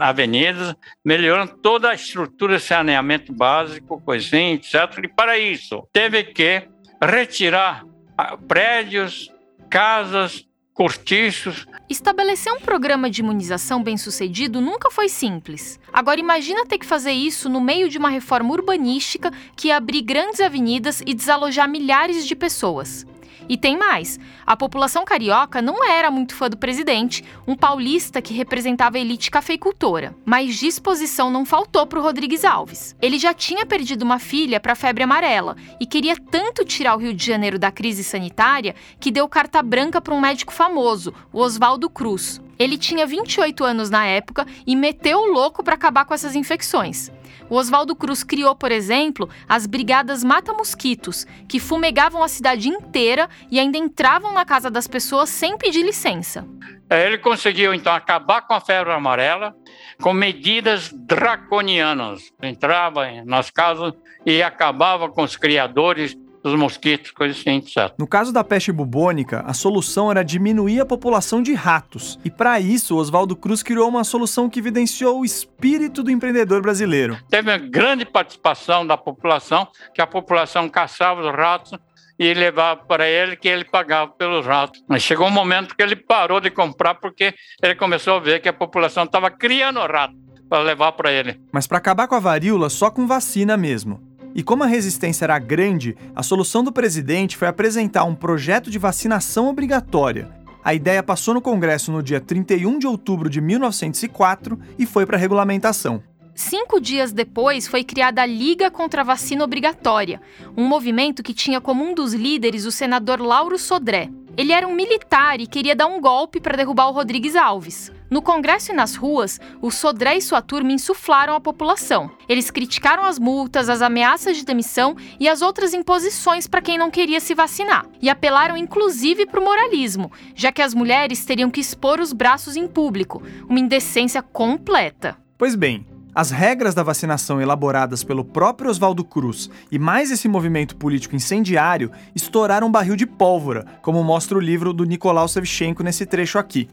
avenidas, 0.00 0.74
melhorando 1.04 1.56
toda 1.58 1.90
a 1.90 1.94
estrutura 1.94 2.56
de 2.56 2.62
saneamento 2.62 3.32
básico, 3.32 4.00
coisinha, 4.00 4.54
etc. 4.54 4.74
E 5.04 5.08
para 5.08 5.38
isso, 5.38 5.86
teve 5.92 6.24
que 6.24 6.68
retirar 7.02 7.84
ah, 8.16 8.36
prédios, 8.36 9.32
casas, 9.68 10.44
cortiços. 10.74 11.66
Estabelecer 11.88 12.52
um 12.52 12.60
programa 12.60 13.10
de 13.10 13.20
imunização 13.20 13.82
bem-sucedido 13.82 14.60
nunca 14.60 14.90
foi 14.90 15.08
simples. 15.08 15.78
Agora 15.92 16.20
imagina 16.20 16.66
ter 16.66 16.78
que 16.78 16.86
fazer 16.86 17.12
isso 17.12 17.48
no 17.48 17.60
meio 17.60 17.88
de 17.88 17.98
uma 17.98 18.08
reforma 18.08 18.52
urbanística 18.52 19.30
que 19.56 19.68
ia 19.68 19.76
abrir 19.76 20.02
grandes 20.02 20.40
avenidas 20.40 21.02
e 21.06 21.12
desalojar 21.14 21.68
milhares 21.68 22.26
de 22.26 22.34
pessoas. 22.34 23.06
E 23.50 23.56
tem 23.56 23.76
mais: 23.76 24.20
a 24.46 24.56
população 24.56 25.04
carioca 25.04 25.60
não 25.60 25.84
era 25.84 26.08
muito 26.08 26.36
fã 26.36 26.48
do 26.48 26.56
presidente, 26.56 27.24
um 27.48 27.56
paulista 27.56 28.22
que 28.22 28.32
representava 28.32 28.96
a 28.96 29.00
elite 29.00 29.28
cafeicultora. 29.28 30.14
Mas 30.24 30.54
disposição 30.54 31.32
não 31.32 31.44
faltou 31.44 31.84
para 31.84 31.98
o 31.98 32.02
Rodrigues 32.02 32.44
Alves. 32.44 32.94
Ele 33.02 33.18
já 33.18 33.34
tinha 33.34 33.66
perdido 33.66 34.02
uma 34.02 34.20
filha 34.20 34.60
para 34.60 34.74
a 34.74 34.76
febre 34.76 35.02
amarela 35.02 35.56
e 35.80 35.84
queria 35.84 36.14
tanto 36.16 36.64
tirar 36.64 36.94
o 36.94 36.98
Rio 36.98 37.12
de 37.12 37.26
Janeiro 37.26 37.58
da 37.58 37.72
crise 37.72 38.04
sanitária 38.04 38.76
que 39.00 39.10
deu 39.10 39.28
carta 39.28 39.60
branca 39.60 40.00
para 40.00 40.14
um 40.14 40.20
médico 40.20 40.52
famoso, 40.52 41.12
o 41.32 41.40
Oswaldo 41.40 41.90
Cruz. 41.90 42.40
Ele 42.56 42.78
tinha 42.78 43.04
28 43.04 43.64
anos 43.64 43.90
na 43.90 44.06
época 44.06 44.46
e 44.64 44.76
meteu 44.76 45.18
o 45.18 45.32
louco 45.32 45.64
para 45.64 45.74
acabar 45.74 46.04
com 46.04 46.14
essas 46.14 46.36
infecções. 46.36 47.10
O 47.50 47.56
Oswaldo 47.56 47.96
Cruz 47.96 48.22
criou, 48.22 48.54
por 48.54 48.70
exemplo, 48.70 49.28
as 49.48 49.66
Brigadas 49.66 50.22
Mata-Mosquitos, 50.22 51.26
que 51.48 51.58
fumegavam 51.58 52.22
a 52.22 52.28
cidade 52.28 52.68
inteira 52.68 53.28
e 53.50 53.58
ainda 53.58 53.76
entravam 53.76 54.32
na 54.32 54.44
casa 54.44 54.70
das 54.70 54.86
pessoas 54.86 55.28
sem 55.28 55.58
pedir 55.58 55.82
licença. 55.82 56.46
É, 56.88 57.06
ele 57.06 57.18
conseguiu, 57.18 57.74
então, 57.74 57.92
acabar 57.92 58.42
com 58.42 58.54
a 58.54 58.60
febre 58.60 58.92
amarela 58.92 59.54
com 60.00 60.12
medidas 60.12 60.92
draconianas. 60.92 62.32
Entrava 62.40 63.10
nas 63.24 63.50
casas 63.50 63.94
e 64.24 64.42
acabava 64.42 65.08
com 65.08 65.22
os 65.22 65.36
criadores 65.36 66.16
dos 66.42 66.54
mosquitos, 66.54 67.10
coisas 67.10 67.38
assim, 67.38 67.56
etc. 67.56 67.94
No 67.98 68.06
caso 68.06 68.32
da 68.32 68.42
peste 68.42 68.72
bubônica, 68.72 69.42
a 69.46 69.52
solução 69.52 70.10
era 70.10 70.22
diminuir 70.22 70.80
a 70.80 70.86
população 70.86 71.42
de 71.42 71.52
ratos. 71.54 72.18
E 72.24 72.30
para 72.30 72.58
isso, 72.60 72.96
Oswaldo 72.96 73.36
Cruz 73.36 73.62
criou 73.62 73.88
uma 73.88 74.04
solução 74.04 74.48
que 74.48 74.58
evidenciou 74.58 75.20
o 75.20 75.24
espírito 75.24 76.02
do 76.02 76.10
empreendedor 76.10 76.62
brasileiro. 76.62 77.18
Teve 77.28 77.50
uma 77.50 77.58
grande 77.58 78.04
participação 78.04 78.86
da 78.86 78.96
população, 78.96 79.68
que 79.94 80.00
a 80.00 80.06
população 80.06 80.68
caçava 80.68 81.20
os 81.20 81.34
ratos 81.34 81.78
e 82.18 82.34
levava 82.34 82.82
para 82.84 83.08
ele 83.08 83.34
que 83.34 83.48
ele 83.48 83.64
pagava 83.64 84.10
pelos 84.10 84.44
ratos. 84.44 84.82
Mas 84.86 85.02
chegou 85.02 85.26
um 85.26 85.30
momento 85.30 85.74
que 85.74 85.82
ele 85.82 85.96
parou 85.96 86.38
de 86.38 86.50
comprar 86.50 86.94
porque 86.94 87.34
ele 87.62 87.74
começou 87.74 88.16
a 88.16 88.20
ver 88.20 88.40
que 88.40 88.48
a 88.48 88.52
população 88.52 89.04
estava 89.04 89.30
criando 89.30 89.80
rato 89.80 90.14
para 90.50 90.62
levar 90.62 90.92
para 90.92 91.10
ele. 91.10 91.40
Mas 91.52 91.66
para 91.66 91.78
acabar 91.78 92.08
com 92.08 92.14
a 92.14 92.20
varíola, 92.20 92.68
só 92.68 92.90
com 92.90 93.06
vacina 93.06 93.56
mesmo. 93.56 94.09
E 94.34 94.42
como 94.42 94.62
a 94.62 94.66
resistência 94.66 95.24
era 95.24 95.38
grande, 95.38 95.96
a 96.14 96.22
solução 96.22 96.62
do 96.62 96.72
presidente 96.72 97.36
foi 97.36 97.48
apresentar 97.48 98.04
um 98.04 98.14
projeto 98.14 98.70
de 98.70 98.78
vacinação 98.78 99.48
obrigatória. 99.48 100.30
A 100.62 100.74
ideia 100.74 101.02
passou 101.02 101.34
no 101.34 101.40
Congresso 101.40 101.90
no 101.90 102.02
dia 102.02 102.20
31 102.20 102.78
de 102.78 102.86
outubro 102.86 103.30
de 103.30 103.40
1904 103.40 104.58
e 104.78 104.86
foi 104.86 105.06
para 105.06 105.16
regulamentação. 105.16 106.02
Cinco 106.34 106.80
dias 106.80 107.12
depois, 107.12 107.66
foi 107.66 107.82
criada 107.82 108.22
a 108.22 108.26
Liga 108.26 108.70
contra 108.70 109.02
a 109.02 109.04
Vacina 109.04 109.44
Obrigatória, 109.44 110.20
um 110.56 110.66
movimento 110.66 111.22
que 111.22 111.34
tinha 111.34 111.60
como 111.60 111.84
um 111.84 111.94
dos 111.94 112.14
líderes 112.14 112.64
o 112.64 112.70
senador 112.70 113.20
Lauro 113.20 113.58
Sodré. 113.58 114.08
Ele 114.36 114.52
era 114.52 114.66
um 114.66 114.74
militar 114.74 115.40
e 115.40 115.46
queria 115.46 115.74
dar 115.74 115.86
um 115.86 116.00
golpe 116.00 116.40
para 116.40 116.56
derrubar 116.56 116.88
o 116.88 116.92
Rodrigues 116.92 117.36
Alves. 117.36 117.92
No 118.10 118.20
Congresso 118.20 118.72
e 118.72 118.74
nas 118.74 118.96
ruas, 118.96 119.40
o 119.62 119.70
Sodré 119.70 120.16
e 120.16 120.20
sua 120.20 120.42
turma 120.42 120.72
insuflaram 120.72 121.32
a 121.32 121.40
população. 121.40 122.10
Eles 122.28 122.50
criticaram 122.50 123.04
as 123.04 123.20
multas, 123.20 123.68
as 123.68 123.80
ameaças 123.80 124.36
de 124.36 124.44
demissão 124.44 124.96
e 125.20 125.28
as 125.28 125.42
outras 125.42 125.72
imposições 125.72 126.48
para 126.48 126.60
quem 126.60 126.76
não 126.76 126.90
queria 126.90 127.20
se 127.20 127.36
vacinar. 127.36 127.86
E 128.02 128.10
apelaram 128.10 128.56
inclusive 128.56 129.26
para 129.26 129.38
o 129.38 129.44
moralismo, 129.44 130.10
já 130.34 130.50
que 130.50 130.60
as 130.60 130.74
mulheres 130.74 131.24
teriam 131.24 131.48
que 131.48 131.60
expor 131.60 132.00
os 132.00 132.12
braços 132.12 132.56
em 132.56 132.66
público, 132.66 133.22
uma 133.48 133.60
indecência 133.60 134.20
completa. 134.20 135.16
Pois 135.38 135.54
bem, 135.54 135.86
as 136.12 136.32
regras 136.32 136.74
da 136.74 136.82
vacinação 136.82 137.40
elaboradas 137.40 138.02
pelo 138.02 138.24
próprio 138.24 138.68
Oswaldo 138.68 139.04
Cruz 139.04 139.48
e 139.70 139.78
mais 139.78 140.10
esse 140.10 140.26
movimento 140.26 140.74
político 140.74 141.14
incendiário 141.14 141.92
estouraram 142.12 142.66
um 142.66 142.72
barril 142.72 142.96
de 142.96 143.06
pólvora, 143.06 143.64
como 143.80 144.02
mostra 144.02 144.36
o 144.36 144.40
livro 144.40 144.72
do 144.72 144.84
Nicolau 144.84 145.28
Sevchenko 145.28 145.84
nesse 145.84 146.04
trecho 146.04 146.36
aqui. 146.36 146.68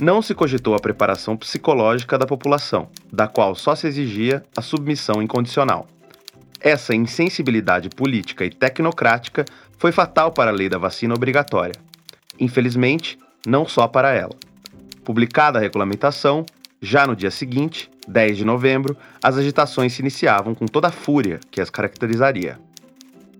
Não 0.00 0.20
se 0.20 0.34
cogitou 0.34 0.74
a 0.74 0.80
preparação 0.80 1.36
psicológica 1.36 2.18
da 2.18 2.26
população, 2.26 2.88
da 3.12 3.28
qual 3.28 3.54
só 3.54 3.76
se 3.76 3.86
exigia 3.86 4.44
a 4.56 4.60
submissão 4.60 5.22
incondicional. 5.22 5.86
Essa 6.60 6.94
insensibilidade 6.94 7.88
política 7.90 8.44
e 8.44 8.50
tecnocrática 8.50 9.44
foi 9.78 9.92
fatal 9.92 10.32
para 10.32 10.50
a 10.50 10.54
lei 10.54 10.68
da 10.68 10.78
vacina 10.78 11.14
obrigatória. 11.14 11.74
Infelizmente, 12.40 13.18
não 13.46 13.68
só 13.68 13.86
para 13.86 14.12
ela. 14.12 14.34
Publicada 15.04 15.58
a 15.58 15.62
regulamentação, 15.62 16.44
já 16.80 17.06
no 17.06 17.14
dia 17.14 17.30
seguinte, 17.30 17.88
10 18.08 18.38
de 18.38 18.44
novembro, 18.44 18.96
as 19.22 19.36
agitações 19.36 19.92
se 19.92 20.02
iniciavam 20.02 20.54
com 20.54 20.66
toda 20.66 20.88
a 20.88 20.92
fúria 20.92 21.38
que 21.50 21.60
as 21.60 21.70
caracterizaria. 21.70 22.58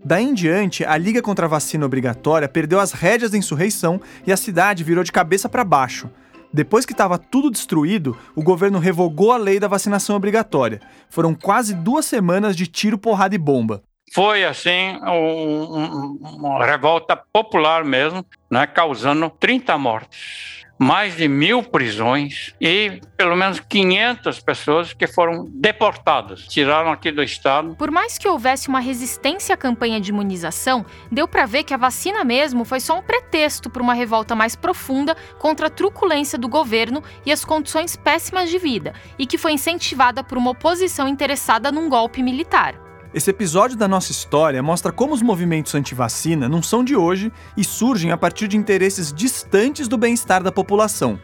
Daí 0.05 0.25
em 0.25 0.35
diante, 0.35 0.85
a 0.85 0.97
Liga 0.97 1.21
contra 1.23 1.47
a 1.47 1.49
Vacina 1.49 1.87
Obrigatória 1.87 2.49
perdeu 2.49 2.79
as 2.79 2.93
rédeas 2.93 3.31
da 3.31 3.39
insurreição 3.39 4.01
e 4.27 4.33
a 4.33 4.37
cidade 4.37 4.85
virou 4.85 5.03
de 5.03 5.11
cabeça 5.11 5.49
para 5.49 5.65
baixo. 5.65 6.11
Depois 6.55 6.87
que 6.87 6.93
estava 6.93 7.19
tudo 7.19 7.51
destruído, 7.51 8.17
o 8.33 8.41
governo 8.41 8.79
revogou 8.79 9.33
a 9.33 9.37
lei 9.37 9.59
da 9.59 9.67
vacinação 9.67 10.15
obrigatória. 10.15 10.81
Foram 11.11 11.35
quase 11.35 11.75
duas 11.75 12.05
semanas 12.05 12.55
de 12.55 12.69
tiro, 12.69 12.97
porrada 12.97 13.35
e 13.35 13.39
bomba. 13.39 13.83
Foi, 14.13 14.45
assim, 14.45 14.97
um, 15.03 15.81
um, 15.81 16.19
uma 16.23 16.65
revolta 16.65 17.17
popular 17.17 17.85
mesmo, 17.85 18.25
né, 18.49 18.69
causando 18.69 19.29
30 19.29 19.77
mortes. 19.77 20.64
Mais 20.79 21.17
de 21.17 21.29
mil 21.29 21.63
prisões 21.63 22.55
e 22.61 23.01
pelo 23.17 23.37
menos 23.37 23.61
500 23.61 24.41
pessoas 24.41 24.93
que 24.93 25.07
foram 25.07 25.47
deportadas, 25.51 26.47
tiraram 26.49 26.91
aqui 26.91 27.11
do 27.11 27.23
estado. 27.23 27.75
Por 27.77 27.91
mais 27.91 28.19
que 28.19 28.29
houvesse 28.29 28.69
uma 28.69 28.81
resistência 28.81 29.55
à 29.55 29.57
campanha 29.57 30.01
de 30.01 30.11
imunização, 30.11 30.85
deu 31.11 31.29
para 31.29 31.47
ver 31.47 31.65
que 31.65 31.75
a 31.75 31.79
vacina 31.79 32.25
mesmo 32.25 32.65
foi 32.65 32.81
só 32.81 32.99
um 32.99 33.03
pretexto 33.03 33.71
para 33.71 33.83
uma 33.83 33.95
revolta 33.95 34.35
mais 34.35 34.57
profunda 34.57 35.17
contra 35.39 35.69
a 35.69 35.71
truculência 35.71 36.39
do 36.39 36.49
governo 36.49 37.03
e 37.25 37.33
as 37.33 37.45
condições 37.45 37.97
péssimas 37.97 38.51
de 38.51 38.59
vida, 38.59 38.93
e 39.19 39.27
que 39.27 39.39
foi 39.39 39.53
incentivada 39.53 40.23
por 40.23 40.37
uma 40.37 40.51
oposição 40.51 41.07
interessada 41.09 41.71
num 41.71 41.89
golpe 41.89 42.23
militar. 42.23 42.84
Esse 43.15 43.31
episódio 43.31 43.77
da 43.77 43.87
nossa 43.87 44.11
história 44.11 44.61
mostra 44.61 44.91
como 44.91 45.15
os 45.15 45.23
movimentos 45.23 45.73
anti-vacina 45.77 46.49
não 46.49 46.61
são 46.61 46.83
de 46.83 46.97
hoje 46.97 47.33
e 47.57 47.63
surgem 47.63 48.11
a 48.11 48.17
partir 48.17 48.49
de 48.49 48.57
interesses 48.57 49.13
distantes 49.13 49.87
do 49.87 49.97
bem-estar 49.97 50.43
da 50.43 50.51
população. 50.51 51.17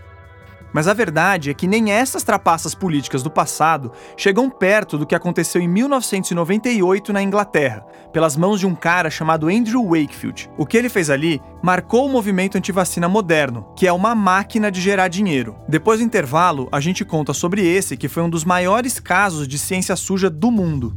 Mas 0.72 0.86
a 0.86 0.94
verdade 0.94 1.50
é 1.50 1.54
que 1.54 1.66
nem 1.66 1.90
essas 1.90 2.22
trapaças 2.22 2.76
políticas 2.76 3.24
do 3.24 3.30
passado 3.30 3.90
chegam 4.16 4.48
perto 4.48 4.96
do 4.96 5.04
que 5.04 5.16
aconteceu 5.16 5.60
em 5.60 5.66
1998 5.66 7.12
na 7.12 7.24
Inglaterra, 7.24 7.84
pelas 8.12 8.36
mãos 8.36 8.60
de 8.60 8.68
um 8.68 8.74
cara 8.76 9.10
chamado 9.10 9.48
Andrew 9.48 9.84
Wakefield. 9.84 10.48
O 10.56 10.64
que 10.64 10.76
ele 10.76 10.88
fez 10.88 11.10
ali 11.10 11.42
marcou 11.60 12.06
o 12.06 12.08
movimento 12.08 12.56
antivacina 12.56 13.08
moderno, 13.08 13.66
que 13.74 13.88
é 13.88 13.92
uma 13.92 14.14
máquina 14.14 14.70
de 14.70 14.80
gerar 14.80 15.08
dinheiro. 15.08 15.56
Depois 15.68 15.98
do 15.98 16.06
intervalo, 16.06 16.68
a 16.70 16.78
gente 16.78 17.04
conta 17.04 17.34
sobre 17.34 17.66
esse, 17.66 17.96
que 17.96 18.06
foi 18.06 18.22
um 18.22 18.30
dos 18.30 18.44
maiores 18.44 19.00
casos 19.00 19.48
de 19.48 19.58
ciência 19.58 19.96
suja 19.96 20.30
do 20.30 20.52
mundo. 20.52 20.94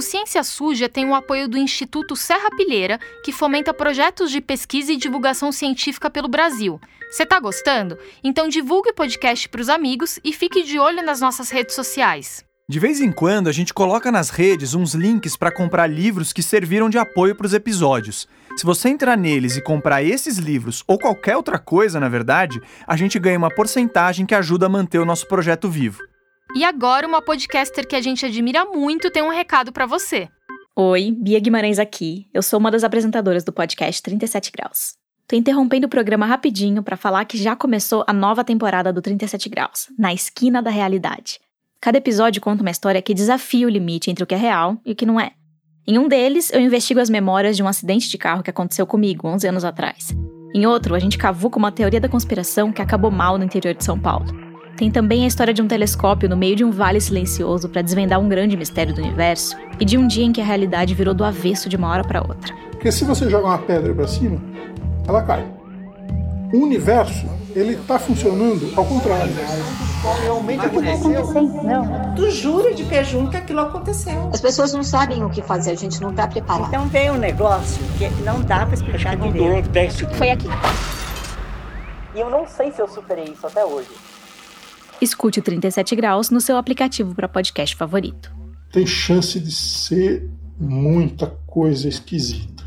O 0.00 0.02
Ciência 0.02 0.42
Suja 0.42 0.88
tem 0.88 1.04
o 1.04 1.14
apoio 1.14 1.46
do 1.46 1.58
Instituto 1.58 2.16
Serra 2.16 2.48
Pilheira, 2.56 2.98
que 3.22 3.30
fomenta 3.30 3.74
projetos 3.74 4.30
de 4.30 4.40
pesquisa 4.40 4.90
e 4.90 4.96
divulgação 4.96 5.52
científica 5.52 6.08
pelo 6.08 6.26
Brasil. 6.26 6.80
Você 7.10 7.26
tá 7.26 7.38
gostando? 7.38 7.98
Então 8.24 8.48
divulgue 8.48 8.88
o 8.88 8.94
podcast 8.94 9.46
para 9.46 9.60
os 9.60 9.68
amigos 9.68 10.18
e 10.24 10.32
fique 10.32 10.62
de 10.62 10.78
olho 10.78 11.04
nas 11.04 11.20
nossas 11.20 11.50
redes 11.50 11.74
sociais. 11.74 12.42
De 12.66 12.78
vez 12.78 13.02
em 13.02 13.12
quando 13.12 13.48
a 13.48 13.52
gente 13.52 13.74
coloca 13.74 14.10
nas 14.10 14.30
redes 14.30 14.72
uns 14.72 14.94
links 14.94 15.36
para 15.36 15.52
comprar 15.52 15.86
livros 15.86 16.32
que 16.32 16.42
serviram 16.42 16.88
de 16.88 16.96
apoio 16.96 17.36
para 17.36 17.46
os 17.46 17.52
episódios. 17.52 18.26
Se 18.56 18.64
você 18.64 18.88
entrar 18.88 19.18
neles 19.18 19.58
e 19.58 19.62
comprar 19.62 20.02
esses 20.02 20.38
livros 20.38 20.82
ou 20.86 20.98
qualquer 20.98 21.36
outra 21.36 21.58
coisa, 21.58 22.00
na 22.00 22.08
verdade, 22.08 22.58
a 22.86 22.96
gente 22.96 23.18
ganha 23.18 23.36
uma 23.36 23.54
porcentagem 23.54 24.24
que 24.24 24.34
ajuda 24.34 24.64
a 24.64 24.70
manter 24.70 24.98
o 24.98 25.04
nosso 25.04 25.28
projeto 25.28 25.68
vivo. 25.68 26.00
E 26.54 26.64
agora, 26.64 27.06
uma 27.06 27.22
podcaster 27.22 27.86
que 27.86 27.94
a 27.94 28.00
gente 28.00 28.26
admira 28.26 28.64
muito 28.64 29.10
tem 29.10 29.22
um 29.22 29.30
recado 29.30 29.72
para 29.72 29.86
você. 29.86 30.28
Oi, 30.74 31.14
Bia 31.16 31.38
Guimarães 31.38 31.78
aqui. 31.78 32.26
Eu 32.34 32.42
sou 32.42 32.58
uma 32.58 32.72
das 32.72 32.82
apresentadoras 32.82 33.44
do 33.44 33.52
podcast 33.52 34.02
37 34.02 34.50
Graus. 34.50 34.94
Tô 35.28 35.36
interrompendo 35.36 35.86
o 35.86 35.90
programa 35.90 36.26
rapidinho 36.26 36.82
para 36.82 36.96
falar 36.96 37.24
que 37.24 37.38
já 37.38 37.54
começou 37.54 38.04
a 38.04 38.12
nova 38.12 38.42
temporada 38.42 38.92
do 38.92 39.00
37 39.00 39.48
Graus, 39.48 39.86
na 39.96 40.12
esquina 40.12 40.60
da 40.60 40.70
realidade. 40.70 41.38
Cada 41.80 41.98
episódio 41.98 42.42
conta 42.42 42.62
uma 42.62 42.70
história 42.70 43.00
que 43.00 43.14
desafia 43.14 43.66
o 43.66 43.70
limite 43.70 44.10
entre 44.10 44.24
o 44.24 44.26
que 44.26 44.34
é 44.34 44.38
real 44.38 44.76
e 44.84 44.90
o 44.90 44.96
que 44.96 45.06
não 45.06 45.20
é. 45.20 45.32
Em 45.86 45.98
um 45.98 46.08
deles, 46.08 46.52
eu 46.52 46.60
investigo 46.60 46.98
as 46.98 47.08
memórias 47.08 47.56
de 47.56 47.62
um 47.62 47.68
acidente 47.68 48.10
de 48.10 48.18
carro 48.18 48.42
que 48.42 48.50
aconteceu 48.50 48.86
comigo 48.86 49.28
11 49.28 49.46
anos 49.46 49.64
atrás. 49.64 50.08
Em 50.52 50.66
outro, 50.66 50.96
a 50.96 50.98
gente 50.98 51.16
cavuca 51.16 51.58
uma 51.58 51.70
teoria 51.70 52.00
da 52.00 52.08
conspiração 52.08 52.72
que 52.72 52.82
acabou 52.82 53.10
mal 53.10 53.38
no 53.38 53.44
interior 53.44 53.72
de 53.72 53.84
São 53.84 53.98
Paulo. 53.98 54.49
Tem 54.80 54.90
também 54.90 55.24
a 55.24 55.26
história 55.26 55.52
de 55.52 55.60
um 55.60 55.68
telescópio 55.68 56.26
no 56.26 56.38
meio 56.38 56.56
de 56.56 56.64
um 56.64 56.70
vale 56.70 56.98
silencioso 57.02 57.68
para 57.68 57.82
desvendar 57.82 58.18
um 58.18 58.30
grande 58.30 58.56
mistério 58.56 58.94
do 58.94 59.02
universo 59.02 59.54
e 59.78 59.84
de 59.84 59.98
um 59.98 60.06
dia 60.06 60.24
em 60.24 60.32
que 60.32 60.40
a 60.40 60.44
realidade 60.44 60.94
virou 60.94 61.12
do 61.12 61.22
avesso 61.22 61.68
de 61.68 61.76
uma 61.76 61.90
hora 61.90 62.02
para 62.02 62.22
outra. 62.22 62.54
Porque 62.70 62.90
se 62.90 63.04
você 63.04 63.28
joga 63.28 63.46
uma 63.46 63.58
pedra 63.58 63.92
para 63.92 64.08
cima, 64.08 64.40
ela 65.06 65.22
cai. 65.22 65.44
O 66.50 66.60
universo, 66.60 67.26
ele 67.54 67.76
tá 67.86 67.98
funcionando 67.98 68.72
ao 68.74 68.86
contrário. 68.86 69.30
Realmente 70.22 70.64
aconteceu. 70.64 71.42
Não. 71.62 72.14
Tu 72.14 72.30
jura 72.30 72.72
de 72.72 72.82
pé 72.84 73.04
junto 73.04 73.32
que 73.32 73.36
aquilo 73.36 73.60
aconteceu. 73.60 74.30
As 74.32 74.40
pessoas 74.40 74.72
não 74.72 74.82
sabem 74.82 75.22
o 75.22 75.28
que 75.28 75.42
fazer, 75.42 75.72
a 75.72 75.76
gente 75.76 76.00
não 76.00 76.08
está 76.08 76.26
preparado. 76.26 76.68
Então 76.68 76.88
tem 76.88 77.10
um 77.10 77.18
negócio 77.18 77.82
que 77.98 78.08
não 78.22 78.40
dá 78.40 78.64
para 78.64 78.76
explicar 78.76 79.14
direito. 79.14 79.68
Foi 80.14 80.30
aqui. 80.30 80.48
E 82.14 82.20
eu 82.20 82.30
não 82.30 82.48
sei 82.48 82.72
se 82.72 82.80
eu 82.80 82.88
superei 82.88 83.26
isso 83.26 83.46
até 83.46 83.62
hoje. 83.62 83.88
Escute 85.00 85.40
o 85.40 85.42
37 85.42 85.96
Graus 85.96 86.28
no 86.28 86.42
seu 86.42 86.58
aplicativo 86.58 87.14
para 87.14 87.26
podcast 87.26 87.74
favorito. 87.74 88.30
Tem 88.70 88.86
chance 88.86 89.40
de 89.40 89.50
ser 89.50 90.28
muita 90.58 91.26
coisa 91.46 91.88
esquisita. 91.88 92.60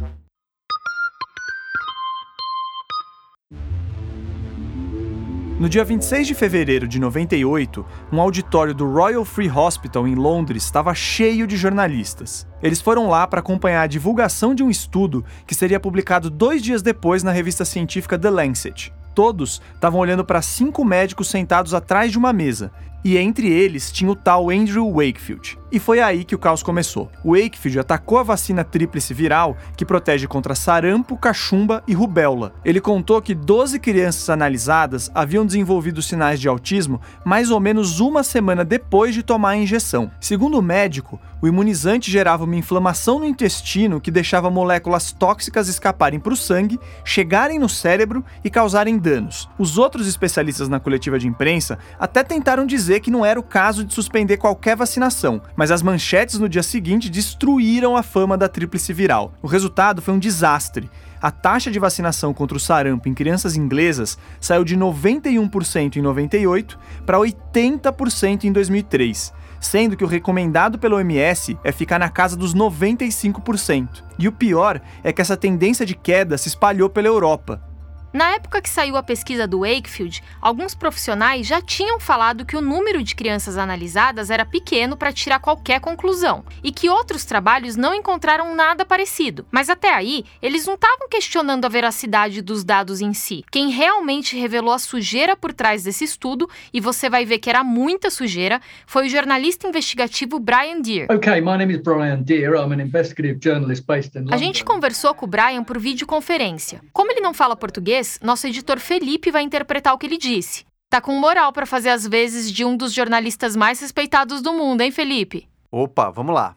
No 5.59 5.69
dia 5.69 5.83
26 5.83 6.27
de 6.27 6.33
fevereiro 6.33 6.87
de 6.87 6.99
98, 6.99 7.85
um 8.11 8.19
auditório 8.19 8.73
do 8.73 8.91
Royal 8.91 9.23
Free 9.23 9.49
Hospital 9.49 10.07
em 10.07 10.15
Londres 10.15 10.63
estava 10.63 10.93
cheio 10.95 11.45
de 11.45 11.55
jornalistas. 11.55 12.47
Eles 12.63 12.81
foram 12.81 13.07
lá 13.07 13.27
para 13.27 13.41
acompanhar 13.41 13.83
a 13.83 13.87
divulgação 13.87 14.55
de 14.55 14.63
um 14.63 14.71
estudo 14.71 15.23
que 15.45 15.53
seria 15.53 15.79
publicado 15.79 16.31
dois 16.31 16.63
dias 16.63 16.81
depois 16.81 17.21
na 17.21 17.31
revista 17.31 17.63
científica 17.63 18.17
The 18.17 18.31
Lancet. 18.31 18.91
Todos 19.13 19.61
estavam 19.73 19.99
olhando 19.99 20.25
para 20.25 20.41
cinco 20.41 20.83
médicos 20.83 21.29
sentados 21.29 21.73
atrás 21.73 22.11
de 22.11 22.17
uma 22.17 22.33
mesa, 22.33 22.71
e 23.03 23.17
entre 23.17 23.51
eles 23.51 23.91
tinha 23.91 24.09
o 24.09 24.15
tal 24.15 24.49
Andrew 24.49 24.91
Wakefield. 24.91 25.57
E 25.73 25.79
foi 25.79 25.99
aí 25.99 26.23
que 26.23 26.35
o 26.35 26.37
caos 26.37 26.61
começou. 26.61 27.09
O 27.23 27.31
Wakefield 27.31 27.79
atacou 27.79 28.19
a 28.19 28.23
vacina 28.23 28.63
tríplice 28.63 29.11
viral 29.11 29.57
que 29.75 29.83
protege 29.83 30.27
contra 30.27 30.53
sarampo, 30.53 31.17
cachumba 31.17 31.83
e 31.87 31.95
rubéola. 31.95 32.53
Ele 32.63 32.79
contou 32.79 33.19
que 33.19 33.33
12 33.33 33.79
crianças 33.79 34.29
analisadas 34.29 35.09
haviam 35.15 35.43
desenvolvido 35.43 35.99
sinais 35.99 36.39
de 36.39 36.47
autismo 36.47 37.01
mais 37.25 37.49
ou 37.49 37.59
menos 37.59 37.99
uma 37.99 38.21
semana 38.21 38.63
depois 38.63 39.15
de 39.15 39.23
tomar 39.23 39.49
a 39.49 39.57
injeção. 39.57 40.11
Segundo 40.21 40.59
o 40.59 40.61
médico, 40.61 41.19
o 41.41 41.47
imunizante 41.47 42.11
gerava 42.11 42.43
uma 42.43 42.55
inflamação 42.55 43.17
no 43.17 43.25
intestino 43.25 43.99
que 43.99 44.11
deixava 44.11 44.51
moléculas 44.51 45.11
tóxicas 45.11 45.67
escaparem 45.67 46.19
para 46.19 46.33
o 46.33 46.37
sangue, 46.37 46.79
chegarem 47.03 47.57
no 47.57 47.67
cérebro 47.67 48.23
e 48.43 48.49
causarem 48.49 48.97
danos. 48.97 49.49
Os 49.57 49.79
outros 49.79 50.07
especialistas 50.07 50.69
na 50.69 50.79
coletiva 50.79 51.17
de 51.17 51.27
imprensa 51.27 51.79
até 51.99 52.23
tentaram 52.23 52.65
dizer 52.65 52.99
que 52.99 53.09
não 53.09 53.25
era 53.25 53.39
o 53.39 53.43
caso 53.43 53.83
de 53.83 53.93
suspender 53.93 54.37
qualquer 54.37 54.77
vacinação, 54.77 55.41
mas 55.62 55.62
as 55.71 55.81
manchetes 55.81 56.39
no 56.39 56.49
dia 56.49 56.63
seguinte 56.63 57.09
destruíram 57.09 57.95
a 57.95 58.03
fama 58.03 58.37
da 58.37 58.49
tríplice 58.49 58.91
viral. 58.91 59.33
O 59.41 59.47
resultado 59.47 60.01
foi 60.01 60.13
um 60.13 60.19
desastre. 60.19 60.89
A 61.21 61.31
taxa 61.31 61.71
de 61.71 61.79
vacinação 61.79 62.33
contra 62.33 62.57
o 62.57 62.59
sarampo 62.59 63.07
em 63.07 63.13
crianças 63.13 63.55
inglesas 63.55 64.17
saiu 64.41 64.63
de 64.63 64.75
91% 64.75 65.95
em 65.95 66.01
98 66.01 66.77
para 67.05 67.17
80% 67.17 68.43
em 68.43 68.51
2003, 68.51 69.31
sendo 69.59 69.95
que 69.95 70.03
o 70.03 70.07
recomendado 70.07 70.77
pelo 70.77 70.97
OMS 70.97 71.57
é 71.63 71.71
ficar 71.71 71.99
na 71.99 72.09
casa 72.09 72.35
dos 72.35 72.53
95%. 72.53 74.03
E 74.19 74.27
o 74.27 74.31
pior 74.31 74.81
é 75.03 75.13
que 75.13 75.21
essa 75.21 75.37
tendência 75.37 75.85
de 75.85 75.95
queda 75.95 76.37
se 76.37 76.49
espalhou 76.49 76.89
pela 76.89 77.07
Europa. 77.07 77.72
Na 78.13 78.35
época 78.35 78.61
que 78.61 78.69
saiu 78.69 78.95
a 78.95 79.01
pesquisa 79.01 79.47
do 79.47 79.61
Wakefield, 79.61 80.23
alguns 80.39 80.75
profissionais 80.75 81.47
já 81.47 81.59
tinham 81.59 81.99
falado 81.99 82.45
que 82.45 82.55
o 82.55 82.61
número 82.61 83.01
de 83.01 83.15
crianças 83.15 83.57
analisadas 83.57 84.29
era 84.29 84.45
pequeno 84.45 84.95
para 84.95 85.11
tirar 85.11 85.39
qualquer 85.39 85.79
conclusão 85.79 86.45
e 86.63 86.71
que 86.71 86.87
outros 86.87 87.25
trabalhos 87.25 87.75
não 87.75 87.91
encontraram 87.95 88.53
nada 88.53 88.85
parecido. 88.85 89.47
Mas 89.49 89.67
até 89.67 89.91
aí, 89.91 90.25
eles 90.43 90.67
não 90.67 90.75
estavam 90.75 91.09
questionando 91.09 91.65
a 91.65 91.69
veracidade 91.69 92.43
dos 92.43 92.63
dados 92.63 93.01
em 93.01 93.15
si. 93.15 93.43
Quem 93.49 93.71
realmente 93.71 94.37
revelou 94.37 94.75
a 94.75 94.79
sujeira 94.79 95.35
por 95.35 95.51
trás 95.51 95.83
desse 95.83 96.03
estudo, 96.03 96.47
e 96.71 96.79
você 96.79 97.09
vai 97.09 97.25
ver 97.25 97.39
que 97.39 97.49
era 97.49 97.63
muita 97.63 98.11
sujeira, 98.11 98.61
foi 98.85 99.07
o 99.07 99.09
jornalista 99.09 99.67
investigativo 99.67 100.37
Brian 100.37 100.81
Deere. 100.81 101.11
Okay, 101.11 101.41
my 101.41 101.57
name 101.57 101.73
is 101.73 101.81
Brian 101.81 102.21
Deere. 102.21 102.57
I'm 102.57 102.71
an 102.71 102.79
investigative 102.79 103.39
journalist 103.41 103.87
based 103.87 104.15
in 104.15 104.25
London. 104.25 104.35
A 104.35 104.37
gente 104.37 104.63
conversou 104.63 105.15
com 105.15 105.25
o 105.25 105.27
Brian 105.27 105.63
por 105.63 105.79
videoconferência. 105.79 106.79
Como 106.93 107.11
ele 107.11 107.19
não 107.19 107.33
fala 107.33 107.55
português, 107.55 108.02
nosso 108.21 108.47
editor 108.47 108.79
Felipe 108.79 109.31
vai 109.31 109.43
interpretar 109.43 109.93
o 109.93 109.97
que 109.97 110.05
ele 110.05 110.17
disse. 110.17 110.65
Tá 110.89 111.01
com 111.01 111.19
moral 111.19 111.51
para 111.51 111.65
fazer 111.65 111.89
as 111.89 112.07
vezes 112.07 112.51
de 112.51 112.63
um 112.63 112.77
dos 112.77 112.93
jornalistas 112.93 113.55
mais 113.55 113.79
respeitados 113.79 114.41
do 114.41 114.53
mundo, 114.53 114.81
hein, 114.81 114.91
Felipe? 114.91 115.47
Opa, 115.75 116.11
vamos 116.11 116.35
lá. 116.35 116.53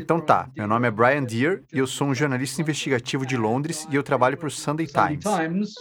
então 0.00 0.18
tá, 0.20 0.48
meu 0.56 0.66
nome 0.66 0.88
é 0.88 0.90
Brian 0.90 1.22
Deere 1.22 1.62
e 1.72 1.78
eu 1.78 1.86
sou 1.86 2.08
um 2.08 2.14
jornalista 2.16 2.60
investigativo 2.60 3.24
de 3.24 3.36
Londres 3.36 3.86
e 3.88 3.94
eu 3.94 4.02
trabalho 4.02 4.36
para 4.36 4.48
o 4.48 4.50
Sunday 4.50 4.88
Times. 4.88 5.24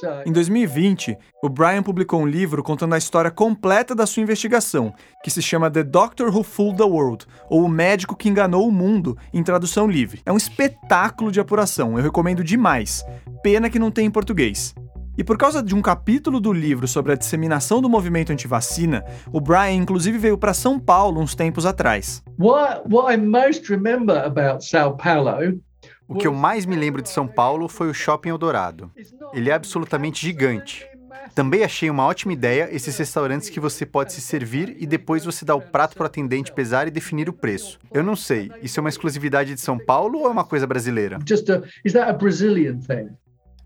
uh, 0.03 0.21
Em 0.23 0.31
2020, 0.31 1.17
o 1.41 1.49
Brian 1.49 1.81
publicou 1.81 2.21
um 2.21 2.27
livro 2.27 2.61
contando 2.61 2.93
a 2.93 2.97
história 2.99 3.31
completa 3.31 3.95
da 3.95 4.05
sua 4.05 4.21
investigação, 4.21 4.93
que 5.23 5.31
se 5.31 5.41
chama 5.41 5.71
The 5.71 5.81
Doctor 5.81 6.27
Who 6.27 6.43
Fooled 6.43 6.77
the 6.77 6.83
World, 6.83 7.25
ou 7.49 7.63
O 7.63 7.67
Médico 7.67 8.15
que 8.15 8.29
Enganou 8.29 8.67
o 8.67 8.71
Mundo, 8.71 9.17
em 9.33 9.41
tradução 9.41 9.87
livre. 9.89 10.21
É 10.23 10.31
um 10.31 10.37
espetáculo 10.37 11.31
de 11.31 11.39
apuração, 11.39 11.97
eu 11.97 12.03
recomendo 12.03 12.43
demais. 12.43 13.03
Pena 13.41 13.67
que 13.71 13.79
não 13.79 13.89
tem 13.89 14.05
em 14.05 14.11
português. 14.11 14.75
E 15.19 15.23
por 15.23 15.37
causa 15.37 15.61
de 15.61 15.75
um 15.75 15.81
capítulo 15.81 16.39
do 16.39 16.53
livro 16.53 16.87
sobre 16.87 17.11
a 17.11 17.15
disseminação 17.15 17.81
do 17.81 17.89
movimento 17.89 18.31
antivacina, 18.31 19.03
o 19.33 19.41
Brian 19.41 19.73
inclusive 19.73 20.17
veio 20.17 20.37
para 20.37 20.53
São 20.53 20.79
Paulo 20.79 21.19
uns 21.19 21.35
tempos 21.35 21.65
atrás. 21.65 22.23
What, 22.39 22.83
what 22.89 23.13
I 23.13 23.17
most 23.17 23.69
remember 23.69 24.17
about 24.17 24.63
Sao 24.63 24.95
Paulo 24.95 25.59
o 26.07 26.15
que 26.15 26.25
eu 26.25 26.33
mais 26.33 26.65
me 26.65 26.75
lembro 26.77 27.01
de 27.01 27.09
São 27.09 27.27
Paulo 27.27 27.67
foi 27.67 27.89
o 27.89 27.93
Shopping 27.93 28.29
Eldorado. 28.29 28.89
Ele 29.33 29.49
é 29.49 29.53
absolutamente 29.53 30.25
gigante. 30.25 30.87
Também 31.35 31.65
achei 31.65 31.89
uma 31.89 32.05
ótima 32.05 32.31
ideia 32.31 32.69
esses 32.71 32.97
restaurantes 32.97 33.49
que 33.49 33.59
você 33.59 33.85
pode 33.85 34.13
se 34.13 34.21
servir 34.21 34.77
e 34.79 34.87
depois 34.87 35.25
você 35.25 35.43
dá 35.43 35.53
o 35.53 35.61
prato 35.61 35.95
para 35.95 36.03
o 36.03 36.07
atendente 36.07 36.53
pesar 36.53 36.87
e 36.87 36.91
definir 36.91 37.27
o 37.27 37.33
preço. 37.33 37.77
Eu 37.93 38.03
não 38.03 38.15
sei, 38.15 38.49
isso 38.63 38.79
é 38.79 38.81
uma 38.81 38.89
exclusividade 38.89 39.53
de 39.53 39.59
São 39.59 39.77
Paulo 39.77 40.19
ou 40.19 40.27
é 40.27 40.29
uma 40.29 40.45
coisa 40.45 40.65
brasileira? 40.65 41.19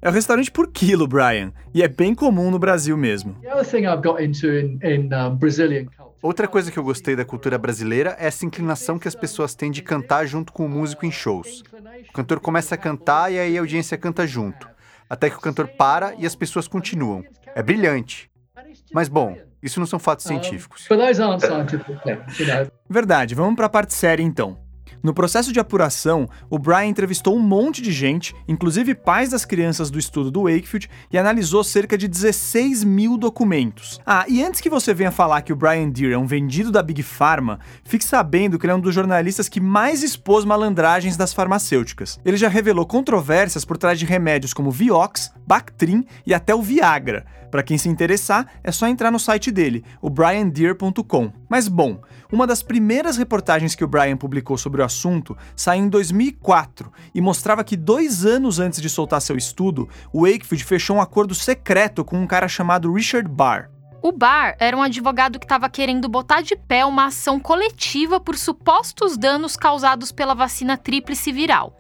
É 0.04 0.10
o 0.10 0.12
restaurante 0.12 0.51
por 0.51 0.68
quilo, 0.68 1.08
Brian, 1.08 1.54
e 1.74 1.82
é 1.82 1.88
bem 1.88 2.14
comum 2.14 2.51
no 2.51 2.60
Brasil 2.60 2.97
mesmo. 2.97 3.38
Outra 6.22 6.45
coisa 6.45 6.70
que 6.70 6.78
eu 6.78 6.84
gostei 6.84 7.16
da 7.16 7.24
cultura 7.24 7.58
brasileira 7.58 8.14
é 8.20 8.28
essa 8.28 8.45
inclinação 8.45 8.99
que 8.99 9.08
as 9.08 9.16
pessoas 9.16 9.56
têm 9.56 9.72
de 9.72 9.82
cantar 9.82 10.26
junto 10.26 10.51
com 10.51 10.66
o 10.66 10.70
músico 10.70 11.06
em 11.06 11.12
shows. 11.12 11.64
O 12.10 12.12
cantor 12.12 12.41
começa 12.41 12.76
a 12.76 12.78
cantar 12.78 13.32
e 13.32 13.39
aí 13.39 13.58
a 13.58 13.62
audiência 13.62 13.97
canta 13.97 14.28
junto, 14.28 14.68
até 15.10 15.30
que 15.30 15.38
o 15.38 15.41
cantor 15.41 15.70
para 15.70 16.14
e 16.16 16.26
as 16.26 16.36
pessoas 16.36 16.68
continuam. 16.68 17.24
É 17.56 17.64
brilhante. 17.64 18.30
Mas 18.91 19.08
bom, 19.08 19.38
isso 19.62 19.80
não 19.80 19.88
são 19.88 19.99
fatos 19.99 20.26
científicos. 20.26 20.86
Verdade, 22.89 23.36
vamos 23.36 23.56
para 23.56 23.68
a 23.68 23.70
parte 23.70 23.93
séria 23.93 24.22
então. 24.22 24.58
No 25.02 25.14
processo 25.14 25.52
de 25.52 25.60
apuração, 25.60 26.30
o 26.50 26.58
Brian 26.58 26.86
entrevistou 26.86 27.36
um 27.36 27.40
monte 27.40 27.82
de 27.82 27.92
gente, 27.92 28.36
inclusive 28.48 28.96
pais 28.96 29.30
das 29.30 29.46
crianças 29.46 29.90
do 29.90 30.00
estudo 30.00 30.32
do 30.32 30.44
Wakefield, 30.44 30.90
e 31.12 31.18
analisou 31.18 31.64
cerca 31.64 31.98
de 31.98 32.08
16 32.08 32.84
mil 32.84 33.18
documentos. 33.18 34.00
Ah, 34.06 34.26
e 34.28 34.44
antes 34.44 34.62
que 34.62 34.70
você 34.70 34.94
venha 34.94 35.12
falar 35.12 35.42
que 35.42 35.54
o 35.54 35.56
Brian 35.56 35.90
Deere 35.90 36.14
é 36.14 36.18
um 36.18 36.26
vendido 36.26 36.72
da 36.72 36.82
Big 36.82 37.04
Pharma, 37.04 37.60
fique 37.84 38.06
sabendo 38.06 38.58
que 38.58 38.66
ele 38.66 38.74
é 38.74 38.76
um 38.76 38.80
dos 38.80 38.96
jornalistas 38.96 39.50
que 39.50 39.60
mais 39.60 40.04
expôs 40.04 40.46
malandragens 40.46 41.18
das 41.18 41.34
farmacêuticas. 41.34 42.20
Ele 42.24 42.38
já 42.38 42.48
revelou 42.48 42.86
controvérsias 42.86 43.66
por 43.66 43.78
trás 43.78 44.00
de 44.00 44.06
remédios 44.06 44.54
como 44.54 44.72
Vioxx, 44.72 45.32
Bactrim 45.46 46.06
e 46.26 46.34
até 46.34 46.56
o 46.56 46.62
Viagra. 46.62 47.26
Para 47.54 47.62
quem 47.62 47.78
se 47.78 47.88
interessar, 47.88 48.47
é 48.64 48.72
só 48.72 48.88
entrar 48.88 49.12
no 49.12 49.20
site 49.20 49.51
dele, 49.51 49.86
o 50.01 50.10
briandeer.com. 50.10 51.32
Mas 51.47 51.68
bom, 51.68 52.01
uma 52.32 52.47
das 52.47 52.64
primeiras 52.64 53.16
reportagens 53.16 53.76
que 53.76 53.84
o 53.84 53.88
Brian 53.88 54.18
publicou 54.18 54.58
sobre 54.58 54.82
o 54.82 54.84
assunto 54.84 55.38
saiu 55.56 55.84
em 55.84 55.88
2004 55.88 56.91
e 57.14 57.22
mostrava 57.22 57.64
que 57.64 57.78
dois 57.78 58.26
anos 58.26 58.60
antes 58.60 58.82
de 58.82 58.89
soltar 58.89 59.22
seu 59.22 59.38
estudo, 59.38 59.88
o 60.12 60.22
Wakefield 60.22 60.64
fechou 60.64 60.95
um 60.95 61.01
acordo 61.01 61.36
secreto 61.36 62.04
com 62.04 62.18
um 62.18 62.26
cara 62.26 62.47
chamado 62.47 62.91
Richard 62.91 63.30
Barr. 63.30 63.70
O 64.01 64.12
Barr 64.12 64.56
era 64.60 64.76
um 64.76 64.82
advogado 64.82 65.38
que 65.38 65.45
estava 65.45 65.70
querendo 65.70 66.10
botar 66.10 66.41
de 66.41 66.56
pé 66.56 66.84
uma 66.84 67.06
ação 67.06 67.39
coletiva 67.39 68.20
por 68.20 68.36
supostos 68.36 69.16
danos 69.16 69.56
causados 69.56 70.12
pela 70.12 70.34
vacina 70.34 70.76
tríplice 70.76 71.32
viral 71.32 71.78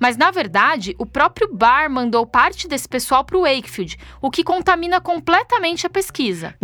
Mas, 0.00 0.16
na 0.16 0.30
verdade, 0.30 0.94
o 0.98 1.06
próprio 1.06 1.52
Barr 1.52 1.90
mandou 1.90 2.26
parte 2.26 2.66
desse 2.68 2.88
pessoal 2.88 3.24
para 3.24 3.36
o 3.36 3.42
Wakefield, 3.42 3.96
o 4.20 4.30
que 4.30 4.44
contamina 4.44 5.00
completamente 5.00 5.86
a 5.86 5.90
pesquisa. 5.90 6.54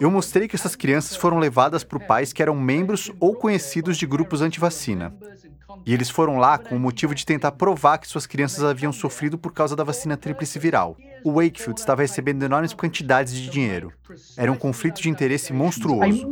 Eu 0.00 0.10
mostrei 0.10 0.48
que 0.48 0.56
essas 0.56 0.74
crianças 0.74 1.16
foram 1.16 1.38
levadas 1.38 1.84
por 1.84 2.00
pais 2.00 2.32
que 2.32 2.42
eram 2.42 2.54
membros 2.54 3.10
ou 3.20 3.34
conhecidos 3.34 3.96
de 3.96 4.06
grupos 4.06 4.40
anti-vacina. 4.40 5.14
E 5.84 5.92
eles 5.92 6.10
foram 6.10 6.38
lá 6.38 6.58
com 6.58 6.76
o 6.76 6.80
motivo 6.80 7.14
de 7.14 7.26
tentar 7.26 7.52
provar 7.52 7.98
que 7.98 8.08
suas 8.08 8.26
crianças 8.26 8.62
haviam 8.64 8.92
sofrido 8.92 9.38
por 9.38 9.52
causa 9.52 9.74
da 9.74 9.84
vacina 9.84 10.16
tríplice 10.16 10.58
viral. 10.58 10.96
O 11.24 11.32
Wakefield 11.34 11.78
estava 11.78 12.02
recebendo 12.02 12.42
enormes 12.42 12.74
quantidades 12.74 13.34
de 13.34 13.48
dinheiro. 13.48 13.92
Era 14.36 14.50
um 14.50 14.56
conflito 14.56 15.00
de 15.00 15.08
interesse 15.08 15.52
monstruoso. 15.52 16.26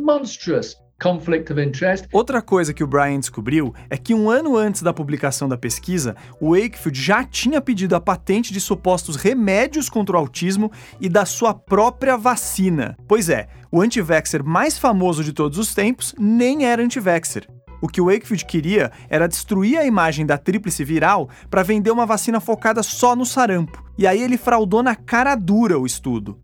Outra 2.13 2.43
coisa 2.43 2.75
que 2.75 2.83
o 2.83 2.87
Brian 2.87 3.19
descobriu 3.19 3.73
é 3.89 3.97
que 3.97 4.13
um 4.13 4.29
ano 4.29 4.55
antes 4.55 4.83
da 4.83 4.93
publicação 4.93 5.49
da 5.49 5.57
pesquisa, 5.57 6.15
o 6.39 6.51
Wakefield 6.51 7.01
já 7.01 7.23
tinha 7.23 7.59
pedido 7.59 7.95
a 7.95 7.99
patente 7.99 8.53
de 8.53 8.61
supostos 8.61 9.15
remédios 9.15 9.89
contra 9.89 10.15
o 10.15 10.19
autismo 10.19 10.71
e 10.99 11.09
da 11.09 11.25
sua 11.25 11.55
própria 11.55 12.15
vacina. 12.17 12.95
Pois 13.07 13.29
é, 13.29 13.47
o 13.71 13.81
anti-vaxxer 13.81 14.43
mais 14.43 14.77
famoso 14.77 15.23
de 15.23 15.33
todos 15.33 15.57
os 15.57 15.73
tempos 15.73 16.13
nem 16.19 16.65
era 16.65 16.83
anti-vaxxer. 16.83 17.47
O 17.81 17.87
que 17.87 17.99
o 17.99 18.05
Wakefield 18.05 18.45
queria 18.45 18.91
era 19.09 19.27
destruir 19.27 19.77
a 19.77 19.85
imagem 19.85 20.25
da 20.25 20.37
tríplice 20.37 20.83
viral 20.83 21.29
para 21.49 21.63
vender 21.63 21.91
uma 21.91 22.05
vacina 22.05 22.39
focada 22.39 22.83
só 22.83 23.15
no 23.15 23.25
sarampo. 23.25 23.83
E 23.97 24.05
aí 24.05 24.21
ele 24.21 24.37
fraudou 24.37 24.83
na 24.83 24.95
cara 24.95 25.35
dura 25.35 25.79
o 25.79 25.85
estudo. 25.85 26.37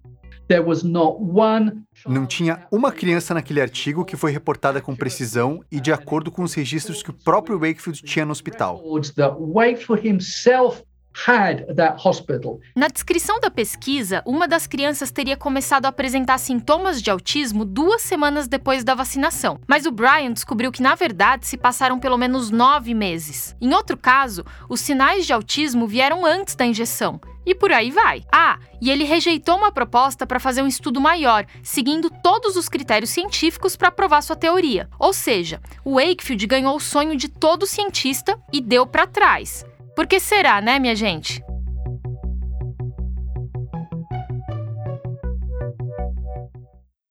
Não 2.07 2.25
tinha 2.25 2.65
uma 2.71 2.89
criança 2.89 3.33
naquele 3.33 3.59
artigo 3.59 4.05
que 4.05 4.15
foi 4.15 4.31
reportada 4.31 4.81
com 4.81 4.95
precisão 4.95 5.61
e 5.69 5.79
de 5.81 5.91
acordo 5.91 6.31
com 6.31 6.41
os 6.41 6.53
registros 6.53 7.03
que 7.03 7.09
o 7.09 7.13
próprio 7.13 7.59
Wakefield 7.59 8.01
tinha 8.01 8.25
no 8.25 8.31
hospital. 8.31 8.81
Na 12.75 12.87
descrição 12.87 13.39
da 13.39 13.49
pesquisa, 13.49 14.21
uma 14.23 14.47
das 14.47 14.67
crianças 14.67 15.09
teria 15.09 15.35
começado 15.35 15.85
a 15.85 15.89
apresentar 15.89 16.37
sintomas 16.37 17.01
de 17.01 17.09
autismo 17.09 17.65
duas 17.65 18.03
semanas 18.03 18.47
depois 18.47 18.83
da 18.83 18.93
vacinação, 18.93 19.59
mas 19.67 19.87
o 19.87 19.91
Brian 19.91 20.31
descobriu 20.31 20.71
que, 20.71 20.81
na 20.81 20.93
verdade, 20.93 21.47
se 21.47 21.57
passaram 21.57 21.99
pelo 21.99 22.17
menos 22.17 22.51
nove 22.51 22.93
meses. 22.93 23.55
Em 23.59 23.73
outro 23.73 23.97
caso, 23.97 24.45
os 24.69 24.79
sinais 24.79 25.25
de 25.25 25.33
autismo 25.33 25.87
vieram 25.87 26.23
antes 26.23 26.55
da 26.55 26.65
injeção. 26.65 27.19
E 27.47 27.55
por 27.55 27.71
aí 27.71 27.89
vai. 27.89 28.23
Ah, 28.31 28.59
e 28.79 28.91
ele 28.91 29.05
rejeitou 29.05 29.57
uma 29.57 29.71
proposta 29.71 30.27
para 30.27 30.39
fazer 30.39 30.61
um 30.61 30.67
estudo 30.67 31.01
maior, 31.01 31.45
seguindo 31.63 32.11
todos 32.21 32.55
os 32.55 32.69
critérios 32.69 33.09
científicos 33.09 33.75
para 33.75 33.89
provar 33.89 34.21
sua 34.21 34.35
teoria. 34.35 34.89
Ou 34.99 35.13
seja, 35.13 35.61
o 35.83 35.95
Wakefield 35.95 36.45
ganhou 36.45 36.75
o 36.75 36.81
sonho 36.81 37.15
de 37.15 37.27
todo 37.27 37.65
cientista 37.65 38.37
e 38.51 38.61
deu 38.61 38.85
para 38.85 39.07
trás. 39.07 39.65
Por 39.97 40.05
que 40.05 40.19
será, 40.19 40.61
né, 40.61 40.77
minha 40.77 40.95
gente? 40.95 41.43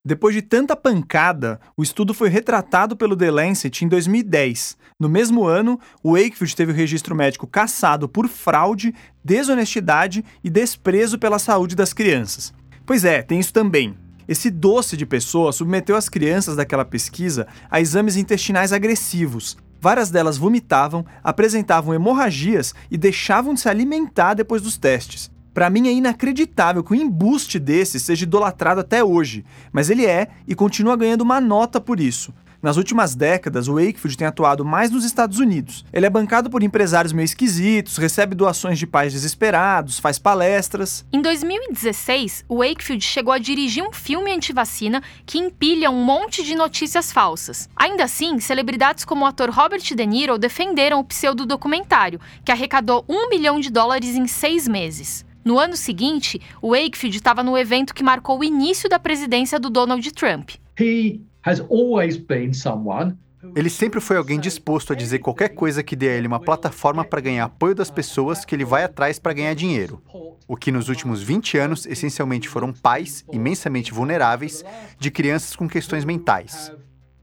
Depois 0.05 0.33
de 0.33 0.41
tanta 0.41 0.77
pancada, 0.77 1.59
o 1.77 1.83
estudo 1.83 2.15
foi 2.15 2.29
retratado 2.29 2.97
pelo 2.97 3.17
The 3.17 3.29
Lancet 3.29 3.85
em 3.85 3.89
2010. 3.89 4.79
No 5.01 5.09
mesmo 5.09 5.45
ano, 5.45 5.81
o 6.01 6.13
Wakefield 6.13 6.55
teve 6.55 6.71
o 6.71 6.75
registro 6.77 7.17
médico 7.17 7.45
cassado 7.49 8.09
por 8.09 8.29
fraude, 8.29 8.95
desonestidade 9.25 10.25
e 10.45 10.49
desprezo 10.49 11.19
pela 11.19 11.41
saúde 11.41 11.75
das 11.75 11.93
crianças. 11.93 12.55
Pois 12.87 13.05
é, 13.05 13.21
tem 13.21 13.41
isso 13.41 13.53
também. 13.53 13.97
Esse 14.29 14.49
doce 14.49 14.97
de 14.97 15.05
pessoa 15.05 15.51
submeteu 15.51 15.97
as 15.97 16.09
crianças 16.09 16.55
daquela 16.55 16.85
pesquisa 16.85 17.49
a 17.69 17.81
exames 17.81 18.17
intestinais 18.17 18.73
agressivos, 18.73 19.57
Várias 19.87 20.11
delas 20.11 20.37
vomitavam, 20.37 21.07
apresentavam 21.23 21.95
hemorragias 21.95 22.75
e 22.91 22.99
deixavam 22.99 23.55
de 23.55 23.61
se 23.61 23.69
alimentar 23.69 24.35
depois 24.35 24.61
dos 24.61 24.77
testes. 24.77 25.31
Para 25.55 25.71
mim 25.71 25.87
é 25.87 25.93
inacreditável 25.93 26.83
que 26.83 26.93
um 26.93 26.97
embuste 26.97 27.57
desse 27.57 28.01
seja 28.01 28.25
idolatrado 28.25 28.81
até 28.81 29.05
hoje, 29.05 29.45
mas 29.73 29.89
ele 29.89 30.05
é 30.05 30.27
e 30.45 30.57
continua 30.57 30.97
ganhando 30.97 31.21
uma 31.21 31.41
nota 31.41 31.81
por 31.81 32.01
isso. 32.01 32.35
Nas 32.67 32.77
últimas 32.77 33.15
décadas, 33.15 33.69
o 33.69 33.75
Wakefield 33.75 34.17
tem 34.17 34.27
atuado 34.27 34.65
mais 34.65 34.91
nos 34.91 35.05
Estados 35.05 35.39
Unidos. 35.39 35.85
Ele 35.93 36.05
é 36.05 36.11
bancado 36.11 36.51
por 36.51 36.65
empresários 36.65 37.13
meio 37.13 37.25
esquisitos, 37.25 37.97
recebe 37.97 38.35
doações 38.35 38.77
de 38.77 38.89
pais 38.89 39.13
desesperados, 39.13 40.01
faz 40.01 40.19
palestras. 40.19 41.07
Em 41.13 41.23
2016, 41.23 42.45
o 42.49 42.57
Wakefield 42.57 43.05
chegou 43.05 43.33
a 43.33 43.39
dirigir 43.39 43.85
um 43.85 43.93
filme 43.93 44.33
anti-vacina 44.33 45.01
que 45.25 45.39
empilha 45.39 45.93
um 45.93 46.05
monte 46.05 46.43
de 46.43 46.57
notícias 46.57 47.13
falsas. 47.13 47.69
Ainda 47.77 48.03
assim, 48.03 48.41
celebridades 48.41 49.05
como 49.05 49.25
o 49.25 49.29
ator 49.29 49.49
Robert 49.49 49.83
De 49.83 50.05
Niro 50.05 50.37
defenderam 50.37 50.99
o 50.99 51.05
pseudo-documentário, 51.05 52.21
que 52.45 52.51
arrecadou 52.51 53.05
um 53.09 53.29
milhão 53.29 53.61
de 53.61 53.71
dólares 53.71 54.17
em 54.17 54.27
seis 54.27 54.67
meses. 54.67 55.25
No 55.45 55.57
ano 55.57 55.77
seguinte, 55.77 56.43
o 56.61 56.71
Wakefield 56.71 57.17
estava 57.17 57.45
no 57.45 57.57
evento 57.57 57.95
que 57.95 58.03
marcou 58.03 58.41
o 58.41 58.45
início 58.45 58.89
da 58.89 58.99
presidência 58.99 59.61
do 59.61 59.71
Donald 59.71 60.11
Trump. 60.11 60.51
He 60.79 61.21
has 61.43 61.61
always 61.61 62.17
been 62.17 62.53
someone 62.53 63.17
Ele 63.55 63.71
sempre 63.71 64.01
foi 64.01 64.17
alguém 64.17 64.41
disposto 64.41 64.93
a 64.93 64.97
dizer 64.97 65.21
qualquer 65.21 65.51
coisa 65.51 65.83
que 65.83 65.95
dê 65.95 66.09
a 66.09 66.15
ele 66.15 66.27
uma 66.27 66.41
plataforma 66.41 67.05
para 67.05 67.21
ganhar 67.21 67.45
apoio 67.45 67.75
das 67.75 67.91
pessoas 67.91 68.45
que 68.45 68.55
ele 68.55 68.65
vai 68.65 68.83
atrás 68.83 69.19
para 69.19 69.33
ganhar 69.33 69.55
dinheiro. 69.55 70.03
O 70.49 70.57
que 70.57 70.73
nos 70.73 70.89
últimos 70.89 71.23
20 71.23 71.59
anos 71.59 71.87
essencialmente 71.87 72.49
foram 72.49 72.73
pais 72.73 73.25
imensamente 73.33 73.93
vulneráveis 73.93 74.65
de 74.99 75.11
crianças 75.11 75.55
com 75.55 75.69
questões 75.69 76.05
mentais. 76.05 76.73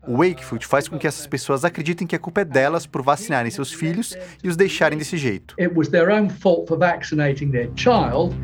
O 0.06 0.18
Wakefield 0.18 0.66
faz 0.66 0.88
com 0.88 0.98
que 0.98 1.08
essas 1.08 1.26
pessoas 1.26 1.64
acreditem 1.64 2.06
que 2.06 2.16
a 2.16 2.20
culpa 2.20 2.42
é 2.42 2.46
delas 2.46 2.86
por 2.86 3.02
vacinarem 3.02 3.50
seus 3.50 3.72
filhos 3.72 4.18
e 4.44 4.50
os 4.50 4.58
deixarem 4.58 4.98
desse 4.98 5.18
jeito. 5.18 5.56
It 5.58 5.74
was 5.74 5.88
their 5.88 6.10
own 6.10 6.30
fault 6.30 6.68
for 6.68 6.78
vaccinating 6.78 7.52
their 7.52 7.70
child. 7.76 8.36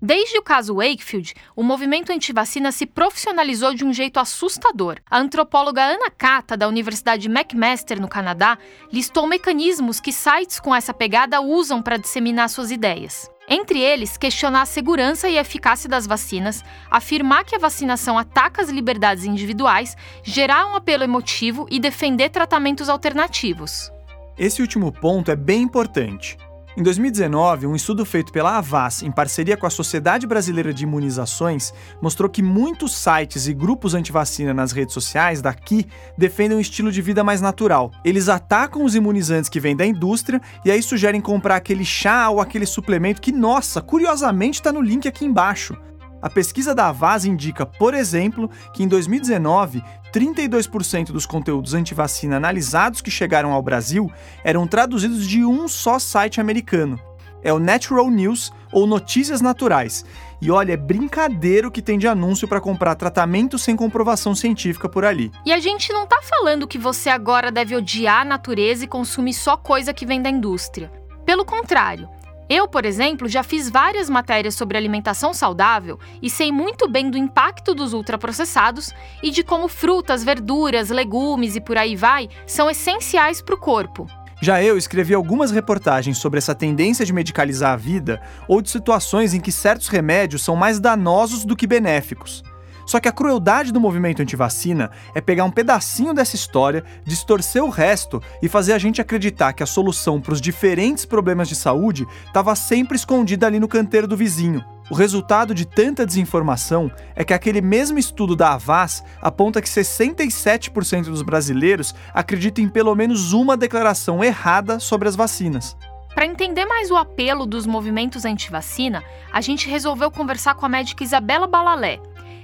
Desde 0.00 0.38
o 0.38 0.42
caso 0.42 0.76
Wakefield, 0.76 1.34
o 1.56 1.62
movimento 1.62 2.12
antivacina 2.12 2.70
se 2.70 2.86
profissionalizou 2.86 3.74
de 3.74 3.84
um 3.84 3.92
jeito 3.92 4.20
assustador. 4.20 4.98
A 5.10 5.18
antropóloga 5.18 5.82
Ana 5.82 6.08
Kata, 6.08 6.56
da 6.56 6.68
Universidade 6.68 7.28
McMaster, 7.28 8.00
no 8.00 8.06
Canadá, 8.06 8.56
listou 8.92 9.26
mecanismos 9.26 9.98
que 9.98 10.12
sites 10.12 10.60
com 10.60 10.72
essa 10.72 10.94
pegada 10.94 11.40
usam 11.40 11.82
para 11.82 11.96
disseminar 11.96 12.48
suas 12.48 12.70
ideias. 12.70 13.28
Entre 13.48 13.80
eles, 13.80 14.16
questionar 14.16 14.62
a 14.62 14.66
segurança 14.66 15.28
e 15.28 15.36
eficácia 15.36 15.88
das 15.88 16.06
vacinas, 16.06 16.62
afirmar 16.88 17.44
que 17.44 17.56
a 17.56 17.58
vacinação 17.58 18.16
ataca 18.16 18.62
as 18.62 18.68
liberdades 18.68 19.24
individuais, 19.24 19.96
gerar 20.22 20.66
um 20.66 20.76
apelo 20.76 21.02
emotivo 21.02 21.66
e 21.70 21.80
defender 21.80 22.28
tratamentos 22.28 22.88
alternativos. 22.88 23.90
Esse 24.38 24.62
último 24.62 24.92
ponto 24.92 25.32
é 25.32 25.36
bem 25.36 25.62
importante. 25.62 26.36
Em 26.78 26.82
2019, 26.84 27.66
um 27.66 27.74
estudo 27.74 28.06
feito 28.06 28.32
pela 28.32 28.56
Avas, 28.56 29.02
em 29.02 29.10
parceria 29.10 29.56
com 29.56 29.66
a 29.66 29.70
Sociedade 29.70 30.28
Brasileira 30.28 30.72
de 30.72 30.84
Imunizações, 30.84 31.74
mostrou 32.00 32.30
que 32.30 32.40
muitos 32.40 32.94
sites 32.94 33.48
e 33.48 33.52
grupos 33.52 33.94
antivacina 33.94 34.54
nas 34.54 34.70
redes 34.70 34.94
sociais 34.94 35.42
daqui 35.42 35.88
defendem 36.16 36.56
um 36.56 36.60
estilo 36.60 36.92
de 36.92 37.02
vida 37.02 37.24
mais 37.24 37.40
natural. 37.40 37.90
Eles 38.04 38.28
atacam 38.28 38.84
os 38.84 38.94
imunizantes 38.94 39.50
que 39.50 39.58
vêm 39.58 39.74
da 39.74 39.84
indústria 39.84 40.40
e 40.64 40.70
aí 40.70 40.80
sugerem 40.80 41.20
comprar 41.20 41.56
aquele 41.56 41.84
chá 41.84 42.30
ou 42.30 42.40
aquele 42.40 42.64
suplemento 42.64 43.20
que, 43.20 43.32
nossa, 43.32 43.82
curiosamente 43.82 44.60
está 44.60 44.70
no 44.70 44.80
link 44.80 45.08
aqui 45.08 45.24
embaixo. 45.24 45.76
A 46.20 46.28
pesquisa 46.28 46.74
da 46.74 46.88
Avaz 46.88 47.24
indica, 47.24 47.64
por 47.64 47.94
exemplo, 47.94 48.50
que 48.72 48.82
em 48.82 48.88
2019, 48.88 49.82
32% 50.12 51.12
dos 51.12 51.26
conteúdos 51.26 51.74
antivacina 51.74 52.36
analisados 52.36 53.00
que 53.00 53.10
chegaram 53.10 53.52
ao 53.52 53.62
Brasil 53.62 54.10
eram 54.42 54.66
traduzidos 54.66 55.26
de 55.26 55.44
um 55.44 55.68
só 55.68 55.98
site 55.98 56.40
americano. 56.40 56.98
É 57.40 57.52
o 57.52 57.60
Natural 57.60 58.10
News 58.10 58.52
ou 58.72 58.84
Notícias 58.84 59.40
Naturais. 59.40 60.04
E 60.42 60.50
olha, 60.50 60.72
é 60.72 60.76
brincadeiro 60.76 61.70
que 61.70 61.80
tem 61.80 61.96
de 61.96 62.08
anúncio 62.08 62.48
para 62.48 62.60
comprar 62.60 62.96
tratamento 62.96 63.56
sem 63.56 63.76
comprovação 63.76 64.34
científica 64.34 64.88
por 64.88 65.04
ali. 65.04 65.30
E 65.46 65.52
a 65.52 65.58
gente 65.60 65.92
não 65.92 66.04
tá 66.04 66.20
falando 66.22 66.66
que 66.66 66.78
você 66.78 67.08
agora 67.08 67.52
deve 67.52 67.76
odiar 67.76 68.22
a 68.22 68.24
natureza 68.24 68.84
e 68.84 68.88
consumir 68.88 69.34
só 69.34 69.56
coisa 69.56 69.94
que 69.94 70.06
vem 70.06 70.20
da 70.20 70.30
indústria. 70.30 70.90
Pelo 71.24 71.44
contrário, 71.44 72.08
eu, 72.48 72.66
por 72.66 72.84
exemplo, 72.86 73.28
já 73.28 73.42
fiz 73.42 73.68
várias 73.68 74.08
matérias 74.08 74.54
sobre 74.54 74.78
alimentação 74.78 75.34
saudável 75.34 75.98
e 76.22 76.30
sei 76.30 76.50
muito 76.50 76.88
bem 76.88 77.10
do 77.10 77.18
impacto 77.18 77.74
dos 77.74 77.92
ultraprocessados 77.92 78.92
e 79.22 79.30
de 79.30 79.42
como 79.42 79.68
frutas, 79.68 80.24
verduras, 80.24 80.88
legumes 80.88 81.56
e 81.56 81.60
por 81.60 81.76
aí 81.76 81.94
vai 81.94 82.28
são 82.46 82.70
essenciais 82.70 83.42
para 83.42 83.54
o 83.54 83.58
corpo. 83.58 84.06
Já 84.40 84.62
eu 84.62 84.78
escrevi 84.78 85.14
algumas 85.14 85.50
reportagens 85.50 86.18
sobre 86.18 86.38
essa 86.38 86.54
tendência 86.54 87.04
de 87.04 87.12
medicalizar 87.12 87.72
a 87.72 87.76
vida 87.76 88.22
ou 88.46 88.62
de 88.62 88.70
situações 88.70 89.34
em 89.34 89.40
que 89.40 89.50
certos 89.50 89.88
remédios 89.88 90.42
são 90.42 90.54
mais 90.54 90.78
danosos 90.78 91.44
do 91.44 91.56
que 91.56 91.66
benéficos. 91.66 92.44
Só 92.88 92.98
que 92.98 93.06
a 93.06 93.12
crueldade 93.12 93.70
do 93.70 93.78
movimento 93.78 94.22
antivacina 94.22 94.90
é 95.14 95.20
pegar 95.20 95.44
um 95.44 95.50
pedacinho 95.50 96.14
dessa 96.14 96.34
história, 96.34 96.82
distorcer 97.04 97.62
o 97.62 97.68
resto 97.68 98.18
e 98.40 98.48
fazer 98.48 98.72
a 98.72 98.78
gente 98.78 98.98
acreditar 98.98 99.52
que 99.52 99.62
a 99.62 99.66
solução 99.66 100.22
para 100.22 100.32
os 100.32 100.40
diferentes 100.40 101.04
problemas 101.04 101.50
de 101.50 101.54
saúde 101.54 102.06
estava 102.26 102.56
sempre 102.56 102.96
escondida 102.96 103.46
ali 103.46 103.60
no 103.60 103.68
canteiro 103.68 104.08
do 104.08 104.16
vizinho. 104.16 104.64
O 104.90 104.94
resultado 104.94 105.54
de 105.54 105.66
tanta 105.66 106.06
desinformação 106.06 106.90
é 107.14 107.22
que 107.24 107.34
aquele 107.34 107.60
mesmo 107.60 107.98
estudo 107.98 108.34
da 108.34 108.54
Avas 108.54 109.04
aponta 109.20 109.60
que 109.60 109.68
67% 109.68 111.04
dos 111.04 111.20
brasileiros 111.20 111.94
acreditam 112.14 112.64
em 112.64 112.70
pelo 112.70 112.94
menos 112.94 113.34
uma 113.34 113.54
declaração 113.54 114.24
errada 114.24 114.80
sobre 114.80 115.06
as 115.06 115.14
vacinas. 115.14 115.76
Para 116.14 116.24
entender 116.24 116.64
mais 116.64 116.90
o 116.90 116.96
apelo 116.96 117.44
dos 117.44 117.66
movimentos 117.66 118.24
anti-vacina, 118.24 119.04
a 119.30 119.42
gente 119.42 119.68
resolveu 119.68 120.10
conversar 120.10 120.54
com 120.54 120.64
a 120.64 120.68
médica 120.70 121.04
Isabela 121.04 121.46
Balalé, 121.46 122.00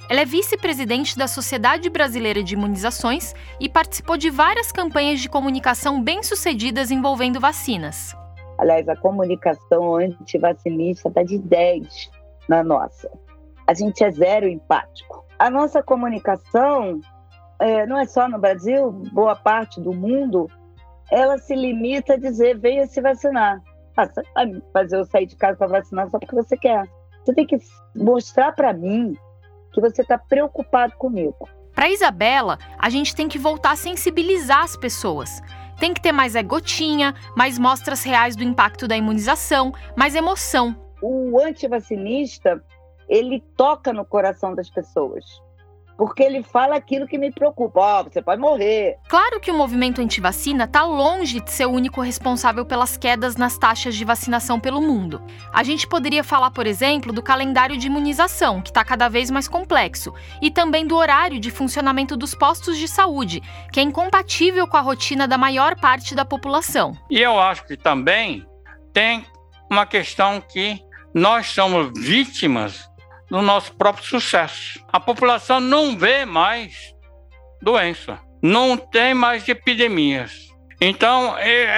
ela 0.08 0.20
é 0.20 0.24
vice-presidente 0.24 1.16
da 1.16 1.26
Sociedade 1.26 1.88
Brasileira 1.88 2.42
de 2.42 2.54
Imunizações 2.54 3.34
e 3.58 3.68
participou 3.70 4.18
de 4.18 4.28
várias 4.28 4.70
campanhas 4.70 5.20
de 5.20 5.30
comunicação 5.30 6.02
bem-sucedidas 6.02 6.90
envolvendo 6.90 7.40
vacinas. 7.40 8.14
Aliás, 8.58 8.86
a 8.86 8.96
comunicação 8.96 9.96
antivacinista 9.96 11.08
está 11.08 11.22
de 11.22 11.38
10 11.38 12.10
na 12.48 12.62
nossa. 12.62 13.10
A 13.66 13.72
gente 13.72 14.04
é 14.04 14.10
zero 14.10 14.46
empático. 14.46 15.24
A 15.38 15.48
nossa 15.48 15.82
comunicação, 15.82 17.00
é, 17.58 17.86
não 17.86 17.98
é 17.98 18.04
só 18.04 18.28
no 18.28 18.38
Brasil, 18.38 18.92
boa 19.12 19.34
parte 19.34 19.80
do 19.80 19.92
mundo, 19.92 20.50
ela 21.10 21.38
se 21.38 21.54
limita 21.56 22.12
a 22.12 22.18
dizer: 22.18 22.58
venha 22.58 22.86
se 22.86 23.00
vacinar. 23.00 23.60
Ah, 23.96 24.06
fazer 24.72 24.96
eu 24.96 25.04
sair 25.06 25.26
de 25.26 25.36
casa 25.36 25.56
para 25.56 25.66
vacinar 25.66 26.10
só 26.10 26.18
porque 26.18 26.34
você 26.34 26.56
quer. 26.56 26.84
Você 27.24 27.34
tem 27.34 27.46
que 27.46 27.58
mostrar 27.96 28.52
para 28.52 28.72
mim 28.72 29.16
que 29.74 29.80
você 29.80 30.02
está 30.02 30.16
preocupado 30.16 30.94
comigo. 30.96 31.48
Para 31.74 31.90
Isabela, 31.90 32.58
a 32.78 32.88
gente 32.88 33.14
tem 33.14 33.28
que 33.28 33.38
voltar 33.38 33.72
a 33.72 33.76
sensibilizar 33.76 34.62
as 34.62 34.76
pessoas. 34.76 35.42
Tem 35.80 35.92
que 35.92 36.00
ter 36.00 36.12
mais 36.12 36.36
é 36.36 36.42
gotinha, 36.42 37.14
mais 37.36 37.58
mostras 37.58 38.04
reais 38.04 38.36
do 38.36 38.44
impacto 38.44 38.86
da 38.86 38.96
imunização, 38.96 39.72
mais 39.96 40.14
emoção. 40.14 40.76
O 41.02 41.38
antivacinista, 41.40 42.62
ele 43.08 43.42
toca 43.56 43.92
no 43.92 44.04
coração 44.04 44.54
das 44.54 44.70
pessoas 44.70 45.24
porque 45.96 46.22
ele 46.22 46.42
fala 46.42 46.76
aquilo 46.76 47.06
que 47.06 47.18
me 47.18 47.30
preocupa. 47.30 47.80
Ó, 47.80 48.00
oh, 48.00 48.04
você 48.04 48.20
pode 48.22 48.40
morrer. 48.40 48.98
Claro 49.08 49.40
que 49.40 49.50
o 49.50 49.54
movimento 49.54 50.00
antivacina 50.00 50.64
está 50.64 50.82
longe 50.82 51.40
de 51.40 51.50
ser 51.50 51.66
o 51.66 51.70
único 51.70 52.00
responsável 52.00 52.64
pelas 52.64 52.96
quedas 52.96 53.36
nas 53.36 53.56
taxas 53.58 53.94
de 53.94 54.04
vacinação 54.04 54.58
pelo 54.58 54.80
mundo. 54.80 55.22
A 55.52 55.62
gente 55.62 55.86
poderia 55.86 56.24
falar, 56.24 56.50
por 56.50 56.66
exemplo, 56.66 57.12
do 57.12 57.22
calendário 57.22 57.76
de 57.76 57.86
imunização, 57.86 58.60
que 58.60 58.70
está 58.70 58.84
cada 58.84 59.08
vez 59.08 59.30
mais 59.30 59.48
complexo, 59.48 60.12
e 60.40 60.50
também 60.50 60.86
do 60.86 60.96
horário 60.96 61.38
de 61.38 61.50
funcionamento 61.50 62.16
dos 62.16 62.34
postos 62.34 62.76
de 62.76 62.88
saúde, 62.88 63.42
que 63.72 63.80
é 63.80 63.82
incompatível 63.82 64.66
com 64.66 64.76
a 64.76 64.80
rotina 64.80 65.28
da 65.28 65.38
maior 65.38 65.78
parte 65.78 66.14
da 66.14 66.24
população. 66.24 66.96
E 67.10 67.20
eu 67.20 67.38
acho 67.38 67.66
que 67.66 67.76
também 67.76 68.46
tem 68.92 69.24
uma 69.70 69.86
questão 69.86 70.40
que 70.40 70.80
nós 71.14 71.46
somos 71.46 71.92
vítimas 71.96 72.88
no 73.34 73.42
nosso 73.42 73.74
próprio 73.74 74.04
sucesso. 74.04 74.78
A 74.92 75.00
população 75.00 75.58
não 75.58 75.98
vê 75.98 76.24
mais 76.24 76.94
doença, 77.60 78.20
não 78.40 78.76
tem 78.76 79.12
mais 79.12 79.48
epidemias. 79.48 80.50
Então, 80.80 81.34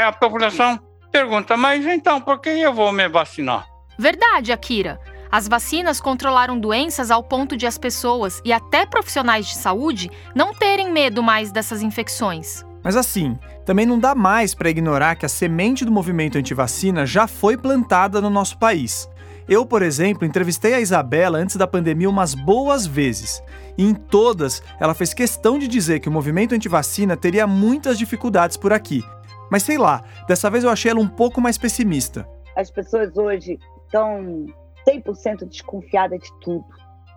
a 0.06 0.12
população 0.12 0.78
pergunta, 1.10 1.56
mas 1.56 1.86
então 1.86 2.20
por 2.20 2.40
que 2.42 2.50
eu 2.50 2.74
vou 2.74 2.92
me 2.92 3.08
vacinar? 3.08 3.66
Verdade, 3.98 4.52
Akira. 4.52 5.00
As 5.32 5.48
vacinas 5.48 5.98
controlaram 5.98 6.60
doenças 6.60 7.10
ao 7.10 7.22
ponto 7.22 7.56
de 7.56 7.66
as 7.66 7.78
pessoas 7.78 8.42
e 8.44 8.52
até 8.52 8.84
profissionais 8.84 9.46
de 9.46 9.56
saúde 9.56 10.10
não 10.34 10.52
terem 10.52 10.92
medo 10.92 11.22
mais 11.22 11.50
dessas 11.50 11.80
infecções. 11.80 12.62
Mas 12.84 12.96
assim, 12.96 13.38
também 13.64 13.86
não 13.86 13.98
dá 13.98 14.14
mais 14.14 14.54
para 14.54 14.68
ignorar 14.68 15.16
que 15.16 15.24
a 15.24 15.28
semente 15.28 15.86
do 15.86 15.90
movimento 15.90 16.36
antivacina 16.36 17.06
já 17.06 17.26
foi 17.26 17.56
plantada 17.56 18.20
no 18.20 18.28
nosso 18.28 18.58
país. 18.58 19.08
Eu, 19.48 19.64
por 19.64 19.80
exemplo, 19.80 20.26
entrevistei 20.26 20.74
a 20.74 20.80
Isabela 20.80 21.38
antes 21.38 21.54
da 21.54 21.68
pandemia 21.68 22.10
umas 22.10 22.34
boas 22.34 22.84
vezes. 22.84 23.40
E 23.78 23.84
em 23.84 23.94
todas, 23.94 24.60
ela 24.80 24.92
fez 24.94 25.14
questão 25.14 25.56
de 25.56 25.68
dizer 25.68 26.00
que 26.00 26.08
o 26.08 26.12
movimento 26.12 26.54
antivacina 26.54 27.16
teria 27.16 27.46
muitas 27.46 27.96
dificuldades 27.96 28.56
por 28.56 28.72
aqui. 28.72 29.04
Mas 29.50 29.62
sei 29.62 29.78
lá, 29.78 30.02
dessa 30.26 30.50
vez 30.50 30.64
eu 30.64 30.70
achei 30.70 30.90
ela 30.90 31.00
um 31.00 31.08
pouco 31.08 31.40
mais 31.40 31.56
pessimista. 31.56 32.28
As 32.56 32.70
pessoas 32.72 33.16
hoje 33.16 33.58
estão 33.84 34.46
100% 34.88 35.46
desconfiadas 35.46 36.20
de 36.20 36.40
tudo. 36.40 36.66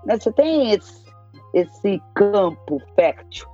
Né? 0.05 0.15
Você 0.19 0.32
tem 0.32 0.73
esse, 0.73 1.05
esse 1.53 1.99
campo 2.13 2.80
fértil 2.95 3.47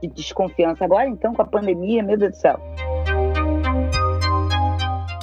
de 0.00 0.08
desconfiança. 0.08 0.84
Agora, 0.84 1.08
então, 1.08 1.34
com 1.34 1.42
a 1.42 1.46
pandemia, 1.46 2.02
meu 2.02 2.16
Deus 2.16 2.32
do 2.32 2.38
céu. 2.38 2.58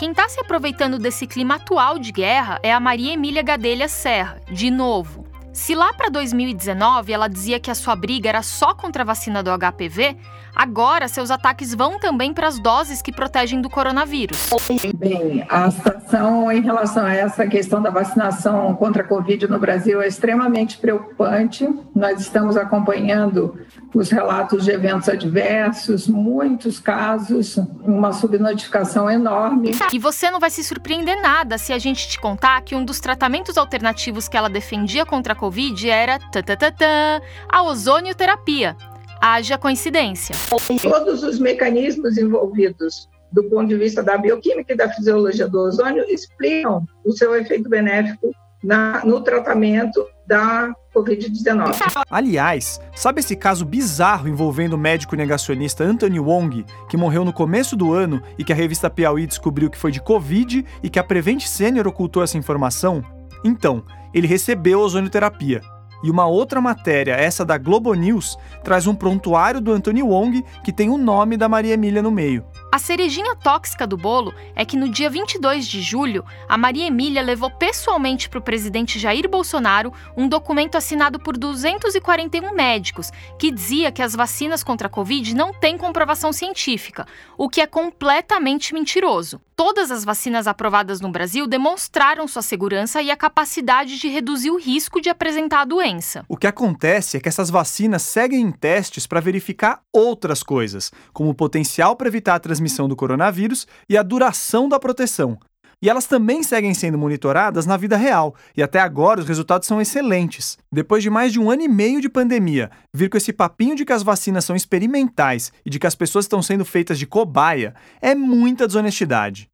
Quem 0.01 0.09
está 0.09 0.27
se 0.27 0.39
aproveitando 0.39 0.97
desse 0.97 1.27
clima 1.27 1.57
atual 1.57 1.99
de 1.99 2.11
guerra 2.11 2.59
é 2.63 2.73
a 2.73 2.79
Maria 2.79 3.13
Emília 3.13 3.43
Gadelha 3.43 3.87
Serra, 3.87 4.41
de 4.51 4.71
novo. 4.71 5.20
Se 5.53 5.75
lá 5.75 5.91
para 5.93 6.09
2019 6.09 7.11
ela 7.11 7.27
dizia 7.27 7.59
que 7.59 7.69
a 7.69 7.75
sua 7.75 7.93
briga 7.93 8.29
era 8.29 8.41
só 8.41 8.73
contra 8.73 9.03
a 9.03 9.05
vacina 9.05 9.43
do 9.43 9.51
HPV, 9.51 10.15
agora 10.55 11.09
seus 11.09 11.29
ataques 11.29 11.75
vão 11.75 11.99
também 11.99 12.33
para 12.33 12.47
as 12.47 12.57
doses 12.57 13.01
que 13.01 13.11
protegem 13.11 13.61
do 13.61 13.69
coronavírus. 13.69 14.49
Bem, 14.95 15.45
a 15.49 15.69
situação 15.69 16.49
em 16.51 16.61
relação 16.61 17.05
a 17.05 17.13
essa 17.13 17.45
questão 17.47 17.81
da 17.81 17.89
vacinação 17.89 18.73
contra 18.75 19.03
a 19.03 19.05
Covid 19.05 19.47
no 19.47 19.59
Brasil 19.59 20.01
é 20.01 20.07
extremamente 20.07 20.77
preocupante. 20.77 21.67
Nós 21.93 22.21
estamos 22.21 22.55
acompanhando 22.55 23.59
os 23.93 24.09
relatos 24.09 24.63
de 24.63 24.71
eventos 24.71 25.09
adversos, 25.09 26.07
muitos 26.07 26.79
casos, 26.79 27.57
uma 27.83 28.13
subnotificação 28.13 29.09
enorme. 29.09 29.71
E 29.91 29.99
você 29.99 30.31
não 30.31 30.39
vai 30.39 30.49
se 30.49 30.63
surpreender 30.63 31.21
nada 31.21 31.57
se 31.57 31.73
a 31.73 31.77
gente 31.77 32.07
te 32.07 32.19
contar 32.19 32.61
que 32.61 32.73
um 32.73 32.85
dos 32.85 33.01
tratamentos 33.01 33.57
alternativos 33.57 34.29
que 34.29 34.37
ela 34.37 34.49
defendia 34.49 35.05
contra 35.05 35.33
a 35.33 35.40
Covid 35.41 35.89
era 35.89 36.19
tã, 36.19 37.19
a 37.49 37.63
ozonioterapia. 37.63 38.77
Haja 39.19 39.57
coincidência. 39.57 40.35
Todos 40.83 41.23
os 41.23 41.39
mecanismos 41.39 42.15
envolvidos 42.15 43.09
do 43.31 43.43
ponto 43.45 43.67
de 43.67 43.75
vista 43.75 44.03
da 44.03 44.19
bioquímica 44.19 44.73
e 44.73 44.77
da 44.77 44.87
fisiologia 44.89 45.47
do 45.47 45.61
ozônio 45.61 46.05
explicam 46.07 46.85
o 47.03 47.11
seu 47.11 47.35
efeito 47.35 47.67
benéfico 47.67 48.31
na, 48.63 49.03
no 49.03 49.21
tratamento 49.21 50.05
da 50.27 50.71
Covid-19. 50.93 51.73
Aliás, 52.11 52.79
sabe 52.95 53.21
esse 53.21 53.35
caso 53.35 53.65
bizarro 53.65 54.27
envolvendo 54.27 54.73
o 54.73 54.77
médico 54.77 55.15
negacionista 55.15 55.83
Anthony 55.83 56.19
Wong, 56.19 56.63
que 56.87 56.97
morreu 56.97 57.25
no 57.25 57.33
começo 57.33 57.75
do 57.75 57.91
ano 57.91 58.21
e 58.37 58.43
que 58.43 58.53
a 58.53 58.55
revista 58.55 58.91
Piauí 58.91 59.25
descobriu 59.25 59.71
que 59.71 59.77
foi 59.77 59.91
de 59.91 60.01
Covid 60.01 60.63
e 60.83 60.89
que 60.89 60.99
a 60.99 61.03
Prevent 61.03 61.47
Senior 61.47 61.87
ocultou 61.87 62.21
essa 62.21 62.37
informação? 62.37 63.03
Então, 63.43 63.83
ele 64.13 64.27
recebeu 64.27 64.79
ozonioterapia. 64.79 65.61
E 66.03 66.09
uma 66.09 66.25
outra 66.25 66.59
matéria, 66.59 67.13
essa 67.13 67.45
da 67.45 67.57
Globo 67.57 67.93
News, 67.93 68.37
traz 68.63 68.87
um 68.87 68.95
prontuário 68.95 69.61
do 69.61 69.71
Anthony 69.71 70.01
Wong 70.01 70.43
que 70.63 70.73
tem 70.73 70.89
o 70.89 70.97
nome 70.97 71.37
da 71.37 71.47
Maria 71.47 71.75
Emília 71.75 72.01
no 72.01 72.09
meio. 72.09 72.43
A 72.72 72.80
cerejinha 72.80 73.36
tóxica 73.36 73.86
do 73.86 73.97
bolo 73.97 74.34
é 74.55 74.63
que 74.63 74.78
no 74.78 74.88
dia 74.88 75.09
22 75.09 75.67
de 75.67 75.82
julho, 75.82 76.24
a 76.47 76.57
Maria 76.57 76.88
Emília 76.88 77.22
levou 77.22 77.51
pessoalmente 77.51 78.30
para 78.30 78.39
o 78.39 78.41
presidente 78.41 78.97
Jair 78.97 79.28
Bolsonaro 79.28 79.91
um 80.15 80.26
documento 80.26 80.78
assinado 80.78 81.19
por 81.19 81.36
241 81.36 82.55
médicos 82.55 83.11
que 83.38 83.51
dizia 83.51 83.91
que 83.91 84.01
as 84.01 84.15
vacinas 84.15 84.63
contra 84.63 84.88
a 84.88 84.89
Covid 84.89 85.36
não 85.36 85.53
têm 85.53 85.78
comprovação 85.78 86.32
científica, 86.32 87.05
o 87.38 87.49
que 87.49 87.59
é 87.59 87.67
completamente 87.67 88.74
mentiroso. 88.74 89.41
Todas 89.53 89.91
as 89.91 90.03
vacinas 90.03 90.47
aprovadas 90.47 91.01
no 91.01 91.11
Brasil 91.11 91.45
demonstraram 91.45 92.28
sua 92.28 92.41
segurança 92.41 92.99
e 93.01 93.11
a 93.11 93.17
capacidade 93.17 93.99
de 93.99 94.07
reduzir 94.07 94.49
o 94.49 94.57
risco 94.57 94.99
de 94.99 95.09
apresentar 95.09 95.61
a 95.61 95.65
doença. 95.65 96.26
O 96.28 96.36
que 96.36 96.47
acontece 96.47 97.17
é 97.17 97.19
que 97.19 97.30
essas 97.30 97.49
vacinas 97.51 98.01
seguem 98.01 98.41
em 98.41 98.51
testes 98.51 99.05
para 99.05 99.19
verificar 99.19 99.84
outras 99.93 100.41
coisas, 100.41 100.91
como 101.13 101.30
o 101.30 101.36
potencial 101.36 101.95
para 101.95 102.07
evitar 102.07 102.34
a 102.34 102.39
transmissão 102.39 102.61
do 102.88 102.95
coronavírus 102.95 103.68
e 103.89 103.97
a 103.97 104.03
duração 104.03 104.70
da 104.70 104.80
proteção. 104.80 105.38
E 105.84 105.89
elas 105.89 106.05
também 106.05 106.43
seguem 106.43 106.76
sendo 106.76 106.97
monitoradas 106.97 107.66
na 107.66 107.76
vida 107.76 107.97
real, 107.97 108.36
e 108.55 108.62
até 108.62 108.80
agora 108.80 109.20
os 109.20 109.28
resultados 109.28 109.68
são 109.68 109.82
excelentes. 109.82 110.55
Depois 110.72 111.01
de 111.01 111.09
mais 111.09 111.34
de 111.34 111.39
um 111.39 111.49
ano 111.49 111.64
e 111.64 111.68
meio 111.68 111.99
de 111.99 112.07
pandemia, 112.07 112.70
vir 112.93 113.09
com 113.09 113.18
esse 113.18 113.34
papinho 113.34 113.76
de 113.76 113.84
que 113.84 113.91
as 113.91 114.03
vacinas 114.03 114.45
são 114.45 114.55
experimentais 114.55 115.51
e 115.66 115.72
de 115.72 115.80
que 115.80 115.88
as 115.88 115.95
pessoas 115.95 116.26
estão 116.26 116.39
sendo 116.39 116.64
feitas 116.64 116.99
de 116.99 117.07
cobaia 117.07 117.74
é 117.99 118.14
muita 118.14 118.68
desonestidade. 118.68 119.49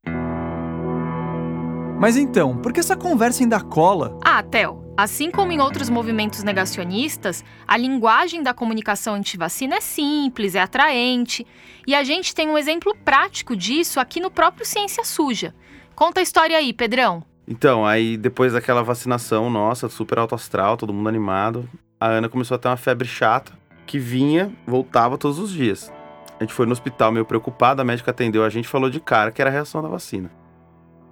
Mas 1.98 2.18
então, 2.18 2.58
por 2.58 2.74
que 2.74 2.82
essa 2.82 2.96
conversa 2.96 3.42
ainda 3.42 3.62
cola? 3.62 4.20
Ah, 4.24 4.44
Theo, 4.44 4.87
Assim 4.98 5.30
como 5.30 5.52
em 5.52 5.62
outros 5.62 5.92
movimentos 5.92 6.42
negacionistas, 6.42 7.46
a 7.68 7.78
linguagem 7.78 8.42
da 8.42 8.52
comunicação 8.52 9.14
antivacina 9.14 9.76
é 9.76 9.80
simples, 9.80 10.56
é 10.56 10.60
atraente, 10.60 11.46
e 11.86 11.94
a 11.94 12.04
gente 12.04 12.34
tem 12.34 12.50
um 12.50 12.58
exemplo 12.58 12.98
prático 13.06 13.56
disso 13.56 14.00
aqui 14.00 14.20
no 14.20 14.32
próprio 14.32 14.66
Ciência 14.66 15.06
Suja. 15.06 15.54
Conta 15.94 16.20
a 16.20 16.24
história 16.24 16.58
aí, 16.58 16.74
Pedrão. 16.74 17.24
Então, 17.48 17.86
aí 17.86 18.18
depois 18.18 18.54
daquela 18.54 18.82
vacinação 18.82 19.52
nossa, 19.52 19.88
super 19.88 20.18
alto 20.18 20.34
astral, 20.34 20.76
todo 20.76 20.92
mundo 20.92 21.10
animado, 21.10 21.70
a 22.00 22.08
Ana 22.08 22.28
começou 22.28 22.56
a 22.56 22.58
ter 22.58 22.68
uma 22.68 22.76
febre 22.76 23.08
chata, 23.08 23.52
que 23.86 24.00
vinha, 24.00 24.52
voltava 24.66 25.16
todos 25.16 25.38
os 25.38 25.52
dias. 25.52 25.94
A 26.40 26.44
gente 26.44 26.56
foi 26.56 26.66
no 26.66 26.72
hospital 26.72 27.12
meio 27.12 27.24
preocupado, 27.24 27.84
a 27.84 27.86
médica 27.86 28.10
atendeu 28.10 28.44
a 28.44 28.50
gente 28.50 28.68
falou 28.68 28.90
de 28.90 29.00
cara 29.00 29.32
que 29.32 29.42
era 29.42 29.52
a 29.52 29.54
reação 29.54 29.80
da 29.80 29.88
vacina 29.88 30.32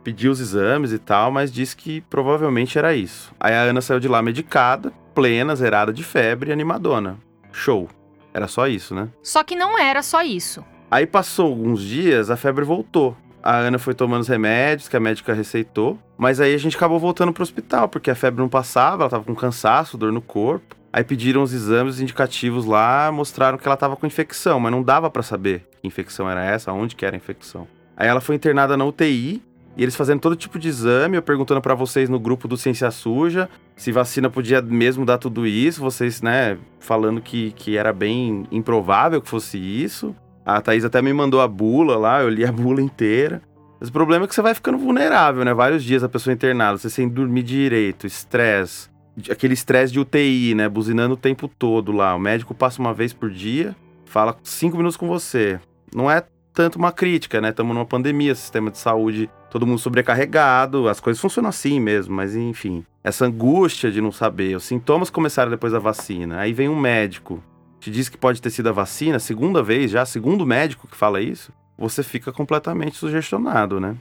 pediu 0.05 0.31
os 0.31 0.39
exames 0.39 0.91
e 0.93 0.99
tal, 0.99 1.31
mas 1.31 1.51
disse 1.51 1.75
que 1.75 1.99
provavelmente 2.01 2.77
era 2.77 2.95
isso. 2.95 3.33
Aí 3.39 3.55
a 3.55 3.63
Ana 3.63 3.81
saiu 3.81 3.99
de 3.99 4.07
lá 4.07 4.21
medicada, 4.21 4.93
plena, 5.15 5.55
zerada 5.55 5.91
de 5.91 6.03
febre 6.03 6.51
e 6.51 6.53
animadona. 6.53 7.17
Show. 7.51 7.89
Era 8.31 8.47
só 8.47 8.67
isso, 8.67 8.93
né? 8.93 9.09
Só 9.23 9.43
que 9.43 9.55
não 9.55 9.79
era 9.79 10.03
só 10.03 10.21
isso. 10.21 10.63
Aí 10.91 11.07
passou 11.07 11.47
alguns 11.47 11.81
dias, 11.81 12.29
a 12.29 12.37
febre 12.37 12.63
voltou. 12.63 13.17
A 13.41 13.57
Ana 13.57 13.79
foi 13.79 13.95
tomando 13.95 14.21
os 14.21 14.27
remédios 14.27 14.87
que 14.87 14.95
a 14.95 14.99
médica 14.99 15.33
receitou, 15.33 15.97
mas 16.17 16.39
aí 16.39 16.53
a 16.53 16.57
gente 16.57 16.77
acabou 16.77 16.99
voltando 16.99 17.33
pro 17.33 17.43
hospital, 17.43 17.89
porque 17.89 18.11
a 18.11 18.15
febre 18.15 18.41
não 18.41 18.49
passava, 18.49 19.03
ela 19.03 19.09
tava 19.09 19.23
com 19.23 19.33
cansaço, 19.33 19.97
dor 19.97 20.11
no 20.11 20.21
corpo. 20.21 20.75
Aí 20.93 21.03
pediram 21.03 21.41
os 21.41 21.51
exames 21.51 21.99
indicativos 21.99 22.65
lá, 22.65 23.11
mostraram 23.11 23.57
que 23.57 23.67
ela 23.67 23.75
tava 23.75 23.95
com 23.95 24.05
infecção, 24.05 24.59
mas 24.59 24.71
não 24.71 24.83
dava 24.83 25.09
para 25.09 25.23
saber 25.23 25.67
que 25.81 25.87
infecção 25.87 26.29
era 26.29 26.45
essa, 26.45 26.71
onde 26.71 26.95
que 26.95 27.05
era 27.05 27.15
a 27.15 27.17
infecção. 27.17 27.67
Aí 27.97 28.07
ela 28.07 28.21
foi 28.21 28.35
internada 28.35 28.77
na 28.77 28.85
UTI, 28.85 29.41
e 29.77 29.83
eles 29.83 29.95
fazendo 29.95 30.21
todo 30.21 30.35
tipo 30.35 30.57
de 30.57 30.69
exame, 30.69 31.17
eu 31.17 31.21
perguntando 31.21 31.61
para 31.61 31.75
vocês 31.75 32.09
no 32.09 32.19
grupo 32.19 32.47
do 32.47 32.55
Ciência 32.55 32.89
Suja 32.91 33.49
se 33.75 33.91
vacina 33.91 34.29
podia 34.29 34.61
mesmo 34.61 35.05
dar 35.05 35.17
tudo 35.17 35.45
isso, 35.45 35.81
vocês, 35.81 36.21
né, 36.21 36.57
falando 36.79 37.21
que, 37.21 37.51
que 37.51 37.75
era 37.75 37.91
bem 37.91 38.47
improvável 38.51 39.21
que 39.21 39.27
fosse 39.27 39.57
isso. 39.57 40.15
A 40.45 40.61
Thaís 40.61 40.85
até 40.85 41.01
me 41.01 41.11
mandou 41.11 41.41
a 41.41 41.47
bula 41.47 41.97
lá, 41.97 42.21
eu 42.21 42.29
li 42.29 42.45
a 42.45 42.51
bula 42.51 42.81
inteira. 42.81 43.41
Mas 43.79 43.89
o 43.89 43.91
problema 43.91 44.25
é 44.25 44.27
que 44.27 44.35
você 44.35 44.41
vai 44.41 44.53
ficando 44.53 44.77
vulnerável, 44.77 45.43
né? 45.43 45.53
Vários 45.53 45.83
dias 45.83 46.03
a 46.03 46.09
pessoa 46.09 46.33
internada, 46.33 46.77
você 46.77 46.89
sem 46.89 47.09
dormir 47.09 47.43
direito, 47.43 48.07
estresse, 48.07 48.89
aquele 49.29 49.53
estresse 49.53 49.91
de 49.91 49.99
UTI, 49.99 50.55
né? 50.55 50.69
Buzinando 50.69 51.15
o 51.15 51.17
tempo 51.17 51.47
todo 51.47 51.91
lá. 51.91 52.15
O 52.15 52.19
médico 52.19 52.53
passa 52.53 52.79
uma 52.79 52.93
vez 52.93 53.11
por 53.11 53.29
dia, 53.29 53.75
fala 54.05 54.37
cinco 54.43 54.77
minutos 54.77 54.95
com 54.95 55.07
você. 55.07 55.59
Não 55.93 56.09
é 56.09 56.23
tanto 56.55 56.79
uma 56.79 56.91
crítica, 56.91 57.41
né? 57.41 57.49
Estamos 57.49 57.75
numa 57.75 57.85
pandemia, 57.85 58.33
sistema 58.33 58.71
de 58.71 58.77
saúde 58.77 59.29
todo 59.55 59.67
mundo 59.67 59.79
sobrecarregado, 59.79 60.89
as 60.89 60.99
coisas 60.99 61.21
funcionam 61.21 61.49
assim 61.49 61.79
mesmo, 61.79 62.13
mas 62.13 62.35
enfim. 62.35 62.83
Essa 63.03 63.25
angústia 63.25 63.89
de 63.89 64.01
não 64.01 64.11
saber, 64.11 64.55
os 64.55 64.65
sintomas 64.65 65.09
começaram 65.09 65.49
depois 65.49 65.71
da 65.71 65.79
vacina. 65.79 66.39
Aí 66.39 66.51
vem 66.51 66.67
um 66.67 66.77
médico, 66.77 67.41
te 67.79 67.89
diz 67.89 68.09
que 68.09 68.17
pode 68.17 68.41
ter 68.41 68.49
sido 68.49 68.67
a 68.67 68.73
vacina, 68.73 69.17
segunda 69.17 69.63
vez 69.63 69.91
já, 69.91 70.05
segundo 70.05 70.45
médico 70.45 70.87
que 70.87 70.97
fala 70.97 71.21
isso, 71.21 71.53
você 71.77 72.03
fica 72.03 72.33
completamente 72.33 72.97
sugestionado, 72.97 73.79
né? 73.79 73.95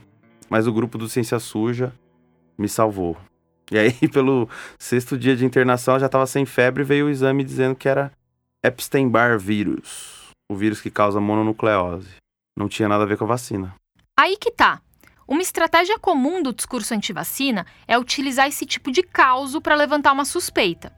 Mas 0.49 0.67
o 0.67 0.73
grupo 0.73 0.97
do 0.97 1.07
Ciência 1.07 1.39
Suja 1.39 1.93
me 2.57 2.67
salvou. 2.67 3.15
E 3.71 3.77
aí, 3.77 3.93
pelo 4.11 4.49
sexto 4.77 5.17
dia 5.17 5.37
de 5.37 5.45
internação, 5.45 5.93
eu 5.93 5.99
já 6.01 6.05
estava 6.07 6.27
sem 6.27 6.45
febre 6.45 6.83
e 6.83 6.85
veio 6.85 7.05
o 7.05 7.09
exame 7.09 7.45
dizendo 7.45 7.75
que 7.75 7.87
era 7.87 8.11
Epstein-Barr 8.61 9.39
vírus, 9.39 10.33
o 10.51 10.55
vírus 10.55 10.81
que 10.81 10.89
causa 10.89 11.21
mononucleose. 11.21 12.24
Não 12.57 12.69
tinha 12.69 12.87
nada 12.87 13.03
a 13.03 13.07
ver 13.07 13.17
com 13.17 13.25
a 13.25 13.27
vacina. 13.27 13.75
Aí 14.17 14.37
que 14.37 14.51
tá. 14.51 14.81
Uma 15.27 15.41
estratégia 15.41 15.99
comum 15.99 16.41
do 16.41 16.53
discurso 16.53 16.93
antivacina 16.93 17.65
é 17.87 17.97
utilizar 17.97 18.47
esse 18.47 18.65
tipo 18.65 18.91
de 18.91 19.03
caos 19.03 19.57
para 19.59 19.75
levantar 19.75 20.13
uma 20.13 20.23
suspeita. 20.23 20.93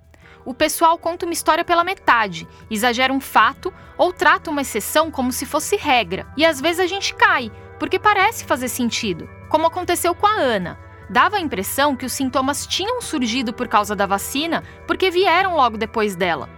O 0.46 0.54
pessoal 0.54 0.98
conta 0.98 1.26
uma 1.26 1.34
história 1.34 1.66
pela 1.66 1.84
metade, 1.84 2.48
exagera 2.70 3.12
um 3.12 3.20
fato 3.20 3.74
ou 3.98 4.14
trata 4.14 4.52
uma 4.52 4.62
exceção 4.62 5.10
como 5.10 5.32
se 5.32 5.46
fosse 5.46 5.76
regra. 5.76 6.28
E 6.38 6.46
às 6.46 6.62
vezes 6.62 6.80
a 6.80 6.88
gente 6.88 7.14
cai, 7.16 7.52
porque 7.80 7.98
parece 7.98 8.46
fazer 8.46 8.70
sentido, 8.70 9.28
como 9.50 9.66
aconteceu 9.66 10.14
com 10.14 10.28
a 10.28 10.36
Ana. 10.36 10.80
Dava 11.10 11.38
a 11.38 11.42
impressão 11.42 11.96
que 11.96 12.06
os 12.06 12.14
sintomas 12.14 12.68
tinham 12.68 13.02
surgido 13.02 13.54
por 13.54 13.68
causa 13.68 13.96
da 13.96 14.06
vacina 14.06 14.64
porque 14.86 15.10
vieram 15.10 15.56
logo 15.56 15.78
depois 15.78 16.16
dela. 16.16 16.50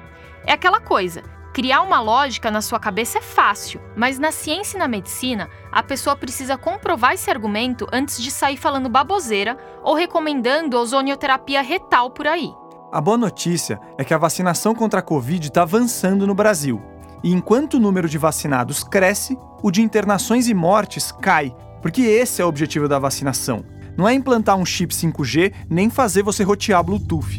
É 0.46 0.54
aquela 0.54 0.80
coisa, 0.80 1.24
Criar 1.54 1.82
uma 1.82 2.00
lógica 2.00 2.52
na 2.52 2.62
sua 2.62 2.80
cabeça 2.80 3.18
é 3.18 3.22
fácil, 3.22 3.82
mas 3.96 4.20
na 4.20 4.32
ciência 4.32 4.78
e 4.78 4.80
na 4.80 4.88
medicina, 4.88 5.50
a 5.72 5.82
pessoa 5.82 6.16
precisa 6.16 6.58
comprovar 6.58 7.14
esse 7.14 7.30
argumento 7.30 7.88
antes 7.92 8.22
de 8.22 8.30
sair 8.30 8.56
falando 8.56 8.88
baboseira 8.88 9.58
ou 9.84 9.96
recomendando 9.96 10.78
ozonioterapia 10.78 11.62
retal 11.62 12.12
por 12.12 12.28
aí. 12.28 12.52
A 12.92 13.02
boa 13.02 13.18
notícia 13.18 13.80
é 13.98 14.04
que 14.04 14.14
a 14.14 14.18
vacinação 14.18 14.76
contra 14.76 15.00
a 15.00 15.04
Covid 15.04 15.48
está 15.48 15.64
avançando 15.64 16.28
no 16.28 16.36
Brasil. 16.36 16.82
E 17.24 17.34
enquanto 17.34 17.76
o 17.76 17.80
número 17.80 18.08
de 18.08 18.18
vacinados 18.18 18.84
cresce, 18.84 19.38
o 19.62 19.72
de 19.72 19.82
internações 19.82 20.48
e 20.48 20.54
mortes 20.54 21.12
cai, 21.12 21.54
porque 21.82 22.02
esse 22.02 22.42
é 22.42 22.46
o 22.46 22.48
objetivo 22.48 22.88
da 22.88 23.00
vacinação. 23.00 23.66
Não 23.98 24.08
é 24.08 24.14
implantar 24.14 24.56
um 24.56 24.66
chip 24.66 24.94
5G 24.94 25.54
nem 25.70 25.90
fazer 25.90 26.24
você 26.24 26.44
rotear 26.44 26.84
Bluetooth. 26.84 27.38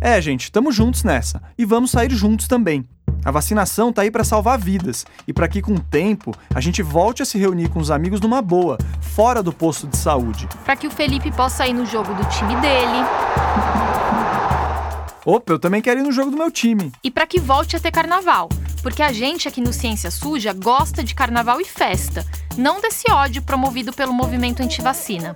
É, 0.00 0.18
gente, 0.20 0.44
estamos 0.44 0.74
juntos 0.74 1.04
nessa. 1.04 1.42
E 1.58 1.64
vamos 1.66 1.90
sair 1.90 2.10
juntos 2.10 2.48
também. 2.48 2.88
A 3.22 3.28
A 3.28 3.32
vacinação 3.32 3.92
tá 3.92 4.00
aí 4.00 4.10
para 4.10 4.24
salvar 4.24 4.58
vidas 4.58 5.04
e 5.28 5.32
para 5.32 5.46
que 5.46 5.60
com 5.60 5.74
o 5.74 5.80
tempo 5.80 6.34
a 6.54 6.60
gente 6.60 6.82
volte 6.82 7.22
a 7.22 7.26
se 7.26 7.38
reunir 7.38 7.68
com 7.68 7.78
os 7.78 7.90
amigos 7.90 8.18
numa 8.20 8.40
boa, 8.40 8.78
fora 9.00 9.42
do 9.42 9.52
posto 9.52 9.86
de 9.86 9.98
saúde. 9.98 10.48
Para 10.64 10.74
que 10.74 10.86
o 10.86 10.90
Felipe 10.90 11.30
possa 11.30 11.66
ir 11.66 11.74
no 11.74 11.84
jogo 11.84 12.14
do 12.14 12.24
time 12.30 12.56
dele. 12.56 13.04
Opa, 15.24 15.52
eu 15.52 15.58
também 15.58 15.82
quero 15.82 16.00
ir 16.00 16.02
no 16.02 16.12
jogo 16.12 16.30
do 16.30 16.36
meu 16.36 16.50
time. 16.50 16.90
E 17.04 17.10
para 17.10 17.26
que 17.26 17.38
volte 17.38 17.76
a 17.76 17.80
ter 17.80 17.90
carnaval, 17.90 18.48
porque 18.82 19.02
a 19.02 19.12
gente 19.12 19.46
aqui 19.46 19.60
no 19.60 19.72
Ciência 19.72 20.10
Suja 20.10 20.54
gosta 20.54 21.04
de 21.04 21.14
carnaval 21.14 21.60
e 21.60 21.64
festa, 21.64 22.24
não 22.56 22.80
desse 22.80 23.10
ódio 23.12 23.42
promovido 23.42 23.92
pelo 23.92 24.14
movimento 24.14 24.62
antivacina. 24.62 25.34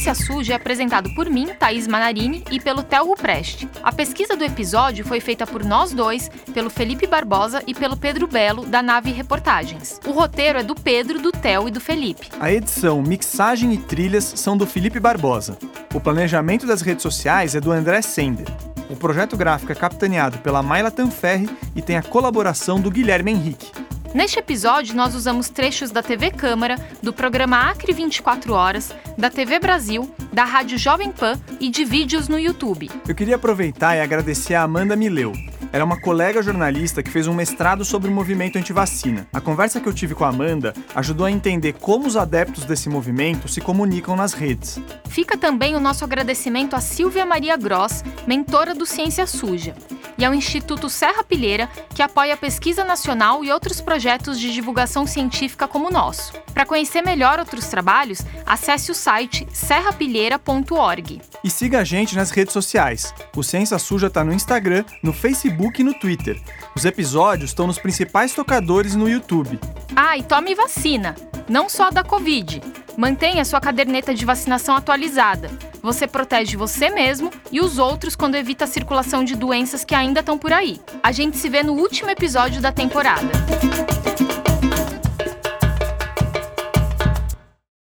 Ciência 0.00 0.14
Suja 0.14 0.54
é 0.54 0.56
apresentado 0.56 1.10
por 1.14 1.28
mim, 1.28 1.48
Thaís 1.58 1.86
Manarini, 1.86 2.42
e 2.50 2.58
pelo 2.58 2.82
Theo 2.82 3.14
Preste. 3.14 3.68
A 3.82 3.92
pesquisa 3.92 4.34
do 4.34 4.42
episódio 4.42 5.04
foi 5.04 5.20
feita 5.20 5.46
por 5.46 5.62
nós 5.62 5.92
dois, 5.92 6.30
pelo 6.54 6.70
Felipe 6.70 7.06
Barbosa 7.06 7.62
e 7.66 7.74
pelo 7.74 7.98
Pedro 7.98 8.26
Belo, 8.26 8.64
da 8.64 8.82
Nave 8.82 9.12
Reportagens. 9.12 10.00
O 10.06 10.12
roteiro 10.12 10.58
é 10.58 10.62
do 10.62 10.74
Pedro, 10.74 11.20
do 11.20 11.30
Theo 11.30 11.68
e 11.68 11.70
do 11.70 11.82
Felipe. 11.82 12.30
A 12.40 12.50
edição, 12.50 13.02
mixagem 13.02 13.74
e 13.74 13.76
trilhas 13.76 14.24
são 14.36 14.56
do 14.56 14.66
Felipe 14.66 14.98
Barbosa. 14.98 15.58
O 15.92 16.00
planejamento 16.00 16.66
das 16.66 16.80
redes 16.80 17.02
sociais 17.02 17.54
é 17.54 17.60
do 17.60 17.70
André 17.70 18.00
Sender. 18.00 18.48
O 18.88 18.96
projeto 18.96 19.36
gráfico 19.36 19.70
é 19.70 19.74
capitaneado 19.74 20.38
pela 20.38 20.62
Mayla 20.62 20.90
Tanferri 20.90 21.50
e 21.76 21.82
tem 21.82 21.98
a 21.98 22.02
colaboração 22.02 22.80
do 22.80 22.90
Guilherme 22.90 23.32
Henrique. 23.32 23.70
Neste 24.12 24.40
episódio, 24.40 24.96
nós 24.96 25.14
usamos 25.14 25.48
trechos 25.48 25.92
da 25.92 26.02
TV 26.02 26.32
Câmara, 26.32 26.76
do 27.00 27.12
programa 27.12 27.70
Acre 27.70 27.92
24 27.92 28.52
Horas, 28.52 28.92
da 29.16 29.30
TV 29.30 29.60
Brasil, 29.60 30.12
da 30.32 30.42
Rádio 30.44 30.76
Jovem 30.76 31.12
Pan 31.12 31.40
e 31.60 31.70
de 31.70 31.84
vídeos 31.84 32.26
no 32.26 32.36
YouTube. 32.36 32.90
Eu 33.06 33.14
queria 33.14 33.36
aproveitar 33.36 33.96
e 33.96 34.00
agradecer 34.00 34.54
a 34.54 34.62
Amanda 34.62 34.96
Mileu. 34.96 35.32
Ela 35.72 35.82
é 35.82 35.84
uma 35.84 36.00
colega 36.00 36.42
jornalista 36.42 37.00
que 37.00 37.10
fez 37.10 37.28
um 37.28 37.34
mestrado 37.34 37.84
sobre 37.84 38.10
o 38.10 38.12
movimento 38.12 38.58
antivacina. 38.58 39.28
A 39.32 39.40
conversa 39.40 39.80
que 39.80 39.88
eu 39.88 39.94
tive 39.94 40.16
com 40.16 40.24
a 40.24 40.28
Amanda 40.28 40.74
ajudou 40.96 41.26
a 41.26 41.30
entender 41.30 41.74
como 41.74 42.08
os 42.08 42.16
adeptos 42.16 42.64
desse 42.64 42.88
movimento 42.88 43.46
se 43.46 43.60
comunicam 43.60 44.16
nas 44.16 44.32
redes. 44.32 44.80
Fica 45.08 45.38
também 45.38 45.76
o 45.76 45.80
nosso 45.80 46.02
agradecimento 46.02 46.74
a 46.74 46.80
Silvia 46.80 47.24
Maria 47.24 47.56
Gross, 47.56 48.02
mentora 48.26 48.74
do 48.74 48.84
Ciência 48.84 49.28
Suja, 49.28 49.76
e 50.18 50.24
ao 50.24 50.34
Instituto 50.34 50.90
Serra 50.90 51.22
Pilheira, 51.22 51.68
que 51.94 52.02
apoia 52.02 52.34
a 52.34 52.36
pesquisa 52.36 52.84
nacional 52.84 53.44
e 53.44 53.52
outros 53.52 53.80
projetos 54.00 54.40
de 54.40 54.50
divulgação 54.50 55.06
científica 55.06 55.68
como 55.68 55.88
o 55.88 55.90
nosso. 55.90 56.32
Para 56.54 56.64
conhecer 56.64 57.02
melhor 57.02 57.38
outros 57.38 57.66
trabalhos, 57.66 58.22
acesse 58.46 58.90
o 58.90 58.94
site 58.94 59.46
serrapilheira.org. 59.52 61.20
E 61.44 61.50
siga 61.50 61.80
a 61.80 61.84
gente 61.84 62.16
nas 62.16 62.30
redes 62.30 62.54
sociais. 62.54 63.12
O 63.36 63.42
Ciência 63.42 63.78
Suja 63.78 64.06
está 64.06 64.24
no 64.24 64.32
Instagram, 64.32 64.86
no 65.02 65.12
Facebook 65.12 65.82
e 65.82 65.84
no 65.84 65.92
Twitter. 65.92 66.40
Os 66.74 66.84
episódios 66.84 67.50
estão 67.50 67.66
nos 67.66 67.78
principais 67.78 68.32
tocadores 68.32 68.94
no 68.94 69.08
YouTube. 69.08 69.58
Ah, 69.94 70.16
e 70.16 70.22
tome 70.22 70.54
vacina, 70.54 71.16
não 71.48 71.68
só 71.68 71.90
da 71.90 72.04
Covid. 72.04 72.60
Mantenha 72.96 73.44
sua 73.44 73.60
caderneta 73.60 74.14
de 74.14 74.24
vacinação 74.24 74.76
atualizada. 74.76 75.50
Você 75.82 76.06
protege 76.06 76.56
você 76.56 76.88
mesmo 76.90 77.30
e 77.50 77.60
os 77.60 77.78
outros 77.78 78.14
quando 78.14 78.36
evita 78.36 78.64
a 78.64 78.68
circulação 78.68 79.24
de 79.24 79.34
doenças 79.34 79.84
que 79.84 79.94
ainda 79.94 80.20
estão 80.20 80.38
por 80.38 80.52
aí. 80.52 80.80
A 81.02 81.10
gente 81.10 81.36
se 81.36 81.48
vê 81.48 81.62
no 81.62 81.72
último 81.72 82.10
episódio 82.10 82.60
da 82.60 82.70
temporada. 82.70 83.30